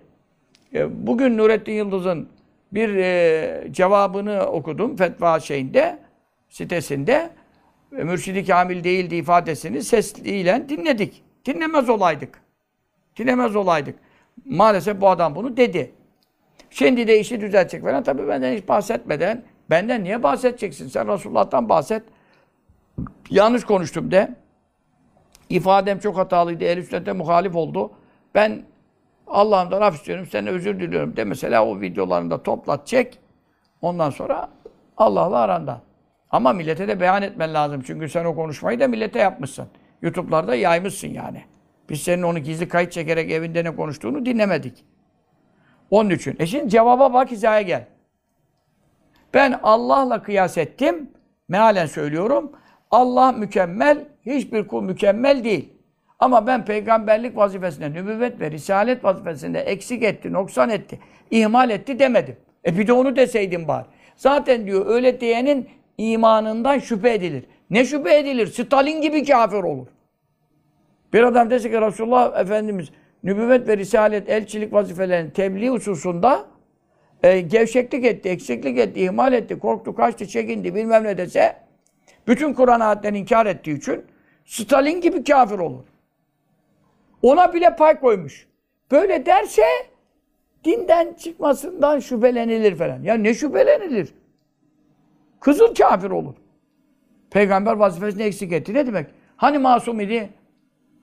e, 0.75 1.07
bugün 1.07 1.39
Nurettin 1.39 1.73
Yıldız'ın 1.73 2.29
bir 2.73 2.95
e, 2.95 3.73
cevabını 3.73 4.47
okudum 4.47 4.97
fetva 4.97 5.41
şeyinde, 5.41 5.99
sitesinde. 6.49 7.31
E, 7.99 8.05
Mürşidi 8.05 8.45
Kamil 8.45 8.85
değildi 8.85 9.15
ifadesini 9.17 9.83
sesliyle 9.83 10.69
dinledik. 10.69 11.23
Dinlemez 11.47 11.89
olaydık. 11.89 12.41
Dinlemez 13.17 13.57
olaydık. 13.57 13.99
Maalesef 14.45 15.01
bu 15.01 15.09
adam 15.09 15.35
bunu 15.35 15.57
dedi. 15.57 15.91
Şimdi 16.71 17.09
de 17.09 17.21
işi 17.21 17.41
düzeltecek 17.41 17.83
falan. 17.83 18.03
Tabii 18.03 18.29
benden 18.29 18.57
hiç 18.57 18.69
bahsetmeden, 18.69 19.43
benden 19.71 20.05
niye 20.05 20.23
bahsedeceksin? 20.23 20.89
Sen 20.89 21.09
Resulullah'tan 21.09 21.69
bahset. 21.69 22.03
Yanlış 23.31 23.65
konuştum 23.65 24.11
de. 24.11 24.35
ifadem 25.49 25.99
çok 25.99 26.17
hatalıydı. 26.17 26.65
Ehl-i 26.65 26.83
sünnete 26.83 27.13
muhalif 27.13 27.57
oldu. 27.57 27.91
Ben 28.35 28.63
Allah'ımdan 29.27 29.83
af 29.83 29.95
istiyorum, 29.95 30.27
senden 30.27 30.55
özür 30.55 30.81
diliyorum 30.81 31.17
de 31.17 31.25
mesela 31.25 31.67
o 31.67 31.81
videolarını 31.81 32.31
da 32.31 32.43
toplat, 32.43 32.87
çek. 32.87 33.19
Ondan 33.83 34.11
sonra 34.11 34.49
Allah'la 34.97 35.39
aranda. 35.39 35.81
Ama 36.31 36.53
millete 36.53 36.89
de 36.89 37.01
beyan 37.01 37.23
etmen 37.23 37.55
lazım. 37.55 37.83
Çünkü 37.87 38.09
sen 38.09 38.25
o 38.25 38.35
konuşmayı 38.35 38.81
da 38.81 38.89
millete 38.89 39.19
yapmışsın. 39.19 39.69
YouTube'larda 40.03 40.55
yaymışsın 40.55 41.09
yani. 41.09 41.45
Biz 41.89 42.03
senin 42.03 42.23
onu 42.23 42.39
gizli 42.39 42.69
kayıt 42.69 42.93
çekerek 42.93 43.31
evinde 43.31 43.65
ne 43.65 43.77
konuştuğunu 43.77 44.27
dinlemedik. 44.27 44.85
Onun 45.91 46.11
için. 46.11 46.37
E 46.39 46.47
şimdi 46.47 46.69
cevaba 46.69 47.13
bak 47.13 47.31
hizaya 47.31 47.63
gel. 47.63 47.87
Ben 49.35 49.61
Allah'la 49.63 50.23
kıyas 50.23 50.59
ettim. 50.59 51.11
Mealen 51.49 51.87
söylüyorum. 51.87 52.53
Allah 52.91 53.33
mükemmel, 53.33 54.09
hiçbir 54.27 54.67
kul 54.67 54.83
mükemmel 54.83 55.45
değil. 55.45 55.73
Ama 56.19 56.47
ben 56.47 56.65
peygamberlik 56.65 57.37
vazifesinde, 57.37 57.93
nübüvvet 57.93 58.41
ve 58.41 58.51
risalet 58.51 59.05
vazifesinde 59.05 59.61
eksik 59.61 60.03
etti, 60.03 60.33
noksan 60.33 60.71
etti, 60.71 60.99
ihmal 61.31 61.71
etti 61.71 61.99
demedim. 61.99 62.37
E 62.67 62.79
bir 62.79 62.87
de 62.87 62.93
onu 62.93 63.17
deseydim 63.17 63.69
bari. 63.69 63.87
Zaten 64.17 64.67
diyor 64.67 64.87
öyle 64.87 65.21
diyenin 65.21 65.69
imanından 65.99 66.79
şüphe 66.79 67.15
edilir. 67.15 67.45
Ne 67.71 67.85
şüphe 67.85 68.19
edilir? 68.19 68.47
Stalin 68.47 69.01
gibi 69.01 69.25
kafir 69.25 69.63
olur. 69.63 69.87
Bir 71.13 71.23
adam 71.23 71.51
dese 71.51 71.71
ki 71.71 71.81
Resulullah 71.81 72.41
Efendimiz 72.41 72.89
nübüvvet 73.23 73.69
ve 73.69 73.77
risalet, 73.77 74.29
elçilik 74.29 74.73
vazifelerinin 74.73 75.31
tebliğ 75.31 75.69
hususunda 75.69 76.47
e, 77.23 77.41
gevşeklik 77.41 78.05
etti, 78.05 78.29
eksiklik 78.29 78.79
etti, 78.79 79.01
ihmal 79.01 79.33
etti, 79.33 79.59
korktu, 79.59 79.95
kaçtı, 79.95 80.27
çekindi 80.27 80.75
bilmem 80.75 81.05
ne 81.05 81.19
dese 81.19 81.57
bütün 82.27 82.55
Kur'an 82.55 82.81
ayetlerini 82.81 83.19
inkar 83.19 83.47
ettiği 83.47 83.77
için 83.77 84.05
Stalin 84.45 85.01
gibi 85.01 85.25
kafir 85.25 85.59
olur. 85.59 85.85
Ona 87.23 87.55
bile 87.55 87.77
pay 87.77 88.01
koymuş. 88.01 88.47
Böyle 88.91 89.27
derse 89.27 89.63
dinden 90.65 91.15
çıkmasından 91.15 91.99
şüphelenilir 91.99 92.75
falan. 92.77 93.03
Ya 93.03 93.15
ne 93.15 93.35
şüphelenilir? 93.35 94.15
Kızıl 95.41 95.75
kafir 95.75 96.11
olur. 96.11 96.35
Peygamber 97.31 97.73
vazifesini 97.73 98.23
eksik 98.23 98.53
etti. 98.53 98.75
Ne 98.75 98.87
demek? 98.87 99.07
Hani 99.37 99.59
masum 99.59 100.01
idi? 100.01 100.31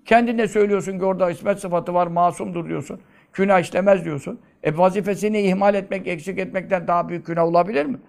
Kendin 0.05 0.37
de 0.37 0.47
söylüyorsun 0.47 0.99
ki 0.99 1.05
orada 1.05 1.31
ismet 1.31 1.59
sıfatı 1.59 1.93
var, 1.93 2.07
masumdur 2.07 2.69
diyorsun. 2.69 3.01
Günah 3.37 3.59
işlemez 3.59 4.05
diyorsun. 4.05 4.39
E 4.63 4.77
vazifesini 4.77 5.41
ihmal 5.41 5.75
etmek, 5.75 6.07
eksik 6.07 6.39
etmekten 6.39 6.87
daha 6.87 7.09
büyük 7.09 7.25
günah 7.25 7.43
olabilir 7.43 7.85
mi? 7.85 7.99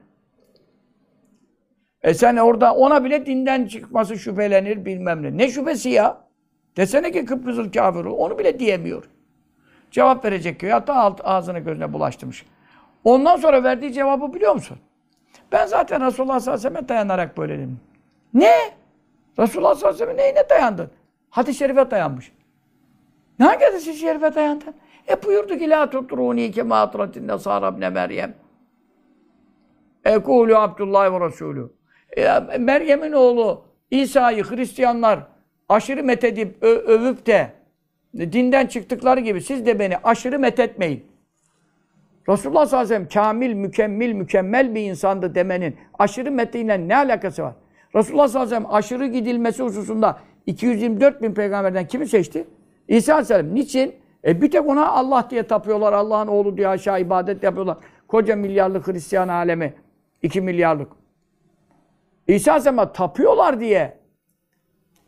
E 2.03 2.15
sen 2.15 2.37
orada 2.37 2.75
ona 2.75 3.05
bile 3.05 3.27
dinden 3.27 3.67
çıkması 3.67 4.19
şüphelenir 4.19 4.85
bilmem 4.85 5.23
ne. 5.23 5.37
Ne 5.37 5.49
şüphesi 5.49 5.89
ya? 5.89 6.21
Desene 6.77 7.13
ki 7.13 7.25
kıpkızıl 7.25 7.73
kafir 7.73 8.05
ol. 8.05 8.19
Onu 8.19 8.39
bile 8.39 8.59
diyemiyor. 8.59 9.05
Cevap 9.91 10.25
verecek 10.25 10.61
ki 10.61 10.73
hatta 10.73 10.95
alt, 10.95 11.21
ağzına 11.25 11.59
gözüne 11.59 11.93
bulaştırmış. 11.93 12.47
Ondan 13.05 13.37
sonra 13.37 13.65
verdiği 13.65 13.93
cevabı 13.93 14.35
biliyor 14.35 14.55
musun? 14.55 14.79
Ben 15.53 15.67
zaten 15.67 16.07
Resulullah 16.07 16.41
sallallahu 16.41 16.61
aleyhi 16.61 16.75
ve 16.75 16.79
sellem'e 16.79 16.89
dayanarak 16.89 17.39
böyle 17.39 17.59
dedim. 17.59 17.81
Ne? 18.35 18.55
Resulullah 19.39 19.75
sallallahu 19.75 20.03
aleyhi 20.03 20.11
ve 20.11 20.23
sellem 20.23 20.35
neyine 20.35 20.49
dayandın? 20.51 20.91
Hadis-i 21.31 21.59
şerife 21.59 21.91
dayanmış. 21.91 22.33
Ne 23.39 23.47
hangi 23.47 23.65
hadis-i 23.65 23.95
şerife 23.95 24.35
dayandın? 24.35 24.75
E 25.11 25.23
buyurdu 25.23 25.59
ki 25.59 25.71
la 25.71 25.91
tutruni 25.91 26.51
kema 26.51 26.81
atratin 26.81 27.29
nesara 27.29 27.69
ibne 27.69 27.91
Meryem. 27.91 28.35
Ekulu 30.05 30.57
Abdullah 30.57 31.13
ve 31.13 31.27
Resulü. 31.27 31.71
E, 32.17 32.59
Meryem'in 32.59 33.13
oğlu 33.13 33.65
İsa'yı 33.91 34.45
Hristiyanlar 34.45 35.21
aşırı 35.69 36.05
methedip 36.05 36.63
ö- 36.63 36.79
övüp 36.79 37.27
de 37.27 37.53
dinden 38.19 38.67
çıktıkları 38.67 39.21
gibi 39.21 39.41
siz 39.41 39.67
de 39.67 39.79
beni 39.79 39.97
aşırı 39.97 40.39
methetmeyin. 40.39 41.05
Resulullah 42.29 42.67
sallallahu 42.67 42.87
aleyhi 42.87 43.05
ve 43.05 43.09
sellem 43.11 43.25
kamil, 43.25 43.53
mükemmel, 43.55 44.13
mükemmel 44.13 44.75
bir 44.75 44.81
insandı 44.81 45.35
demenin 45.35 45.77
aşırı 45.99 46.31
methiyle 46.31 46.89
ne 46.89 46.97
alakası 46.97 47.43
var? 47.43 47.55
Resulullah 47.95 48.29
sallallahu 48.29 48.47
aleyhi 48.49 48.63
ve 48.63 48.67
sellem 48.67 48.77
aşırı 48.77 49.07
gidilmesi 49.07 49.63
hususunda 49.63 50.19
224 50.47 51.23
bin 51.23 51.35
peygamberden 51.35 51.87
kimi 51.87 52.07
seçti? 52.09 52.45
İsa 52.89 53.13
aleyhisselam. 53.13 53.55
Niçin? 53.55 53.95
E 54.25 54.43
bir 54.43 54.51
tek 54.51 54.67
ona 54.69 54.89
Allah 54.89 55.27
diye 55.31 55.43
tapıyorlar. 55.43 55.93
Allah'ın 55.93 56.27
oğlu 56.27 56.57
diye 56.57 56.69
aşağı 56.69 57.01
ibadet 57.01 57.43
yapıyorlar. 57.43 57.77
Koca 58.09 58.37
milyarlık 58.37 58.87
Hristiyan 58.89 59.29
alemi. 59.29 59.75
2 60.23 60.41
milyarlık. 60.41 60.93
İsa 62.29 62.53
aleyhisselam'a 62.53 62.93
tapıyorlar 62.93 63.61
diye. 63.61 63.99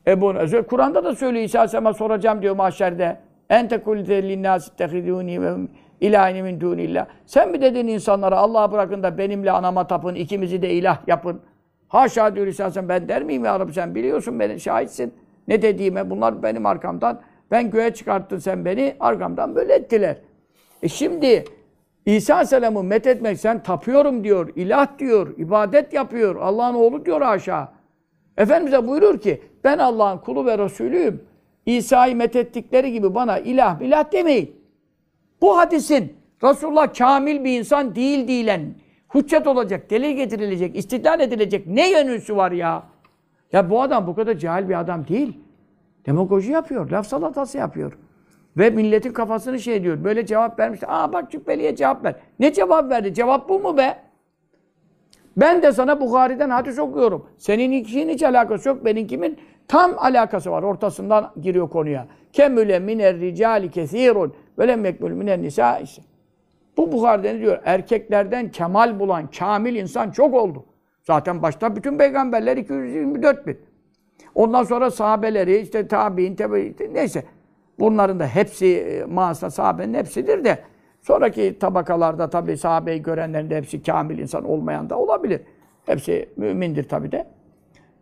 E 0.06 0.20
bunu 0.20 0.66
Kur'an'da 0.66 1.04
da 1.04 1.14
söylüyor 1.14 1.44
İsa 1.44 1.58
aleyhisselam'a 1.58 1.94
soracağım 1.94 2.42
diyor 2.42 2.56
mahşerde. 2.56 3.20
Ente 3.50 3.82
kulte 3.82 4.28
linnâs 4.28 4.68
ittehidûni 4.68 5.42
ve 5.42 5.68
ilâhini 6.00 6.42
min 6.42 6.60
dûnillah. 6.60 7.06
Sen 7.26 7.50
mi 7.50 7.60
dedin 7.60 7.88
insanlara 7.88 8.36
Allah'a 8.36 8.72
bırakın 8.72 9.02
da 9.02 9.18
benimle 9.18 9.50
anama 9.50 9.86
tapın, 9.86 10.14
ikimizi 10.14 10.62
de 10.62 10.70
ilah 10.70 10.98
yapın. 11.08 11.40
Haşa 11.88 12.34
diyor 12.34 12.46
İsa 12.46 12.64
aleyhisselam 12.64 12.88
ben 12.88 13.08
der 13.08 13.22
miyim 13.22 13.44
ya 13.44 13.60
Rabbi 13.60 13.72
sen 13.72 13.94
biliyorsun 13.94 14.40
beni 14.40 14.60
şahitsin. 14.60 15.14
Ne 15.48 15.62
dediğime 15.62 16.10
bunlar 16.10 16.42
benim 16.42 16.66
arkamdan 16.66 17.20
ben 17.50 17.70
göğe 17.70 17.94
çıkarttın 17.94 18.38
sen 18.38 18.64
beni 18.64 18.96
arkamdan 19.00 19.54
böyle 19.54 19.74
ettiler. 19.74 20.16
E 20.82 20.88
şimdi 20.88 21.44
İsa 22.06 22.34
Aleyhisselam'ı 22.34 22.82
methetmek 22.82 23.40
sen 23.40 23.62
tapıyorum 23.62 24.24
diyor, 24.24 24.52
ilah 24.56 24.98
diyor, 24.98 25.38
ibadet 25.38 25.92
yapıyor, 25.92 26.36
Allah'ın 26.36 26.74
oğlu 26.74 27.04
diyor 27.04 27.20
aşağı. 27.20 27.68
Efendimiz'e 28.36 28.88
buyurur 28.88 29.20
ki 29.20 29.42
ben 29.64 29.78
Allah'ın 29.78 30.18
kulu 30.18 30.46
ve 30.46 30.58
Resulüyüm. 30.58 31.24
İsa'yı 31.66 32.16
methettikleri 32.16 32.92
gibi 32.92 33.14
bana 33.14 33.38
ilah 33.38 33.80
milah 33.80 34.12
demeyin. 34.12 34.56
Bu 35.40 35.58
hadisin 35.58 36.16
Resulullah 36.42 36.94
kamil 36.94 37.44
bir 37.44 37.58
insan 37.58 37.94
değil 37.94 38.28
diyen, 38.28 38.74
hüccet 39.14 39.46
olacak, 39.46 39.90
delil 39.90 40.10
getirilecek, 40.10 40.76
istidlal 40.76 41.20
edilecek 41.20 41.66
ne 41.66 41.90
yönüsü 41.90 42.36
var 42.36 42.52
ya? 42.52 42.82
Ya 43.52 43.70
bu 43.70 43.82
adam 43.82 44.06
bu 44.06 44.14
kadar 44.14 44.34
cahil 44.34 44.68
bir 44.68 44.80
adam 44.80 45.08
değil. 45.08 45.38
Demagoji 46.06 46.52
yapıyor, 46.52 46.90
laf 46.90 47.06
salatası 47.06 47.58
yapıyor. 47.58 47.92
Ve 48.56 48.70
milletin 48.70 49.12
kafasını 49.12 49.60
şey 49.60 49.82
diyor. 49.82 50.04
Böyle 50.04 50.26
cevap 50.26 50.58
vermiş. 50.58 50.80
Aa 50.86 51.12
bak 51.12 51.30
Cübbeli'ye 51.30 51.76
cevap 51.76 52.04
ver. 52.04 52.14
Ne 52.38 52.52
cevap 52.52 52.90
verdi? 52.90 53.14
Cevap 53.14 53.48
bu 53.48 53.60
mu 53.60 53.76
be? 53.76 53.96
Ben 55.36 55.62
de 55.62 55.72
sana 55.72 56.00
Bukhari'den 56.00 56.50
hadis 56.50 56.78
okuyorum. 56.78 57.26
Senin 57.36 57.72
ikinin 57.72 58.12
hiç 58.12 58.22
alakası 58.22 58.68
yok. 58.68 58.84
Benimkimin 58.84 59.38
tam 59.68 59.94
alakası 59.98 60.50
var. 60.50 60.62
Ortasından 60.62 61.32
giriyor 61.40 61.70
konuya. 61.70 62.06
Kemüle 62.32 62.78
miner 62.78 63.16
ricali 63.16 63.70
kesirun 63.70 64.34
ve 64.58 64.68
lem 64.68 64.84
yekmül 64.84 65.12
minen 65.12 65.42
nisa. 65.42 65.80
Bu 66.76 66.92
Bukhari'de 66.92 67.34
ne 67.34 67.40
diyor? 67.40 67.58
Erkeklerden 67.64 68.50
kemal 68.50 69.00
bulan, 69.00 69.30
kamil 69.38 69.74
insan 69.74 70.10
çok 70.10 70.34
oldu. 70.34 70.64
Zaten 71.02 71.42
başta 71.42 71.76
bütün 71.76 71.98
peygamberler 71.98 72.56
224 72.56 73.46
bin. 73.46 73.58
Ondan 74.34 74.62
sonra 74.62 74.90
sahabeleri, 74.90 75.58
işte 75.58 75.88
tabi'in, 75.88 76.34
tebe, 76.34 76.72
neyse. 76.92 77.24
Bunların 77.78 78.20
da 78.20 78.26
hepsi, 78.26 79.04
mağaza 79.08 79.50
sahabenin 79.50 79.94
hepsidir 79.94 80.44
de 80.44 80.58
sonraki 81.00 81.58
tabakalarda 81.58 82.30
tabi 82.30 82.56
sahabeyi 82.56 83.02
görenlerin 83.02 83.50
de 83.50 83.56
hepsi 83.56 83.82
kamil 83.82 84.18
insan 84.18 84.44
olmayan 84.44 84.90
da 84.90 84.98
olabilir. 84.98 85.40
Hepsi 85.86 86.28
mümindir 86.36 86.88
tabi 86.88 87.12
de. 87.12 87.26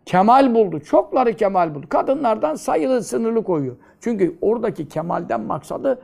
Kemal 0.05 0.55
buldu. 0.55 0.79
Çokları 0.79 1.33
kemal 1.33 1.75
buldu. 1.75 1.85
Kadınlardan 1.89 2.55
sayılı 2.55 3.03
sınırlı 3.03 3.43
koyuyor. 3.43 3.75
Çünkü 3.99 4.37
oradaki 4.41 4.87
kemalden 4.87 5.41
maksadı 5.41 6.01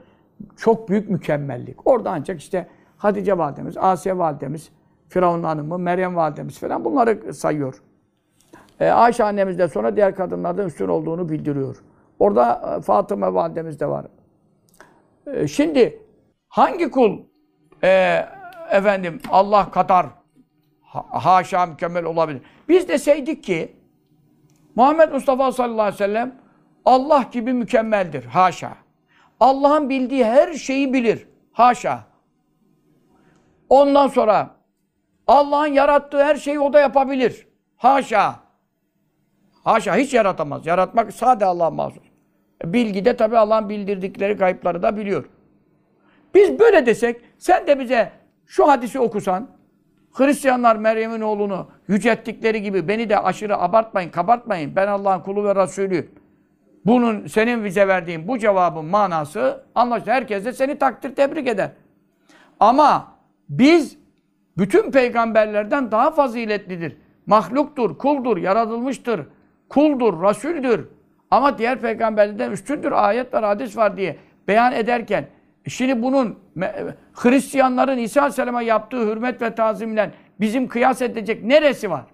çok 0.57 0.89
büyük 0.89 1.09
mükemmellik. 1.09 1.87
Orada 1.87 2.11
ancak 2.11 2.39
işte 2.39 2.67
Hatice 2.97 3.37
validemiz, 3.37 3.77
Asiye 3.77 4.17
validemiz, 4.17 4.69
Firavun 5.09 5.43
hanımı, 5.43 5.77
Meryem 5.77 6.15
validemiz 6.15 6.59
falan 6.59 6.85
bunları 6.85 7.33
sayıyor. 7.33 7.81
E, 8.79 8.89
Ayşe 8.89 9.23
annemiz 9.23 9.59
de 9.59 9.67
sonra 9.67 9.95
diğer 9.95 10.15
kadınlardan 10.15 10.67
üstün 10.67 10.87
olduğunu 10.87 11.29
bildiriyor. 11.29 11.83
Orada 12.19 12.75
e, 12.77 12.81
Fatıma 12.81 13.33
validemiz 13.33 13.79
de 13.79 13.87
var. 13.87 14.05
E, 15.27 15.47
şimdi 15.47 15.99
hangi 16.47 16.91
kul 16.91 17.19
e, 17.83 18.21
efendim 18.71 19.21
Allah 19.31 19.71
kadar 19.71 20.05
ha, 20.81 21.05
haşa 21.11 21.65
mükemmel 21.65 22.05
olabilir? 22.05 22.41
Biz 22.69 22.87
deseydik 22.89 23.43
ki 23.43 23.75
Muhammed 24.75 25.11
Mustafa 25.11 25.51
sallallahu 25.51 25.81
aleyhi 25.81 25.93
ve 25.93 25.97
sellem 25.97 26.35
Allah 26.85 27.25
gibi 27.31 27.53
mükemmeldir. 27.53 28.25
Haşa. 28.25 28.71
Allah'ın 29.39 29.89
bildiği 29.89 30.25
her 30.25 30.53
şeyi 30.53 30.93
bilir. 30.93 31.27
Haşa. 31.51 31.99
Ondan 33.69 34.07
sonra 34.07 34.49
Allah'ın 35.27 35.67
yarattığı 35.67 36.23
her 36.23 36.35
şeyi 36.35 36.59
o 36.59 36.73
da 36.73 36.79
yapabilir. 36.79 37.47
Haşa. 37.77 38.44
Haşa 39.65 39.95
hiç 39.95 40.13
yaratamaz. 40.13 40.65
Yaratmak 40.65 41.13
sade 41.13 41.45
Allah'a 41.45 41.71
mahsus. 41.71 42.03
Bilgi 42.65 43.05
de 43.05 43.17
tabi 43.17 43.37
Allah'ın 43.37 43.69
bildirdikleri 43.69 44.37
kayıpları 44.37 44.83
da 44.83 44.97
biliyor. 44.97 45.25
Biz 46.35 46.59
böyle 46.59 46.85
desek, 46.85 47.21
sen 47.37 47.67
de 47.67 47.79
bize 47.79 48.11
şu 48.45 48.67
hadisi 48.67 48.99
okusan, 48.99 49.47
Hristiyanlar 50.13 50.75
Meryem'in 50.75 51.21
oğlunu 51.21 51.67
yücelttikleri 51.87 52.61
gibi 52.61 52.87
beni 52.87 53.09
de 53.09 53.19
aşırı 53.19 53.57
abartmayın, 53.57 54.09
kabartmayın. 54.09 54.75
Ben 54.75 54.87
Allah'ın 54.87 55.21
kulu 55.21 55.43
ve 55.43 55.55
Resulüyüm. 55.55 56.11
bunun 56.85 57.27
senin 57.27 57.65
bize 57.65 57.87
verdiğin 57.87 58.27
bu 58.27 58.39
cevabın 58.39 58.85
manası 58.85 59.63
anlaşılır. 59.75 60.11
Herkes 60.11 60.45
de 60.45 60.53
seni 60.53 60.77
takdir 60.77 61.15
tebrik 61.15 61.47
eder. 61.47 61.71
Ama 62.59 63.07
biz 63.49 63.97
bütün 64.57 64.91
peygamberlerden 64.91 65.91
daha 65.91 66.11
faziletlidir. 66.11 66.97
Mahluktur, 67.25 67.97
kuldur, 67.97 68.37
yaratılmıştır, 68.37 69.21
kuldur, 69.75 70.21
rasüldür. 70.21 70.87
Ama 71.31 71.57
diğer 71.57 71.79
peygamberlerden 71.81 72.51
üstündür, 72.51 72.91
ayet 72.91 73.33
var, 73.33 73.43
hadis 73.43 73.77
var 73.77 73.97
diye 73.97 74.15
beyan 74.47 74.73
ederken 74.73 75.27
şimdi 75.67 76.01
bunun 76.01 76.39
Hristiyanların 77.13 77.97
İsa 77.97 78.21
Aleyhisselam'a 78.21 78.61
yaptığı 78.61 79.11
hürmet 79.11 79.41
ve 79.41 79.55
tazimle 79.55 80.11
bizim 80.39 80.67
kıyas 80.67 81.01
edecek 81.01 81.43
neresi 81.43 81.89
var? 81.89 82.05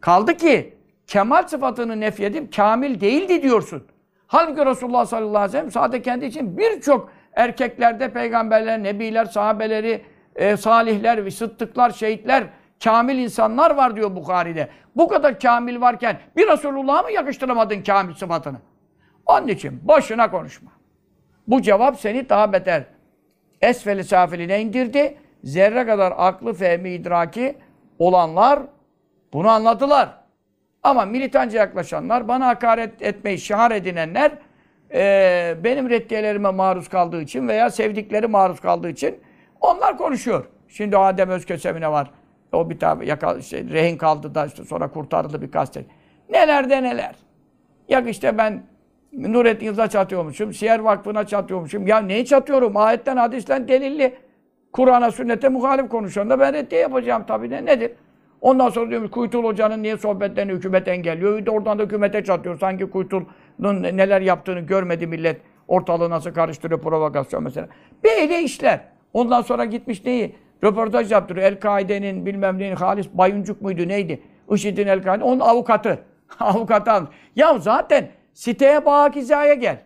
Kaldı 0.00 0.36
ki 0.36 0.74
kemal 1.06 1.46
sıfatını 1.46 2.00
nefyedip 2.00 2.56
kamil 2.56 3.00
değildi 3.00 3.42
diyorsun. 3.42 3.86
Halbuki 4.26 4.66
Resulullah 4.66 5.06
sallallahu 5.06 5.38
aleyhi 5.38 5.48
ve 5.48 5.52
sellem 5.52 5.70
sadece 5.70 6.02
kendi 6.02 6.24
için 6.24 6.58
birçok 6.58 7.12
erkeklerde 7.32 8.12
peygamberler, 8.12 8.82
nebiler, 8.82 9.24
sahabeleri, 9.24 10.02
e, 10.36 10.56
salihler, 10.56 11.30
sıddıklar, 11.30 11.90
şehitler, 11.90 12.44
kamil 12.84 13.18
insanlar 13.18 13.70
var 13.70 13.96
diyor 13.96 14.16
Bukhari'de. 14.16 14.68
Bu 14.96 15.08
kadar 15.08 15.40
kamil 15.40 15.80
varken 15.80 16.18
bir 16.36 16.48
Resulullah'a 16.48 17.02
mı 17.02 17.12
yakıştıramadın 17.12 17.82
kamil 17.82 18.14
sıfatını? 18.14 18.58
Onun 19.26 19.48
için 19.48 19.80
boşuna 19.82 20.30
konuşma. 20.30 20.70
Bu 21.48 21.62
cevap 21.62 22.00
seni 22.00 22.28
daha 22.28 22.52
beter 22.52 22.84
esfeli 23.60 24.04
safiline 24.04 24.60
indirdi. 24.60 25.18
Zerre 25.44 25.86
kadar 25.86 26.14
aklı, 26.16 26.54
fehmi, 26.54 26.90
idraki 26.90 27.58
olanlar 27.98 28.60
bunu 29.32 29.48
anladılar. 29.48 30.08
Ama 30.82 31.04
militanca 31.04 31.58
yaklaşanlar, 31.58 32.28
bana 32.28 32.46
hakaret 32.46 33.02
etmeyi 33.02 33.38
şihar 33.38 33.70
edinenler 33.70 34.32
e, 34.94 35.56
benim 35.64 35.90
reddiyelerime 35.90 36.50
maruz 36.50 36.88
kaldığı 36.88 37.22
için 37.22 37.48
veya 37.48 37.70
sevdikleri 37.70 38.26
maruz 38.26 38.60
kaldığı 38.60 38.88
için 38.88 39.20
onlar 39.60 39.98
konuşuyor. 39.98 40.44
Şimdi 40.68 40.96
Adem 40.96 41.30
Özkesemine 41.30 41.90
var. 41.90 42.10
O 42.52 42.70
bir 42.70 42.78
tabi 42.78 43.08
yakal, 43.08 43.38
işte, 43.38 43.64
rehin 43.64 43.96
kaldı 43.96 44.34
da 44.34 44.46
işte 44.46 44.64
sonra 44.64 44.90
kurtarıldı 44.90 45.42
bir 45.42 45.52
gazete. 45.52 45.84
Neler 46.30 46.70
de 46.70 46.82
neler. 46.82 47.14
Yak 47.88 48.08
işte 48.08 48.38
ben 48.38 48.62
Nurettin 49.12 49.66
Yıldız'a 49.66 49.88
çatıyormuşum, 49.88 50.52
Siyer 50.52 50.78
Vakfı'na 50.78 51.26
çatıyormuşum. 51.26 51.86
Ya 51.86 51.98
neyi 51.98 52.26
çatıyorum? 52.26 52.76
Ayetten, 52.76 53.16
hadisten 53.16 53.68
delilli. 53.68 54.14
Kur'an'a, 54.72 55.10
sünnete 55.10 55.48
muhalif 55.48 55.88
konuşan 55.88 56.30
da 56.30 56.40
ben 56.40 56.54
reddiye 56.54 56.80
yapacağım 56.80 57.24
tabii 57.26 57.50
ne 57.50 57.66
nedir? 57.66 57.92
Ondan 58.40 58.68
sonra 58.68 58.90
diyorum 58.90 59.08
Kuytul 59.08 59.44
Hoca'nın 59.44 59.82
niye 59.82 59.96
sohbetlerini 59.96 60.52
hükümet 60.52 60.88
engelliyor? 60.88 61.38
Bir 61.38 61.46
de 61.46 61.50
oradan 61.50 61.78
da 61.78 61.82
hükümete 61.82 62.24
çatıyor. 62.24 62.58
Sanki 62.58 62.90
Kuytul'un 62.90 63.82
neler 63.82 64.20
yaptığını 64.20 64.60
görmedi 64.60 65.06
millet. 65.06 65.40
Ortalığı 65.68 66.10
nasıl 66.10 66.30
karıştırıyor 66.30 66.80
provokasyon 66.80 67.42
mesela. 67.42 67.68
Böyle 68.04 68.42
işler. 68.42 68.80
Ondan 69.12 69.42
sonra 69.42 69.64
gitmiş 69.64 70.04
neyi? 70.04 70.34
Röportaj 70.64 71.12
yaptırıyor. 71.12 71.46
El-Kaide'nin 71.46 72.26
bilmem 72.26 72.58
neyin 72.58 72.76
Halis 72.76 73.08
Bayuncuk 73.12 73.62
muydu 73.62 73.88
neydi? 73.88 74.22
IŞİD'in 74.50 74.86
El-Kaide. 74.86 75.24
Onun 75.24 75.40
avukatı. 75.40 75.98
avukatı 76.40 76.90
almış. 76.92 77.10
Ya 77.36 77.58
zaten 77.58 78.08
siteye 78.34 78.86
bak 78.86 79.16
hizaya 79.16 79.54
gel. 79.54 79.82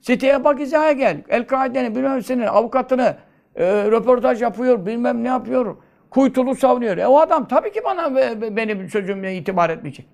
Siteye 0.00 0.44
bak 0.44 0.58
hizaya 0.58 0.92
gel. 0.92 1.22
El-Kaide'nin 1.28 1.94
bilmem 1.94 2.22
senin 2.22 2.46
avukatını 2.46 3.16
e, 3.56 3.66
röportaj 3.66 4.42
yapıyor, 4.42 4.86
bilmem 4.86 5.24
ne 5.24 5.28
yapıyor. 5.28 5.76
Kuytulu 6.10 6.54
savunuyor. 6.54 6.98
E 6.98 7.06
o 7.06 7.18
adam 7.18 7.48
tabii 7.48 7.72
ki 7.72 7.80
bana 7.84 8.16
benim 8.56 8.90
sözümle 8.90 9.36
itibar 9.36 9.70
etmeyecek. 9.70 10.06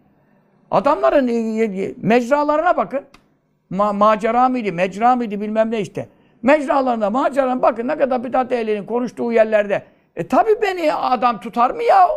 Adamların 0.70 1.28
e, 1.28 1.94
mecralarına 1.96 2.76
bakın. 2.76 3.00
Ma 3.70 3.92
macera 3.92 4.48
mıydı, 4.48 4.72
mecra 4.72 5.16
mıydı 5.16 5.40
bilmem 5.40 5.70
ne 5.70 5.80
işte. 5.80 6.08
Mecralarına, 6.46 7.10
maceralarına 7.10 7.62
bakın 7.62 7.88
ne 7.88 7.98
kadar 7.98 8.24
bidat 8.24 8.52
ehlinin 8.52 8.86
konuştuğu 8.86 9.32
yerlerde. 9.32 9.82
E 10.16 10.26
tabii 10.26 10.62
beni 10.62 10.94
adam 10.94 11.40
tutar 11.40 11.70
mı 11.70 11.82
ya? 11.82 12.08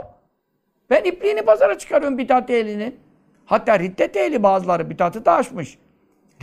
Ben 0.90 1.04
ipliğini 1.04 1.42
pazara 1.42 1.78
çıkarıyorum 1.78 2.18
bidat 2.18 2.50
ehlinin. 2.50 3.00
Hatta 3.46 3.80
riddet 3.80 4.18
ehli 4.18 4.44
bazıları 4.44 4.90
bidatı 4.90 5.26
da 5.26 5.34
aşmış. 5.34 5.78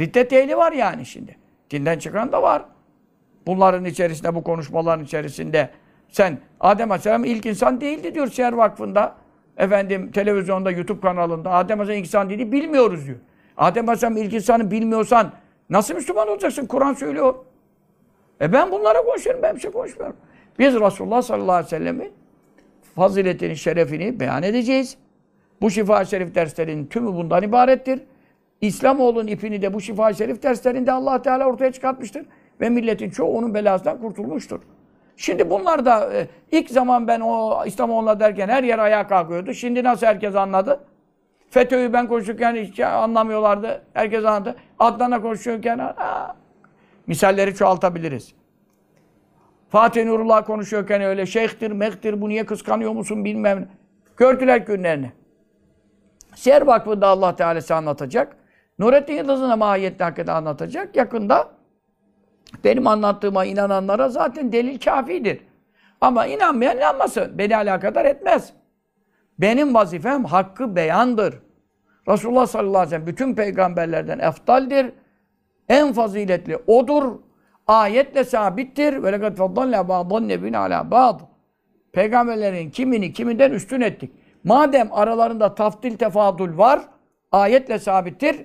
Riddet 0.01 0.33
ehli 0.33 0.57
var 0.57 0.73
yani 0.73 1.07
şimdi. 1.07 1.37
Dinden 1.71 1.99
çıkan 1.99 2.33
da 2.33 2.43
var. 2.43 2.65
Bunların 3.47 3.85
içerisinde, 3.85 4.35
bu 4.35 4.45
konuşmaların 4.45 5.05
içerisinde 5.05 5.71
sen 6.09 6.39
Adem 6.61 6.91
Aleyhisselam 6.91 7.25
ilk 7.25 7.47
insan 7.47 7.81
değildi 7.81 8.15
diyor 8.15 8.29
Şehir 8.31 8.53
Vakfı'nda. 8.53 9.15
Efendim 9.57 10.13
televizyonda, 10.13 10.71
YouTube 10.71 11.01
kanalında 11.01 11.51
Adem 11.51 11.81
Aleyhisselam 11.81 11.99
ilk 11.99 12.07
insan 12.07 12.31
değildi 12.31 12.53
bilmiyoruz 12.53 13.07
diyor. 13.07 13.19
Adem 13.57 13.89
Aleyhisselam 13.89 14.17
ilk 14.17 14.33
insanı 14.33 14.71
bilmiyorsan 14.71 15.33
nasıl 15.71 15.95
Müslüman 15.95 16.29
olacaksın? 16.29 16.67
Kur'an 16.67 16.95
söylüyor. 16.95 17.35
E 18.41 18.53
ben 18.53 18.73
bunlara 18.73 19.03
konuşuyorum, 19.03 19.43
ben 19.43 19.57
bir 19.57 19.61
şey 19.61 19.71
konuşmuyorum. 19.71 20.17
Biz 20.59 20.75
Resulullah 20.81 21.23
sallallahu 21.23 21.53
aleyhi 21.53 21.67
ve 21.67 21.79
sellemin 21.79 22.13
faziletini, 22.97 23.57
şerefini 23.57 24.21
beyan 24.21 24.43
edeceğiz. 24.43 24.97
Bu 25.61 25.71
şifa 25.71 26.05
şerif 26.05 26.35
derslerinin 26.35 26.87
tümü 26.87 27.15
bundan 27.15 27.43
ibarettir. 27.43 28.01
İslamoğlu'nun 28.61 29.27
ipini 29.27 29.63
de 29.63 29.75
bu 29.75 29.81
şifa 29.81 30.13
şerif 30.13 30.43
derslerinde 30.43 30.93
allah 30.93 31.23
Teala 31.23 31.47
ortaya 31.47 31.73
çıkartmıştır. 31.73 32.27
Ve 32.61 32.69
milletin 32.69 33.11
çoğu 33.11 33.39
onun 33.39 33.55
belasından 33.55 34.01
kurtulmuştur. 34.01 34.61
Şimdi 35.17 35.51
bunlar 35.51 35.85
da 35.85 36.15
e, 36.15 36.27
ilk 36.53 36.71
zaman 36.71 37.09
ben 37.09 37.21
o 37.21 37.63
İslamoğlu'na 37.67 38.21
derken 38.21 38.49
her 38.49 38.63
yer 38.63 38.79
ayağa 38.79 39.07
kalkıyordu. 39.07 39.55
Şimdi 39.55 39.85
nasıl 39.85 40.07
herkes 40.07 40.35
anladı? 40.35 40.81
FETÖ'yü 41.51 41.93
ben 41.93 42.09
konuşurken 42.09 42.55
hiç 42.55 42.81
anlamıyorlardı. 42.81 43.83
Herkes 43.95 44.25
anladı. 44.25 44.57
Adnan'a 44.79 45.23
konuşuyorken 45.23 45.79
aa, 45.79 46.35
misalleri 47.07 47.55
çoğaltabiliriz. 47.55 48.35
Fatih 49.69 50.05
Nurullah 50.05 50.47
konuşuyorken 50.47 51.03
öyle 51.03 51.27
şeyhtir, 51.27 51.71
mehtir, 51.71 52.21
bu 52.21 52.29
niye 52.29 52.47
kıskanıyor 52.47 52.93
musun 52.93 53.25
bilmem 53.25 53.69
Gördüler 54.17 54.57
günlerini. 54.57 55.13
Siyer 56.35 56.63
Vakfı'nda 56.63 57.07
Allah 57.07 57.37
Teala 57.37 57.61
anlatacak. 57.71 58.37
Nurettin 58.79 59.15
Yıldız'ın 59.15 59.51
da 59.51 59.57
mahiyetli 59.57 60.05
hakikaten 60.05 60.35
anlatacak. 60.35 60.97
Yakında 60.97 61.49
benim 62.65 62.87
anlattığıma 62.87 63.45
inananlara 63.45 64.09
zaten 64.09 64.53
delil 64.53 64.81
kafidir. 64.81 65.41
Ama 66.01 66.27
inanmayan 66.27 66.77
inanmasın. 66.77 67.39
Beni 67.39 67.57
alakadar 67.57 68.05
etmez. 68.05 68.53
Benim 69.39 69.75
vazifem 69.75 70.25
hakkı 70.25 70.77
beyandır. 70.77 71.35
Resulullah 72.09 72.47
sallallahu 72.47 72.79
aleyhi 72.79 72.87
ve 72.87 72.91
sellem 72.91 73.07
bütün 73.07 73.35
peygamberlerden 73.35 74.19
eftaldir. 74.19 74.93
En 75.69 75.93
faziletli 75.93 76.59
odur. 76.67 77.13
Ayetle 77.67 78.25
sabittir. 78.25 79.03
Ve 79.03 79.13
lekad 79.13 79.37
faddalna 79.37 79.89
ba'dan 79.89 80.29
nebin 80.29 80.53
ala 80.53 80.91
ba'd. 80.91 81.21
Peygamberlerin 81.93 82.71
kimini 82.71 83.13
kiminden 83.13 83.51
üstün 83.51 83.81
ettik. 83.81 84.13
Madem 84.45 84.89
aralarında 84.93 85.55
taftil 85.55 85.97
tefadül 85.97 86.59
var, 86.59 86.81
ayetle 87.33 87.79
sabittir. 87.79 88.37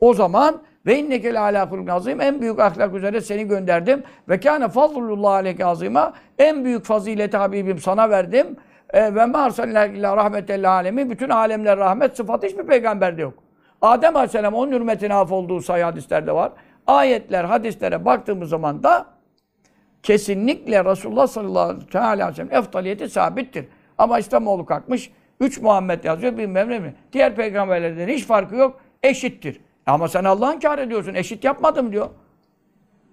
O 0.00 0.14
zaman 0.14 0.62
ve 0.86 0.98
inneke 0.98 1.38
ala 1.38 1.68
kulun 1.68 1.86
azim 1.86 2.20
en 2.20 2.40
büyük 2.40 2.60
ahlak 2.60 2.94
üzere 2.94 3.20
seni 3.20 3.48
gönderdim 3.48 4.02
ve 4.28 4.40
kâne 4.40 4.68
fazlullah 4.68 5.32
aleyke 5.32 5.66
azima 5.66 6.12
en 6.38 6.64
büyük 6.64 6.84
fazileti 6.84 7.36
Habibim 7.36 7.78
sana 7.78 8.10
verdim. 8.10 8.56
E, 8.90 9.14
ve 9.14 9.26
ma 9.26 9.48
illa 9.66 10.16
rahmetellil 10.16 10.70
alemin 10.70 11.10
bütün 11.10 11.28
alemler 11.28 11.78
rahmet 11.78 12.16
sıfatı 12.16 12.46
hiçbir 12.46 12.66
peygamberde 12.66 13.22
yok. 13.22 13.34
Adem 13.82 14.16
Aleyhisselam 14.16 14.54
onun 14.54 14.72
hürmetine 14.72 15.14
af 15.14 15.32
olduğu 15.32 15.60
sayı 15.60 15.84
hadislerde 15.84 16.32
var. 16.32 16.52
Ayetler, 16.86 17.44
hadislere 17.44 18.04
baktığımız 18.04 18.48
zaman 18.48 18.82
da 18.82 19.06
kesinlikle 20.02 20.84
Resulullah 20.84 21.26
sallallahu 21.26 21.98
aleyhi 21.98 22.28
ve 22.28 22.34
sellem 22.34 22.54
eftaliyeti 22.54 23.08
sabittir. 23.08 23.66
Ama 23.98 24.18
İslamoğlu 24.18 24.66
kalkmış, 24.66 25.10
üç 25.40 25.60
Muhammed 25.60 26.04
yazıyor 26.04 26.38
bilmem 26.38 26.68
ne 26.68 26.78
mi. 26.78 26.94
Diğer 27.12 27.36
peygamberlerden 27.36 28.08
hiç 28.08 28.24
farkı 28.24 28.56
yok, 28.56 28.80
eşittir. 29.02 29.60
Ama 29.86 30.08
sen 30.08 30.24
Allah'ın 30.24 30.54
inkar 30.54 30.78
ediyorsun. 30.78 31.14
Eşit 31.14 31.44
yapmadım 31.44 31.92
diyor. 31.92 32.08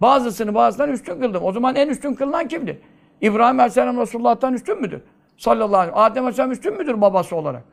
Bazısını 0.01 0.55
bazılarını 0.55 0.93
üstün 0.93 1.19
kıldım. 1.21 1.43
O 1.43 1.51
zaman 1.51 1.75
en 1.75 1.87
üstün 1.87 2.13
kılınan 2.13 2.47
kimdir? 2.47 2.77
İbrahim 3.21 3.59
Aleyhisselam 3.59 3.99
Resulullah'tan 3.99 4.53
üstün 4.53 4.81
müdür? 4.81 5.01
Sallallahu 5.37 5.77
aleyhi 5.77 5.91
ve 5.91 5.95
sellem. 5.95 6.11
Adem 6.11 6.23
Aleyhisselam 6.23 6.51
üstün 6.51 6.77
müdür 6.77 7.01
babası 7.01 7.35
olarak? 7.35 7.63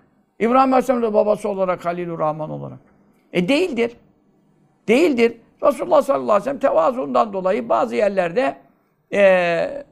İbrahim 0.45 0.73
Aleyhisselam 0.73 1.03
da 1.03 1.15
babası 1.15 1.49
olarak, 1.49 1.85
Halilur 1.85 2.19
Rahman 2.19 2.51
olarak. 2.51 2.79
E 3.33 3.49
değildir. 3.49 3.97
Değildir. 4.89 5.37
Resulullah 5.63 6.03
sallallahu 6.03 6.33
aleyhi 6.33 6.41
ve 6.41 6.45
sellem 6.45 6.59
tevazuundan 6.59 7.33
dolayı 7.33 7.69
bazı 7.69 7.97
yerlerde 7.97 8.57
e, 9.13 9.85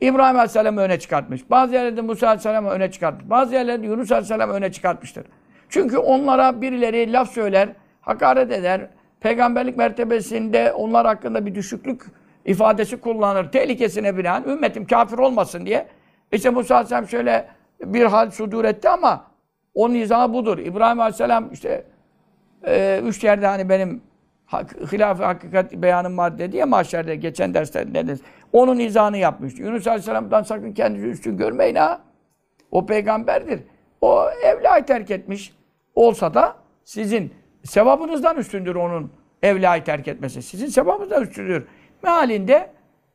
İbrahim 0.00 0.36
Aleyhisselam'ı 0.36 0.80
öne 0.80 0.98
çıkartmış. 0.98 1.50
Bazı 1.50 1.74
yerlerde 1.74 2.00
Musa 2.00 2.26
Aleyhisselam'ı 2.26 2.70
öne 2.70 2.90
çıkartmış. 2.90 3.30
Bazı 3.30 3.54
yerlerde 3.54 3.86
Yunus 3.86 4.12
Aleyhisselam'ı 4.12 4.52
öne 4.52 4.72
çıkartmıştır. 4.72 5.26
Çünkü 5.68 5.98
onlara 5.98 6.62
birileri 6.62 7.12
laf 7.12 7.30
söyler, 7.30 7.68
hakaret 8.00 8.52
eder. 8.52 8.88
Peygamberlik 9.20 9.76
mertebesinde 9.76 10.72
onlar 10.72 11.06
hakkında 11.06 11.46
bir 11.46 11.54
düşüklük 11.54 12.02
ifadesi 12.44 12.96
kullanır. 12.96 13.52
Tehlikesine 13.52 14.18
binaen 14.18 14.42
ümmetim 14.42 14.86
kafir 14.86 15.18
olmasın 15.18 15.66
diye. 15.66 15.86
İşte 16.32 16.50
Musa 16.50 16.74
Aleyhisselam 16.74 17.08
şöyle 17.08 17.48
bir 17.84 18.04
hal 18.04 18.30
sudur 18.30 18.64
etti 18.64 18.88
ama 18.88 19.24
onun 19.76 19.94
izahı 19.94 20.32
budur. 20.32 20.58
İbrahim 20.58 21.00
Aleyhisselam 21.00 21.52
işte 21.52 21.84
e, 22.66 23.00
üç 23.04 23.24
yerde 23.24 23.46
hani 23.46 23.68
benim 23.68 24.02
hak, 24.46 24.92
hilaf 24.92 25.20
hakikat 25.20 25.72
beyanım 25.72 26.18
var 26.18 26.38
dedi 26.38 26.56
ya 26.56 26.66
mahşerde 26.66 27.16
geçen 27.16 27.54
derslerde 27.54 28.08
dedi. 28.08 28.20
Onun 28.52 28.78
izahını 28.78 29.18
yapmıştı. 29.18 29.62
Yunus 29.62 29.86
Aleyhisselam'dan 29.86 30.42
sakın 30.42 30.72
kendinizi 30.72 31.08
üstün 31.08 31.36
görmeyin 31.36 31.74
ha. 31.74 32.00
O 32.70 32.86
peygamberdir. 32.86 33.60
O 34.00 34.30
evlayı 34.44 34.84
terk 34.84 35.10
etmiş 35.10 35.54
olsa 35.94 36.34
da 36.34 36.56
sizin 36.84 37.34
sevabınızdan 37.64 38.36
üstündür 38.36 38.74
onun 38.74 39.12
evlayı 39.42 39.84
terk 39.84 40.08
etmesi. 40.08 40.42
Sizin 40.42 40.66
sevabınızdan 40.66 41.22
üstündür. 41.22 41.66
Mealinde 42.02 42.70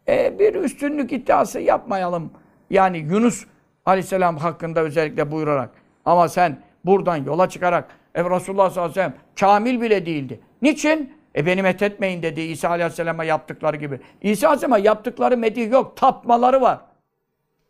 e, 0.08 0.40
bir 0.40 0.56
üstünlük 0.56 1.14
iddiası 1.14 1.60
yapmayalım. 1.60 2.32
Yani 2.70 2.98
Yunus 2.98 3.46
Aleyhisselam 3.86 4.38
hakkında 4.38 4.82
özellikle 4.82 5.32
buyurarak. 5.32 5.81
Ama 6.06 6.30
sen 6.30 6.58
buradan 6.86 7.18
yola 7.18 7.50
çıkarak 7.50 7.88
e, 8.16 8.24
Resulullah 8.24 8.70
sallallahu 8.70 8.80
aleyhi 8.80 8.90
ve 8.90 8.94
sellem 8.94 9.14
kamil 9.40 9.82
bile 9.82 10.06
değildi. 10.06 10.40
Niçin? 10.62 11.14
E 11.36 11.46
beni 11.46 11.62
methetmeyin 11.62 12.24
dedi 12.24 12.42
İsa 12.42 12.70
Aleyhisselam'a 12.70 13.24
yaptıkları 13.24 13.78
gibi. 13.78 14.00
İsa 14.22 14.48
Aleyhisselam'a 14.48 14.78
yaptıkları 14.78 15.38
medih 15.38 15.72
yok. 15.72 15.98
Tapmaları 15.98 16.62
var. 16.62 16.80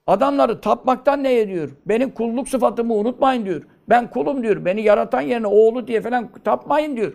Adamları 0.07 0.61
tapmaktan 0.61 1.23
ne 1.23 1.39
ediyor? 1.39 1.69
Benim 1.85 2.11
kulluk 2.11 2.49
sıfatımı 2.49 2.93
unutmayın 2.93 3.45
diyor. 3.45 3.61
Ben 3.89 4.09
kulum 4.09 4.43
diyor. 4.43 4.65
Beni 4.65 4.81
yaratan 4.81 5.21
yerine 5.21 5.47
oğlu 5.47 5.87
diye 5.87 6.01
falan 6.01 6.29
tapmayın 6.43 6.97
diyor. 6.97 7.13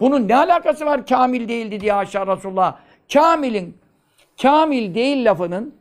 Bunun 0.00 0.28
ne 0.28 0.36
alakası 0.36 0.86
var 0.86 1.06
kamil 1.06 1.48
değildi 1.48 1.80
diye 1.80 1.92
haşa 1.92 2.26
Resulullah. 2.26 2.76
Kamilin, 3.12 3.76
kamil 4.42 4.94
değil 4.94 5.24
lafının, 5.24 5.74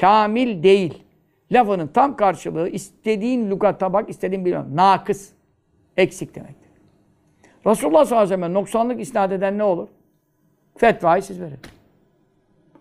kamil 0.00 0.62
değil 0.62 1.02
lafının 1.52 1.86
tam 1.86 2.16
karşılığı 2.16 2.68
istediğin 2.68 3.50
lügata 3.50 3.92
bak, 3.92 4.10
istediğin 4.10 4.44
bir 4.44 4.54
nakıs, 4.54 5.32
eksik 5.96 6.34
demektir. 6.34 6.70
Resulullah 7.66 8.04
sallallahu 8.04 8.24
aleyhi 8.24 8.40
ve 8.40 8.46
sellem 8.46 8.54
noksanlık 8.54 9.00
isnat 9.00 9.32
eden 9.32 9.58
ne 9.58 9.64
olur? 9.64 9.88
Fetvayı 10.76 11.22
siz 11.22 11.40
verin. 11.40 11.58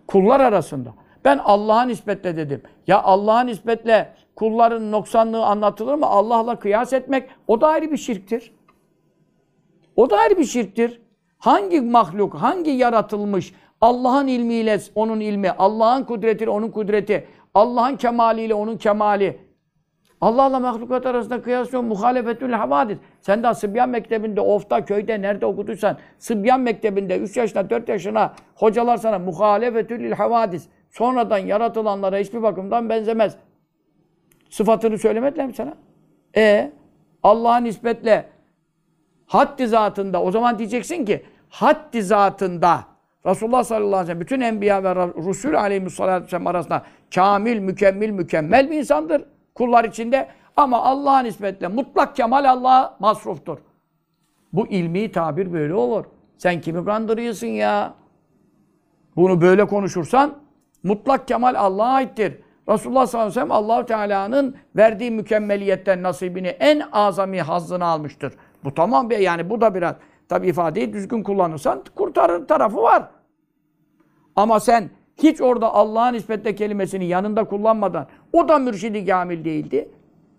Kullar 0.07 0.39
arasında. 0.39 0.93
Ben 1.25 1.37
Allah'a 1.37 1.81
nispetle 1.81 2.37
dedim. 2.37 2.61
Ya 2.87 3.03
Allah'a 3.03 3.41
nispetle 3.41 4.13
kulların 4.35 4.91
noksanlığı 4.91 5.45
anlatılır 5.45 5.95
mı? 5.95 6.05
Allah'la 6.05 6.59
kıyas 6.59 6.93
etmek 6.93 7.29
o 7.47 7.61
da 7.61 7.67
ayrı 7.67 7.91
bir 7.91 7.97
şirktir. 7.97 8.51
O 9.95 10.09
da 10.09 10.17
ayrı 10.17 10.37
bir 10.37 10.45
şirktir. 10.45 11.01
Hangi 11.37 11.81
mahluk, 11.81 12.33
hangi 12.33 12.71
yaratılmış 12.71 13.53
Allah'ın 13.81 14.27
ilmiyle 14.27 14.79
onun 14.95 15.19
ilmi, 15.19 15.51
Allah'ın 15.51 16.03
kudretiyle 16.03 16.51
onun 16.51 16.71
kudreti, 16.71 17.27
Allah'ın 17.57 17.95
kemaliyle 17.95 18.53
onun 18.53 18.77
kemali. 18.77 19.39
Allah'la 20.21 20.59
mahlukat 20.59 21.05
arasında 21.05 21.41
kıyas 21.41 21.73
yok. 21.73 21.83
Muhalefetül 21.83 22.51
havadis. 22.51 22.97
Sen 23.21 23.43
de 23.43 23.53
Sıbyan 23.53 23.89
Mektebi'nde, 23.89 24.41
Of'ta, 24.41 24.85
köyde, 24.85 25.21
nerede 25.21 25.45
okuduysan, 25.45 25.97
Sıbyan 26.19 26.59
Mektebi'nde 26.59 27.17
3 27.17 27.37
yaşına, 27.37 27.69
4 27.69 27.89
yaşına 27.89 28.33
hocalar 28.55 28.97
sana 28.97 29.19
muhalefetül 29.19 30.11
havadis. 30.11 30.67
Sonradan 30.89 31.37
yaratılanlara 31.37 32.17
hiçbir 32.17 32.43
bakımdan 32.43 32.89
benzemez. 32.89 33.37
Sıfatını 34.49 34.97
söylemediler 34.97 35.45
mi 35.45 35.53
sana? 35.53 35.73
E 36.35 36.71
Allah'a 37.23 37.57
nispetle 37.57 38.29
haddi 39.25 39.67
zatında 39.67 40.23
o 40.23 40.31
zaman 40.31 40.59
diyeceksin 40.59 41.05
ki 41.05 41.25
haddi 41.49 42.01
zatında 42.01 42.79
Resulullah 43.27 43.63
sallallahu 43.63 43.87
aleyhi 43.87 44.01
ve 44.01 44.05
sellem 44.05 44.21
bütün 44.21 44.41
enbiya 44.41 44.83
ve 44.83 44.95
Resul 44.95 45.53
aleyhisselatü 45.53 46.23
vesselam 46.23 46.47
arasında 46.47 46.83
kamil, 47.15 47.59
mükemmel, 47.59 48.09
mükemmel 48.09 48.71
bir 48.71 48.77
insandır 48.77 49.23
kullar 49.55 49.83
içinde. 49.83 50.27
Ama 50.55 50.83
Allah'a 50.83 51.19
nispetle 51.19 51.67
mutlak 51.67 52.15
kemal 52.15 52.45
Allah'a 52.45 52.95
masruftur. 52.99 53.57
Bu 54.53 54.67
ilmi 54.67 55.11
tabir 55.11 55.53
böyle 55.53 55.73
olur. 55.73 56.05
Sen 56.37 56.61
kimi 56.61 56.85
kandırıyorsun 56.85 57.47
ya? 57.47 57.93
Bunu 59.15 59.41
böyle 59.41 59.65
konuşursan 59.65 60.33
mutlak 60.83 61.27
kemal 61.27 61.55
Allah'a 61.55 61.93
aittir. 61.93 62.33
Resulullah 62.69 63.07
sallallahu 63.07 63.29
aleyhi 63.29 63.29
ve 63.29 63.33
sellem 63.33 63.51
Allahu 63.51 63.85
Teala'nın 63.85 64.55
verdiği 64.75 65.11
mükemmeliyetten 65.11 66.03
nasibini 66.03 66.47
en 66.47 66.81
azami 66.91 67.41
hazzını 67.41 67.85
almıştır. 67.85 68.33
Bu 68.63 68.73
tamam 68.73 69.09
bir 69.09 69.17
yani 69.17 69.49
bu 69.49 69.61
da 69.61 69.75
biraz 69.75 69.95
tabi 70.29 70.47
ifadeyi 70.47 70.93
düzgün 70.93 71.23
kullanırsan 71.23 71.83
kurtarır 71.95 72.47
tarafı 72.47 72.81
var. 72.81 73.09
Ama 74.37 74.59
sen 74.59 74.89
hiç 75.17 75.41
orada 75.41 75.73
Allah'ın 75.73 76.13
nispetle 76.13 76.55
kelimesini 76.55 77.05
yanında 77.05 77.43
kullanmadan 77.43 78.07
o 78.33 78.47
da 78.47 78.59
mürşidi 78.59 79.05
kamil 79.05 79.45
değildi. 79.45 79.89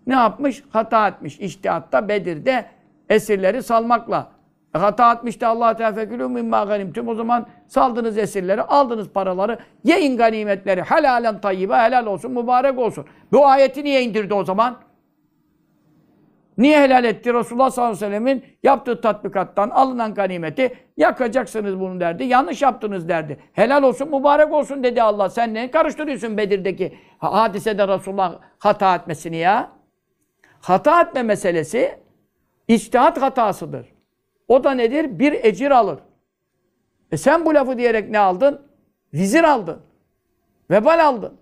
Ne 0.07 0.13
yapmış? 0.13 0.63
Hata 0.69 1.07
etmiş. 1.07 1.39
İştihatta 1.39 2.07
Bedir'de 2.07 2.65
esirleri 3.09 3.63
salmakla. 3.63 4.27
E, 4.75 4.79
hata 4.79 5.13
etmişti 5.13 5.45
Allah 5.45 5.75
Teala 5.75 5.93
fekülü 5.93 6.27
mimma 6.27 6.63
ganimtum. 6.63 7.07
O 7.07 7.15
zaman 7.15 7.47
saldınız 7.67 8.17
esirleri, 8.17 8.61
aldınız 8.61 9.09
paraları, 9.09 9.57
yiyin 9.83 10.17
ganimetleri. 10.17 10.81
Helalen 10.81 11.41
tayyibe, 11.41 11.75
helal 11.75 12.05
olsun, 12.05 12.31
mübarek 12.31 12.79
olsun. 12.79 13.05
Bu 13.31 13.47
ayeti 13.47 13.83
niye 13.83 14.03
indirdi 14.03 14.33
o 14.33 14.43
zaman? 14.43 14.77
Niye 16.59 16.81
helal 16.81 17.03
etti? 17.03 17.33
Resulullah 17.33 17.69
sallallahu 17.69 17.95
aleyhi 17.95 18.05
ve 18.05 18.17
sellemin 18.17 18.45
yaptığı 18.63 19.01
tatbikattan 19.01 19.69
alınan 19.69 20.13
ganimeti 20.13 20.73
yakacaksınız 20.97 21.79
bunu 21.79 21.99
derdi. 21.99 22.23
Yanlış 22.23 22.61
yaptınız 22.61 23.09
derdi. 23.09 23.39
Helal 23.53 23.83
olsun, 23.83 24.07
mübarek 24.07 24.53
olsun 24.53 24.83
dedi 24.83 25.01
Allah. 25.01 25.29
Sen 25.29 25.53
ne 25.53 25.71
karıştırıyorsun 25.71 26.37
Bedir'deki 26.37 26.97
hadisede 27.17 27.87
Resulullah 27.87 28.39
hata 28.59 28.95
etmesini 28.95 29.37
ya? 29.37 29.71
Hata 30.61 31.01
etme 31.01 31.23
meselesi 31.23 31.99
içtihat 32.67 33.21
hatasıdır. 33.21 33.85
O 34.47 34.63
da 34.63 34.71
nedir? 34.71 35.19
Bir 35.19 35.43
ecir 35.43 35.71
alır. 35.71 35.99
E 37.11 37.17
sen 37.17 37.45
bu 37.45 37.53
lafı 37.53 37.77
diyerek 37.77 38.09
ne 38.09 38.19
aldın? 38.19 38.61
Vizir 39.13 39.43
aldın. 39.43 39.81
Vebal 40.71 41.05
aldın. 41.05 41.37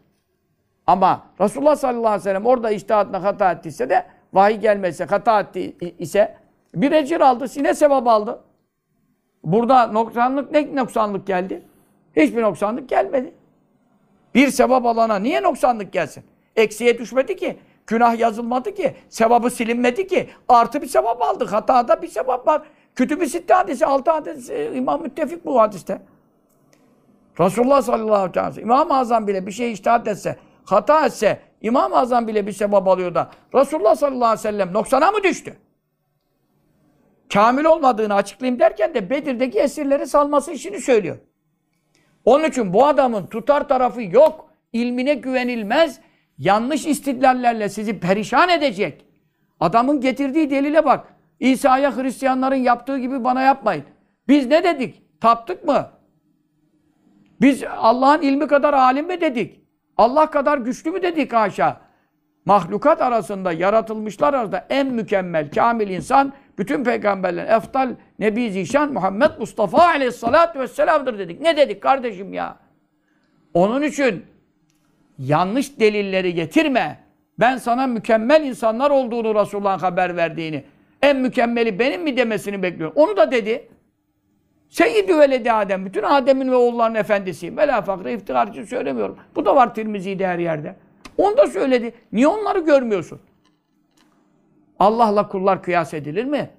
Ama 0.88 1.24
Resulullah 1.41 1.76
sallallahu 1.76 2.07
aleyhi 2.07 2.20
ve 2.20 2.24
sellem 2.24 2.45
orada 2.45 2.72
içtihatına 2.72 3.24
hata 3.24 3.51
ettiyse 3.51 3.89
de 3.89 4.16
vahiy 4.34 4.57
gelmezse, 4.57 5.05
hata 5.05 5.39
etti 5.39 5.75
ise 5.99 6.38
bir 6.75 6.91
ecir 6.91 7.21
aldı, 7.21 7.45
yine 7.55 7.73
sevap 7.73 8.07
aldı. 8.07 8.39
Burada 9.43 9.88
noksanlık 9.88 10.51
ne 10.51 10.75
noksanlık 10.75 11.28
geldi? 11.28 11.61
Hiçbir 12.15 12.41
noksanlık 12.41 12.89
gelmedi. 12.89 13.34
Bir 14.36 14.49
sevap 14.49 14.86
alana 14.86 15.19
niye 15.19 15.43
noksanlık 15.43 15.93
gelsin? 15.93 16.23
Eksiye 16.55 16.97
düşmedi 16.97 17.36
ki. 17.36 17.59
Günah 17.88 18.19
yazılmadı 18.19 18.73
ki. 18.73 18.95
Sevabı 19.09 19.49
silinmedi 19.49 20.07
ki. 20.07 20.30
Artı 20.49 20.82
bir 20.82 20.88
sevap 20.88 21.21
aldık. 21.21 21.53
Hatada 21.53 22.01
bir 22.01 22.07
sevap 22.07 22.47
var. 22.47 22.61
Kütüb-i 22.95 23.30
Sitte 23.30 23.53
hadisi, 23.53 23.86
altı 23.86 24.11
hadis, 24.11 24.49
İmam 24.49 25.01
Müttefik 25.01 25.45
bu 25.45 25.61
hadiste. 25.61 26.01
Resulullah 27.39 27.82
sallallahu 27.82 28.15
aleyhi 28.15 28.39
ve 28.39 28.51
sellem, 28.51 28.67
İmam-ı 28.67 28.97
Azam 28.97 29.28
bile 29.28 29.47
bir 29.47 29.51
şey 29.51 29.71
iştahat 29.71 30.07
etse, 30.07 30.38
hata 30.65 31.05
etse, 31.05 31.39
İmam-ı 31.62 31.97
Azam 31.97 32.28
bile 32.28 32.47
bir 32.47 32.51
sebep 32.51 32.88
alıyor 32.88 33.16
da 33.16 33.32
Resulullah 33.55 33.95
sallallahu 33.95 34.26
aleyhi 34.26 34.39
ve 34.39 34.51
sellem 34.51 34.74
noksana 34.74 35.12
mı 35.12 35.24
düştü? 35.24 35.58
Kamil 37.34 37.66
olmadığını 37.66 38.14
açıklayayım 38.14 38.60
derken 38.60 38.93
de 38.93 39.10
Bedir'deki 39.10 39.60
esirleri 39.60 40.08
salması 40.08 40.51
işini 40.51 40.80
söylüyor. 40.80 41.18
Onun 42.26 42.43
için 42.43 42.74
bu 42.74 42.86
adamın 42.86 43.26
tutar 43.26 43.68
tarafı 43.68 44.01
yok. 44.01 44.49
İlmine 44.74 45.14
güvenilmez. 45.14 45.99
Yanlış 46.38 46.86
istidlallerle 46.86 47.70
sizi 47.70 47.99
perişan 47.99 48.49
edecek. 48.49 49.05
Adamın 49.60 50.01
getirdiği 50.01 50.49
delile 50.49 50.86
bak. 50.86 51.08
İsa'ya 51.39 51.97
Hristiyanların 51.97 52.55
yaptığı 52.55 52.97
gibi 52.97 53.24
bana 53.24 53.41
yapmayın. 53.41 53.84
Biz 54.28 54.47
ne 54.47 54.64
dedik? 54.64 55.22
Taptık 55.22 55.64
mı? 55.64 55.89
Biz 57.41 57.64
Allah'ın 57.64 58.22
ilmi 58.22 58.47
kadar 58.47 58.74
alim 58.74 59.08
mi 59.08 59.22
dedik? 59.22 59.62
Allah 59.97 60.29
kadar 60.29 60.57
güçlü 60.57 60.91
mü 60.91 61.01
dedik 61.01 61.33
haşa? 61.33 61.81
Mahlukat 62.45 63.01
arasında, 63.01 63.51
yaratılmışlar 63.51 64.33
arasında 64.33 64.65
en 64.69 64.87
mükemmel, 64.87 65.51
kamil 65.51 65.89
insan 65.89 66.33
bütün 66.57 66.83
peygamberlerin 66.83 67.47
eftal 67.47 67.95
Nebi 68.19 68.51
Zişan 68.51 68.93
Muhammed 68.93 69.31
Mustafa 69.39 69.87
aleyhissalatü 69.87 70.59
vesselam'dır 70.59 71.19
dedik. 71.19 71.41
Ne 71.41 71.57
dedik 71.57 71.81
kardeşim 71.81 72.33
ya? 72.33 72.57
Onun 73.53 73.81
için 73.81 74.25
yanlış 75.19 75.79
delilleri 75.79 76.33
getirme. 76.33 76.99
Ben 77.39 77.57
sana 77.57 77.87
mükemmel 77.87 78.43
insanlar 78.45 78.91
olduğunu 78.91 79.35
Resulullah'ın 79.35 79.79
haber 79.79 80.17
verdiğini, 80.17 80.63
en 81.01 81.17
mükemmeli 81.17 81.79
benim 81.79 82.03
mi 82.03 82.17
demesini 82.17 82.63
bekliyorum. 82.63 82.95
Onu 82.95 83.17
da 83.17 83.31
dedi. 83.31 83.69
Seyyidü 84.70 85.20
veledi 85.20 85.51
Adem. 85.51 85.86
Bütün 85.86 86.03
Adem'in 86.03 86.51
ve 86.51 86.55
oğullarının 86.55 86.95
efendisiyim. 86.95 87.57
Vela 87.57 87.82
fakre 87.82 88.13
iftihar 88.13 88.47
için 88.47 88.63
söylemiyorum. 88.63 89.18
Bu 89.36 89.45
da 89.45 89.55
var 89.55 89.76
Tirmizi'de 89.76 90.28
her 90.28 90.39
yerde. 90.39 90.76
Onu 91.18 91.38
da 91.38 91.47
söyledi. 91.47 91.93
Niye 92.11 92.28
onları 92.28 92.59
görmüyorsun? 92.59 93.20
Allah'la 94.80 95.28
kullar 95.28 95.63
kıyas 95.63 95.93
edilir 95.93 96.26
mi? 96.26 96.49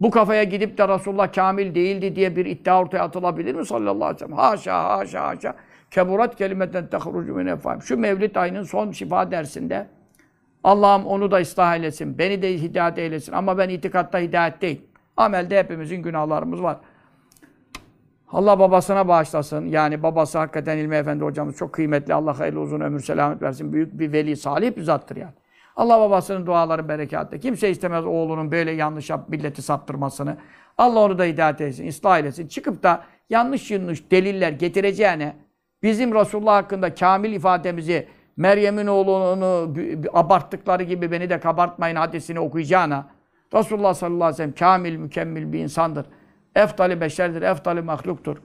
Bu 0.00 0.10
kafaya 0.10 0.44
gidip 0.44 0.78
de 0.78 0.88
Resulullah 0.88 1.32
kamil 1.32 1.74
değildi 1.74 2.16
diye 2.16 2.36
bir 2.36 2.46
iddia 2.46 2.80
ortaya 2.80 3.02
atılabilir 3.02 3.54
mi 3.54 3.66
sallallahu 3.66 4.04
aleyhi 4.04 4.14
ve 4.14 4.18
sellem? 4.18 4.36
Haşa 4.36 4.98
haşa 4.98 5.26
haşa. 5.26 5.54
Keburat 5.90 6.36
kelimeten 6.36 6.86
tehrucu 6.86 7.34
min 7.34 7.46
efahim. 7.46 7.82
Şu 7.82 7.96
Mevlid 7.96 8.34
ayının 8.34 8.62
son 8.62 8.90
şifa 8.90 9.30
dersinde 9.30 9.86
Allah'ım 10.64 11.06
onu 11.06 11.30
da 11.30 11.36
ıslah 11.36 11.76
eylesin. 11.76 12.18
Beni 12.18 12.42
de 12.42 12.54
hidayet 12.54 12.98
eylesin. 12.98 13.32
Ama 13.32 13.58
ben 13.58 13.68
itikatta 13.68 14.18
hidayet 14.18 14.62
değil. 14.62 14.80
Amelde 15.16 15.58
hepimizin 15.58 16.02
günahlarımız 16.02 16.62
var. 16.62 16.76
Allah 18.32 18.58
babasına 18.58 19.08
bağışlasın. 19.08 19.66
Yani 19.66 20.02
babası 20.02 20.38
hakikaten 20.38 20.78
İlmi 20.78 20.96
Efendi 20.96 21.24
hocamız 21.24 21.56
çok 21.56 21.72
kıymetli. 21.72 22.14
Allah 22.14 22.38
hayırlı 22.38 22.60
uzun 22.60 22.80
ömür 22.80 23.00
selamet 23.00 23.42
versin. 23.42 23.72
Büyük 23.72 23.98
bir 23.98 24.12
veli, 24.12 24.36
salih 24.36 24.76
bir 24.76 24.82
zattır 24.82 25.16
yani. 25.16 25.32
Allah 25.76 26.00
babasının 26.00 26.46
duaları 26.46 26.88
berekatli. 26.88 27.40
Kimse 27.40 27.70
istemez 27.70 28.06
oğlunun 28.06 28.52
böyle 28.52 28.70
yanlış 28.70 29.10
yap, 29.10 29.28
milleti 29.28 29.62
saptırmasını. 29.62 30.36
Allah 30.78 31.00
onu 31.00 31.18
da 31.18 31.24
hidayet 31.24 31.60
etsin, 31.60 31.88
ıslah 31.88 32.18
eylesin. 32.18 32.48
Çıkıp 32.48 32.82
da 32.82 33.04
yanlış 33.30 33.70
yanlış 33.70 34.10
deliller 34.10 34.52
getireceğine 34.52 35.36
bizim 35.82 36.14
Resulullah 36.14 36.54
hakkında 36.54 36.94
kamil 36.94 37.32
ifademizi 37.32 38.08
Meryem'in 38.36 38.86
oğlunu 38.86 39.74
abarttıkları 40.12 40.82
gibi 40.82 41.10
beni 41.10 41.30
de 41.30 41.40
kabartmayın 41.40 41.96
hadisini 41.96 42.40
okuyacağına 42.40 43.06
Resulullah 43.54 43.94
sallallahu 43.94 44.24
aleyhi 44.24 44.32
ve 44.32 44.36
sellem 44.36 44.54
kamil, 44.54 44.96
mükemmel 44.96 45.52
bir 45.52 45.58
insandır. 45.58 46.06
Eftali 46.56 47.00
beşerdir, 47.00 47.42
eftali 47.42 47.82
mahluktur. 47.82 48.36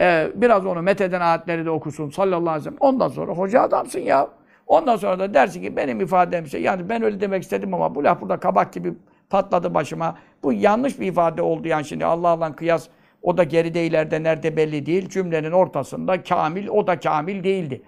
Ee, 0.00 0.28
biraz 0.34 0.66
onu 0.66 0.82
metheden 0.82 1.20
ayetleri 1.20 1.64
de 1.64 1.70
okusun 1.70 2.10
sallallahu 2.10 2.50
aleyhi 2.50 2.58
ve 2.58 2.64
sellem. 2.64 2.76
Ondan 2.80 3.08
sonra 3.08 3.32
hoca 3.32 3.60
adamsın 3.60 4.00
ya. 4.00 4.28
Ondan 4.66 4.96
sonra 4.96 5.18
da 5.18 5.34
dersin 5.34 5.62
ki 5.62 5.76
benim 5.76 6.00
ifademse 6.00 6.58
yani 6.58 6.88
ben 6.88 7.02
öyle 7.02 7.20
demek 7.20 7.42
istedim 7.42 7.74
ama 7.74 7.94
bu 7.94 8.04
laf 8.04 8.20
burada 8.20 8.36
kabak 8.36 8.72
gibi 8.72 8.94
patladı 9.30 9.74
başıma. 9.74 10.18
Bu 10.42 10.52
yanlış 10.52 11.00
bir 11.00 11.06
ifade 11.06 11.42
oldu 11.42 11.68
yani 11.68 11.84
şimdi 11.84 12.04
Allah'la 12.04 12.56
kıyas 12.56 12.88
o 13.22 13.36
da 13.36 13.44
geride 13.44 13.86
ileride 13.86 14.22
nerede 14.22 14.56
belli 14.56 14.86
değil. 14.86 15.08
Cümlenin 15.08 15.52
ortasında 15.52 16.22
kamil 16.22 16.68
o 16.68 16.86
da 16.86 17.00
kamil 17.00 17.44
değildi. 17.44 17.82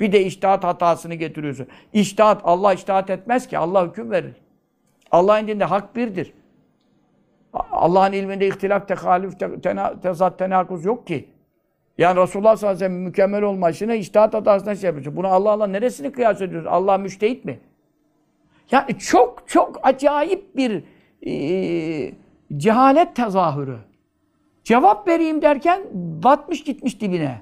Bir 0.00 0.12
de 0.12 0.24
iştihat 0.24 0.64
hatasını 0.64 1.14
getiriyorsun. 1.14 1.66
İştihat 1.92 2.40
Allah 2.44 2.72
iştihat 2.74 3.10
etmez 3.10 3.48
ki 3.48 3.58
Allah 3.58 3.86
hüküm 3.86 4.10
verir. 4.10 4.34
Allah'ın 5.10 5.48
dinde 5.48 5.64
hak 5.64 5.96
birdir. 5.96 6.32
Allah'ın 7.52 8.12
ilminde 8.12 8.46
ihtilaf, 8.46 8.88
tehalüf, 8.88 9.38
te, 9.38 9.60
tena, 9.60 10.00
tezat, 10.00 10.38
tenakuz 10.38 10.84
yok 10.84 11.06
ki. 11.06 11.28
Yani 11.98 12.20
Resulullah 12.20 12.56
sallallahu 12.56 12.76
aleyhi 12.76 12.92
ve 12.92 12.96
sellem 12.96 13.04
mükemmel 13.04 13.42
olmasına 13.42 13.94
iştihat 13.94 14.34
hatasına 14.34 14.74
şey 14.74 14.86
yapıyorsun. 14.86 15.16
Bunu 15.16 15.26
Allah 15.26 15.50
Allah 15.50 15.66
neresini 15.66 16.12
kıyas 16.12 16.40
ediyorsun? 16.40 16.70
Allah 16.70 16.98
müştehit 16.98 17.44
mi? 17.44 17.58
Yani 18.70 18.98
çok 18.98 19.44
çok 19.46 19.80
acayip 19.82 20.56
bir 20.56 20.84
e, 21.26 22.12
cehalet 22.56 23.16
tezahürü. 23.16 23.76
Cevap 24.64 25.08
vereyim 25.08 25.42
derken 25.42 25.80
batmış 26.22 26.64
gitmiş 26.64 27.00
dibine. 27.00 27.40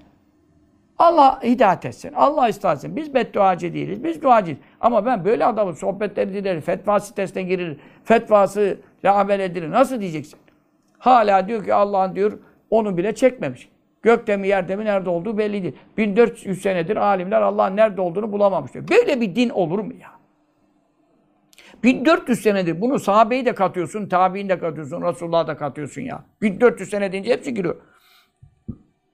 Allah 0.98 1.40
hidayet 1.42 1.84
etsin. 1.84 2.12
Allah 2.12 2.48
ıslah 2.48 2.74
etsin. 2.74 2.96
Biz 2.96 3.14
bedduacı 3.14 3.74
değiliz. 3.74 4.04
Biz 4.04 4.22
duacıyız. 4.22 4.58
Ama 4.80 5.06
ben 5.06 5.24
böyle 5.24 5.44
adamın 5.44 5.72
sohbetleri 5.72 6.34
dinlerim. 6.34 6.60
Fetva 6.60 7.00
sitesine 7.00 7.42
girir. 7.42 7.76
Fetvası 8.04 8.78
amel 9.10 9.40
edilir. 9.40 9.70
Nasıl 9.70 10.00
diyeceksin? 10.00 10.38
Hala 10.98 11.48
diyor 11.48 11.64
ki 11.64 11.74
Allah'ın 11.74 12.16
diyor 12.16 12.38
onu 12.70 12.96
bile 12.96 13.14
çekmemiş. 13.14 13.68
Gökte 14.02 14.36
mi 14.36 14.48
yerde 14.48 14.76
mi 14.76 14.84
nerede 14.84 15.10
olduğu 15.10 15.38
belli 15.38 15.62
değil. 15.62 15.76
1400 15.96 16.62
senedir 16.62 16.96
alimler 16.96 17.42
Allah'ın 17.42 17.76
nerede 17.76 18.00
olduğunu 18.00 18.32
bulamamış 18.32 18.74
diyor. 18.74 18.88
Böyle 18.88 19.20
bir 19.20 19.36
din 19.36 19.48
olur 19.48 19.78
mu 19.78 19.92
ya? 20.00 20.10
1400 21.82 22.40
senedir 22.40 22.80
bunu 22.80 22.98
sahabeyi 22.98 23.46
de 23.46 23.54
katıyorsun, 23.54 24.08
tabi'in 24.08 24.48
de 24.48 24.58
katıyorsun, 24.58 25.02
Resulullah'ı 25.02 25.46
da 25.46 25.56
katıyorsun 25.56 26.02
ya. 26.02 26.24
1400 26.42 26.90
sene 26.90 27.12
deyince 27.12 27.32
hepsi 27.32 27.54
giriyor. 27.54 27.76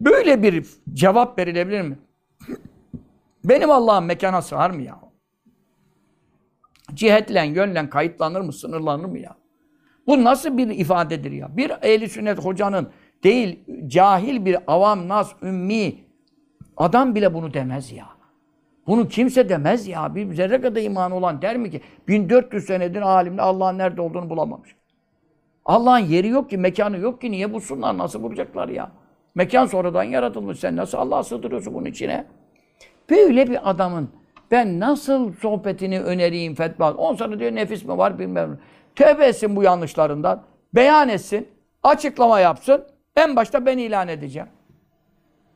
Böyle 0.01 0.43
bir 0.43 0.67
cevap 0.93 1.39
verilebilir 1.39 1.83
mi? 1.83 1.99
Benim 3.45 3.71
Allah'ım 3.71 4.05
mekana 4.05 4.43
sığar 4.43 4.71
mı 4.71 4.83
ya? 4.83 5.01
Cihetle, 6.95 7.47
yönle 7.47 7.91
kayıtlanır 7.91 8.41
mı, 8.41 8.53
sınırlanır 8.53 9.05
mı 9.05 9.19
ya? 9.19 9.37
Bu 10.07 10.25
nasıl 10.25 10.59
bir 10.59 10.69
ifadedir 10.69 11.33
ya? 11.33 11.57
Bir 11.57 11.73
ehli 11.83 12.09
sünnet 12.09 12.39
hocanın 12.45 12.89
değil, 13.25 13.59
cahil 13.87 14.45
bir 14.45 14.59
avam, 14.67 15.09
nas, 15.09 15.33
ümmi 15.43 15.95
adam 16.77 17.15
bile 17.15 17.35
bunu 17.35 17.55
demez 17.55 17.93
ya. 17.93 18.07
Bunu 18.87 19.09
kimse 19.09 19.49
demez 19.49 19.89
ya. 19.89 20.15
Bir 20.15 20.35
zerre 20.35 20.61
kadar 20.61 20.83
imanı 20.83 21.15
olan 21.15 21.43
der 21.43 21.57
mi 21.57 21.71
ki 21.71 21.81
1400 22.09 22.65
senedir 22.65 23.03
alimle 23.03 23.43
Allah'ın 23.43 23.79
nerede 23.79 24.01
olduğunu 24.01 24.31
bulamamış. 24.31 24.77
Allah'ın 25.65 25.99
yeri 25.99 26.29
yok 26.29 26.51
ki, 26.51 26.59
mekanı 26.59 26.99
yok 26.99 27.21
ki. 27.21 27.31
Niye 27.31 27.53
bulsunlar? 27.53 27.99
Nasıl 27.99 28.23
bulacaklar 28.23 28.69
ya? 28.69 28.93
Mekan 29.35 29.67
sonradan 29.67 30.03
yaratılmış. 30.03 30.59
Sen 30.59 30.77
nasıl 30.77 30.99
Allah'a 30.99 31.23
sığdırıyorsun 31.23 31.75
bunun 31.75 31.85
içine? 31.85 32.27
Böyle 33.11 33.51
bir 33.51 33.71
adamın 33.71 34.09
ben 34.51 34.81
nasıl 34.81 35.33
sohbetini 35.33 36.01
önereyim 36.01 36.55
fetva? 36.55 36.93
On 36.93 37.15
sonra 37.15 37.39
diyor 37.39 37.55
nefis 37.55 37.85
mi 37.85 37.99
var 37.99 38.19
bilmem. 38.19 38.59
Tövbe 38.97 39.27
etsin 39.27 39.57
bu 39.57 39.63
yanlışlarından. 39.63 40.43
Beyan 40.75 41.09
etsin. 41.09 41.49
Açıklama 41.83 42.41
yapsın. 42.41 42.85
En 43.17 43.37
başta 43.37 43.67
ben 43.67 43.79
ilan 43.79 44.09
edeceğim. 44.09 44.49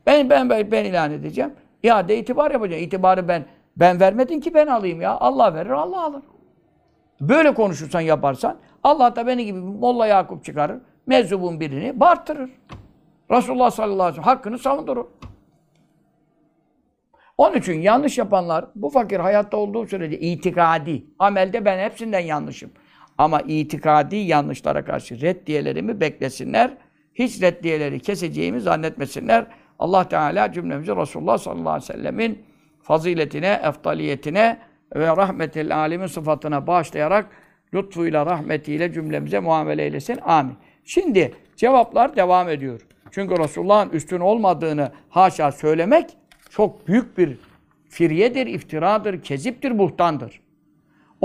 Ben 0.06 0.30
ben 0.30 0.50
ben, 0.50 0.70
ben 0.70 0.84
ilan 0.84 1.12
edeceğim. 1.12 1.54
İade 1.82 2.18
itibar 2.18 2.50
yapacağım. 2.50 2.82
İtibarı 2.82 3.28
ben 3.28 3.44
ben 3.76 4.00
vermedin 4.00 4.40
ki 4.40 4.54
ben 4.54 4.66
alayım 4.66 5.00
ya. 5.00 5.10
Allah 5.10 5.54
verir, 5.54 5.70
Allah 5.70 6.04
alır. 6.04 6.22
Böyle 7.20 7.54
konuşursan 7.54 8.00
yaparsan 8.00 8.56
Allah 8.82 9.16
da 9.16 9.26
beni 9.26 9.44
gibi 9.44 9.58
Molla 9.58 10.06
Yakup 10.06 10.44
çıkarır. 10.44 10.80
Meczubun 11.06 11.60
birini 11.60 12.00
bartırır. 12.00 12.50
Resulullah 13.30 13.70
sallallahu 13.70 14.02
aleyhi 14.02 14.18
ve 14.18 14.22
sellem 14.22 14.36
hakkını 14.36 14.58
savundurur. 14.58 15.06
Onun 17.38 17.56
için 17.56 17.80
yanlış 17.80 18.18
yapanlar 18.18 18.64
bu 18.74 18.90
fakir 18.90 19.20
hayatta 19.20 19.56
olduğu 19.56 19.86
sürece 19.86 20.20
itikadi, 20.20 21.06
amelde 21.18 21.64
ben 21.64 21.78
hepsinden 21.78 22.20
yanlışım. 22.20 22.70
Ama 23.18 23.40
itikadi 23.40 24.16
yanlışlara 24.16 24.84
karşı 24.84 25.20
reddiyelerimi 25.20 26.00
beklesinler. 26.00 26.70
Hiç 27.14 27.42
reddiyeleri 27.42 28.00
keseceğimi 28.00 28.60
zannetmesinler. 28.60 29.46
Allah 29.78 30.08
Teala 30.08 30.52
cümlemizi 30.52 30.96
Resulullah 30.96 31.38
sallallahu 31.38 31.70
aleyhi 31.70 31.90
ve 31.90 31.94
sellemin 31.94 32.42
faziletine, 32.82 33.60
eftaliyetine 33.64 34.58
ve 34.96 35.06
rahmetil 35.06 35.76
alemin 35.76 36.06
sıfatına 36.06 36.66
bağışlayarak 36.66 37.26
lütfuyla, 37.74 38.26
rahmetiyle 38.26 38.92
cümlemize 38.92 39.40
muamele 39.40 39.82
eylesin. 39.84 40.18
Amin. 40.22 40.54
Şimdi 40.84 41.34
cevaplar 41.56 42.16
devam 42.16 42.48
ediyor. 42.48 42.80
Çünkü 43.10 43.38
Resulullah'ın 43.38 43.90
üstün 43.90 44.20
olmadığını 44.20 44.92
haşa 45.08 45.52
söylemek 45.52 46.10
çok 46.50 46.88
büyük 46.88 47.18
bir 47.18 47.38
firyedir, 47.88 48.46
iftiradır, 48.46 49.22
keziptir, 49.22 49.78
buhtandır. 49.78 50.40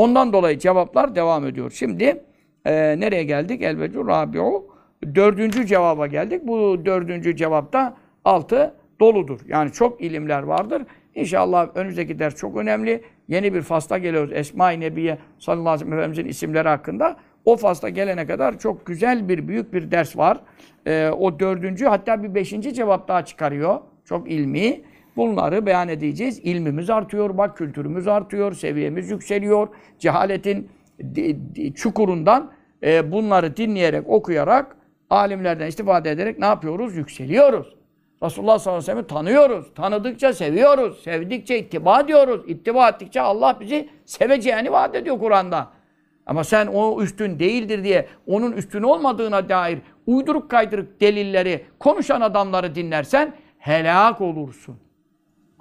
Ondan 0.01 0.33
dolayı 0.33 0.59
cevaplar 0.59 1.15
devam 1.15 1.47
ediyor. 1.47 1.71
Şimdi 1.71 2.23
e, 2.65 2.99
nereye 2.99 3.23
geldik? 3.23 3.61
Elvecur 3.61 4.07
Rabi'u. 4.07 4.67
Dördüncü 5.15 5.65
cevaba 5.65 6.07
geldik. 6.07 6.41
Bu 6.47 6.85
dördüncü 6.85 7.35
cevapta 7.35 7.97
altı 8.25 8.73
doludur. 8.99 9.39
Yani 9.47 9.71
çok 9.71 10.01
ilimler 10.01 10.43
vardır. 10.43 10.83
İnşallah 11.15 11.69
önümüzdeki 11.75 12.19
ders 12.19 12.35
çok 12.35 12.57
önemli. 12.57 13.03
Yeni 13.27 13.53
bir 13.53 13.61
fasla 13.61 13.97
geliyoruz. 13.97 14.31
Esma-i 14.33 14.79
Nebiye 14.79 15.17
sallallahu 15.39 15.69
aleyhi 15.69 16.09
ve 16.09 16.15
sellem 16.15 16.29
isimleri 16.29 16.67
hakkında. 16.67 17.17
O 17.45 17.57
fasla 17.57 17.89
gelene 17.89 18.25
kadar 18.25 18.59
çok 18.59 18.85
güzel 18.85 19.29
bir, 19.29 19.47
büyük 19.47 19.73
bir 19.73 19.91
ders 19.91 20.17
var. 20.17 20.39
Ee, 20.87 21.09
o 21.09 21.39
dördüncü, 21.39 21.85
hatta 21.85 22.23
bir 22.23 22.35
beşinci 22.35 22.73
cevap 22.73 23.07
daha 23.07 23.25
çıkarıyor. 23.25 23.79
Çok 24.05 24.31
ilmi. 24.31 24.81
Bunları 25.17 25.65
beyan 25.65 25.89
edeceğiz. 25.89 26.39
İlmimiz 26.43 26.89
artıyor, 26.89 27.37
bak 27.37 27.57
kültürümüz 27.57 28.07
artıyor, 28.07 28.53
seviyemiz 28.53 29.09
yükseliyor. 29.09 29.67
Cehaletin 29.99 30.69
çukurundan 31.75 32.51
e, 32.83 33.11
bunları 33.11 33.57
dinleyerek, 33.57 34.09
okuyarak, 34.09 34.75
alimlerden 35.09 35.67
istifade 35.67 36.11
ederek 36.11 36.39
ne 36.39 36.45
yapıyoruz? 36.45 36.95
Yükseliyoruz. 36.95 37.75
Resulullah 38.23 38.59
sallallahu 38.59 38.77
aleyhi 38.77 38.89
ve 38.89 38.91
sellem'i 38.91 39.07
tanıyoruz. 39.07 39.73
Tanıdıkça 39.73 40.33
seviyoruz. 40.33 41.03
Sevdikçe 41.03 41.59
ittiba 41.59 42.07
diyoruz. 42.07 42.41
İttiba 42.47 42.89
ettikçe 42.89 43.21
Allah 43.21 43.57
bizi 43.59 43.89
seveceğini 44.05 44.71
vaat 44.71 44.95
ediyor 44.95 45.19
Kur'an'da. 45.19 45.67
Ama 46.25 46.43
sen 46.43 46.67
o 46.67 47.01
üstün 47.01 47.39
değildir 47.39 47.83
diye 47.83 48.07
onun 48.27 48.51
üstün 48.51 48.83
olmadığına 48.83 49.49
dair 49.49 49.79
uyduruk 50.07 50.51
kaydırık 50.51 51.01
delilleri 51.01 51.65
konuşan 51.79 52.21
adamları 52.21 52.75
dinlersen 52.75 53.33
helak 53.57 54.21
olursun. 54.21 54.77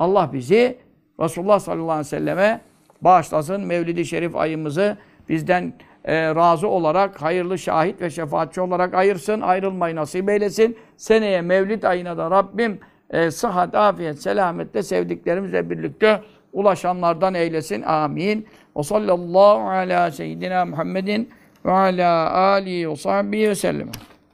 Allah 0.01 0.31
bizi 0.33 0.79
Resulullah 1.21 1.61
sallallahu 1.61 1.91
aleyhi 1.91 2.01
ve 2.01 2.05
selleme 2.05 2.61
bağışlasın. 3.01 3.61
Mevlid-i 3.61 4.05
Şerif 4.05 4.37
ayımızı 4.37 4.97
bizden 5.29 5.73
e, 6.05 6.35
razı 6.35 6.69
olarak, 6.69 7.23
hayırlı 7.23 7.59
şahit 7.59 8.01
ve 8.03 8.11
şefaatçi 8.11 8.61
olarak 8.61 8.95
ayırsın. 8.95 9.41
Ayrılmayı 9.41 9.97
nasip 9.97 10.31
eylesin. 10.31 10.77
Seneye 10.97 11.43
Mevlid 11.43 11.83
ayına 11.83 12.17
da 12.17 12.31
Rabbim 12.31 12.79
e, 13.11 13.31
sıhhat, 13.31 13.75
afiyet, 13.75 14.23
selametle 14.23 14.83
sevdiklerimizle 14.83 15.71
birlikte 15.71 16.21
ulaşanlardan 16.53 17.35
eylesin. 17.35 17.83
Amin. 17.83 18.47
O 18.75 18.83
sallallahu 18.83 19.69
ala 19.69 20.11
seyyidina 20.11 20.65
Muhammedin 20.65 21.31
ve 21.65 21.73
ala 21.73 22.33
alihi 22.33 22.91
ve 22.91 22.97
sahbihi 22.97 23.49
ve 23.49 23.55
sellem. 23.55 23.89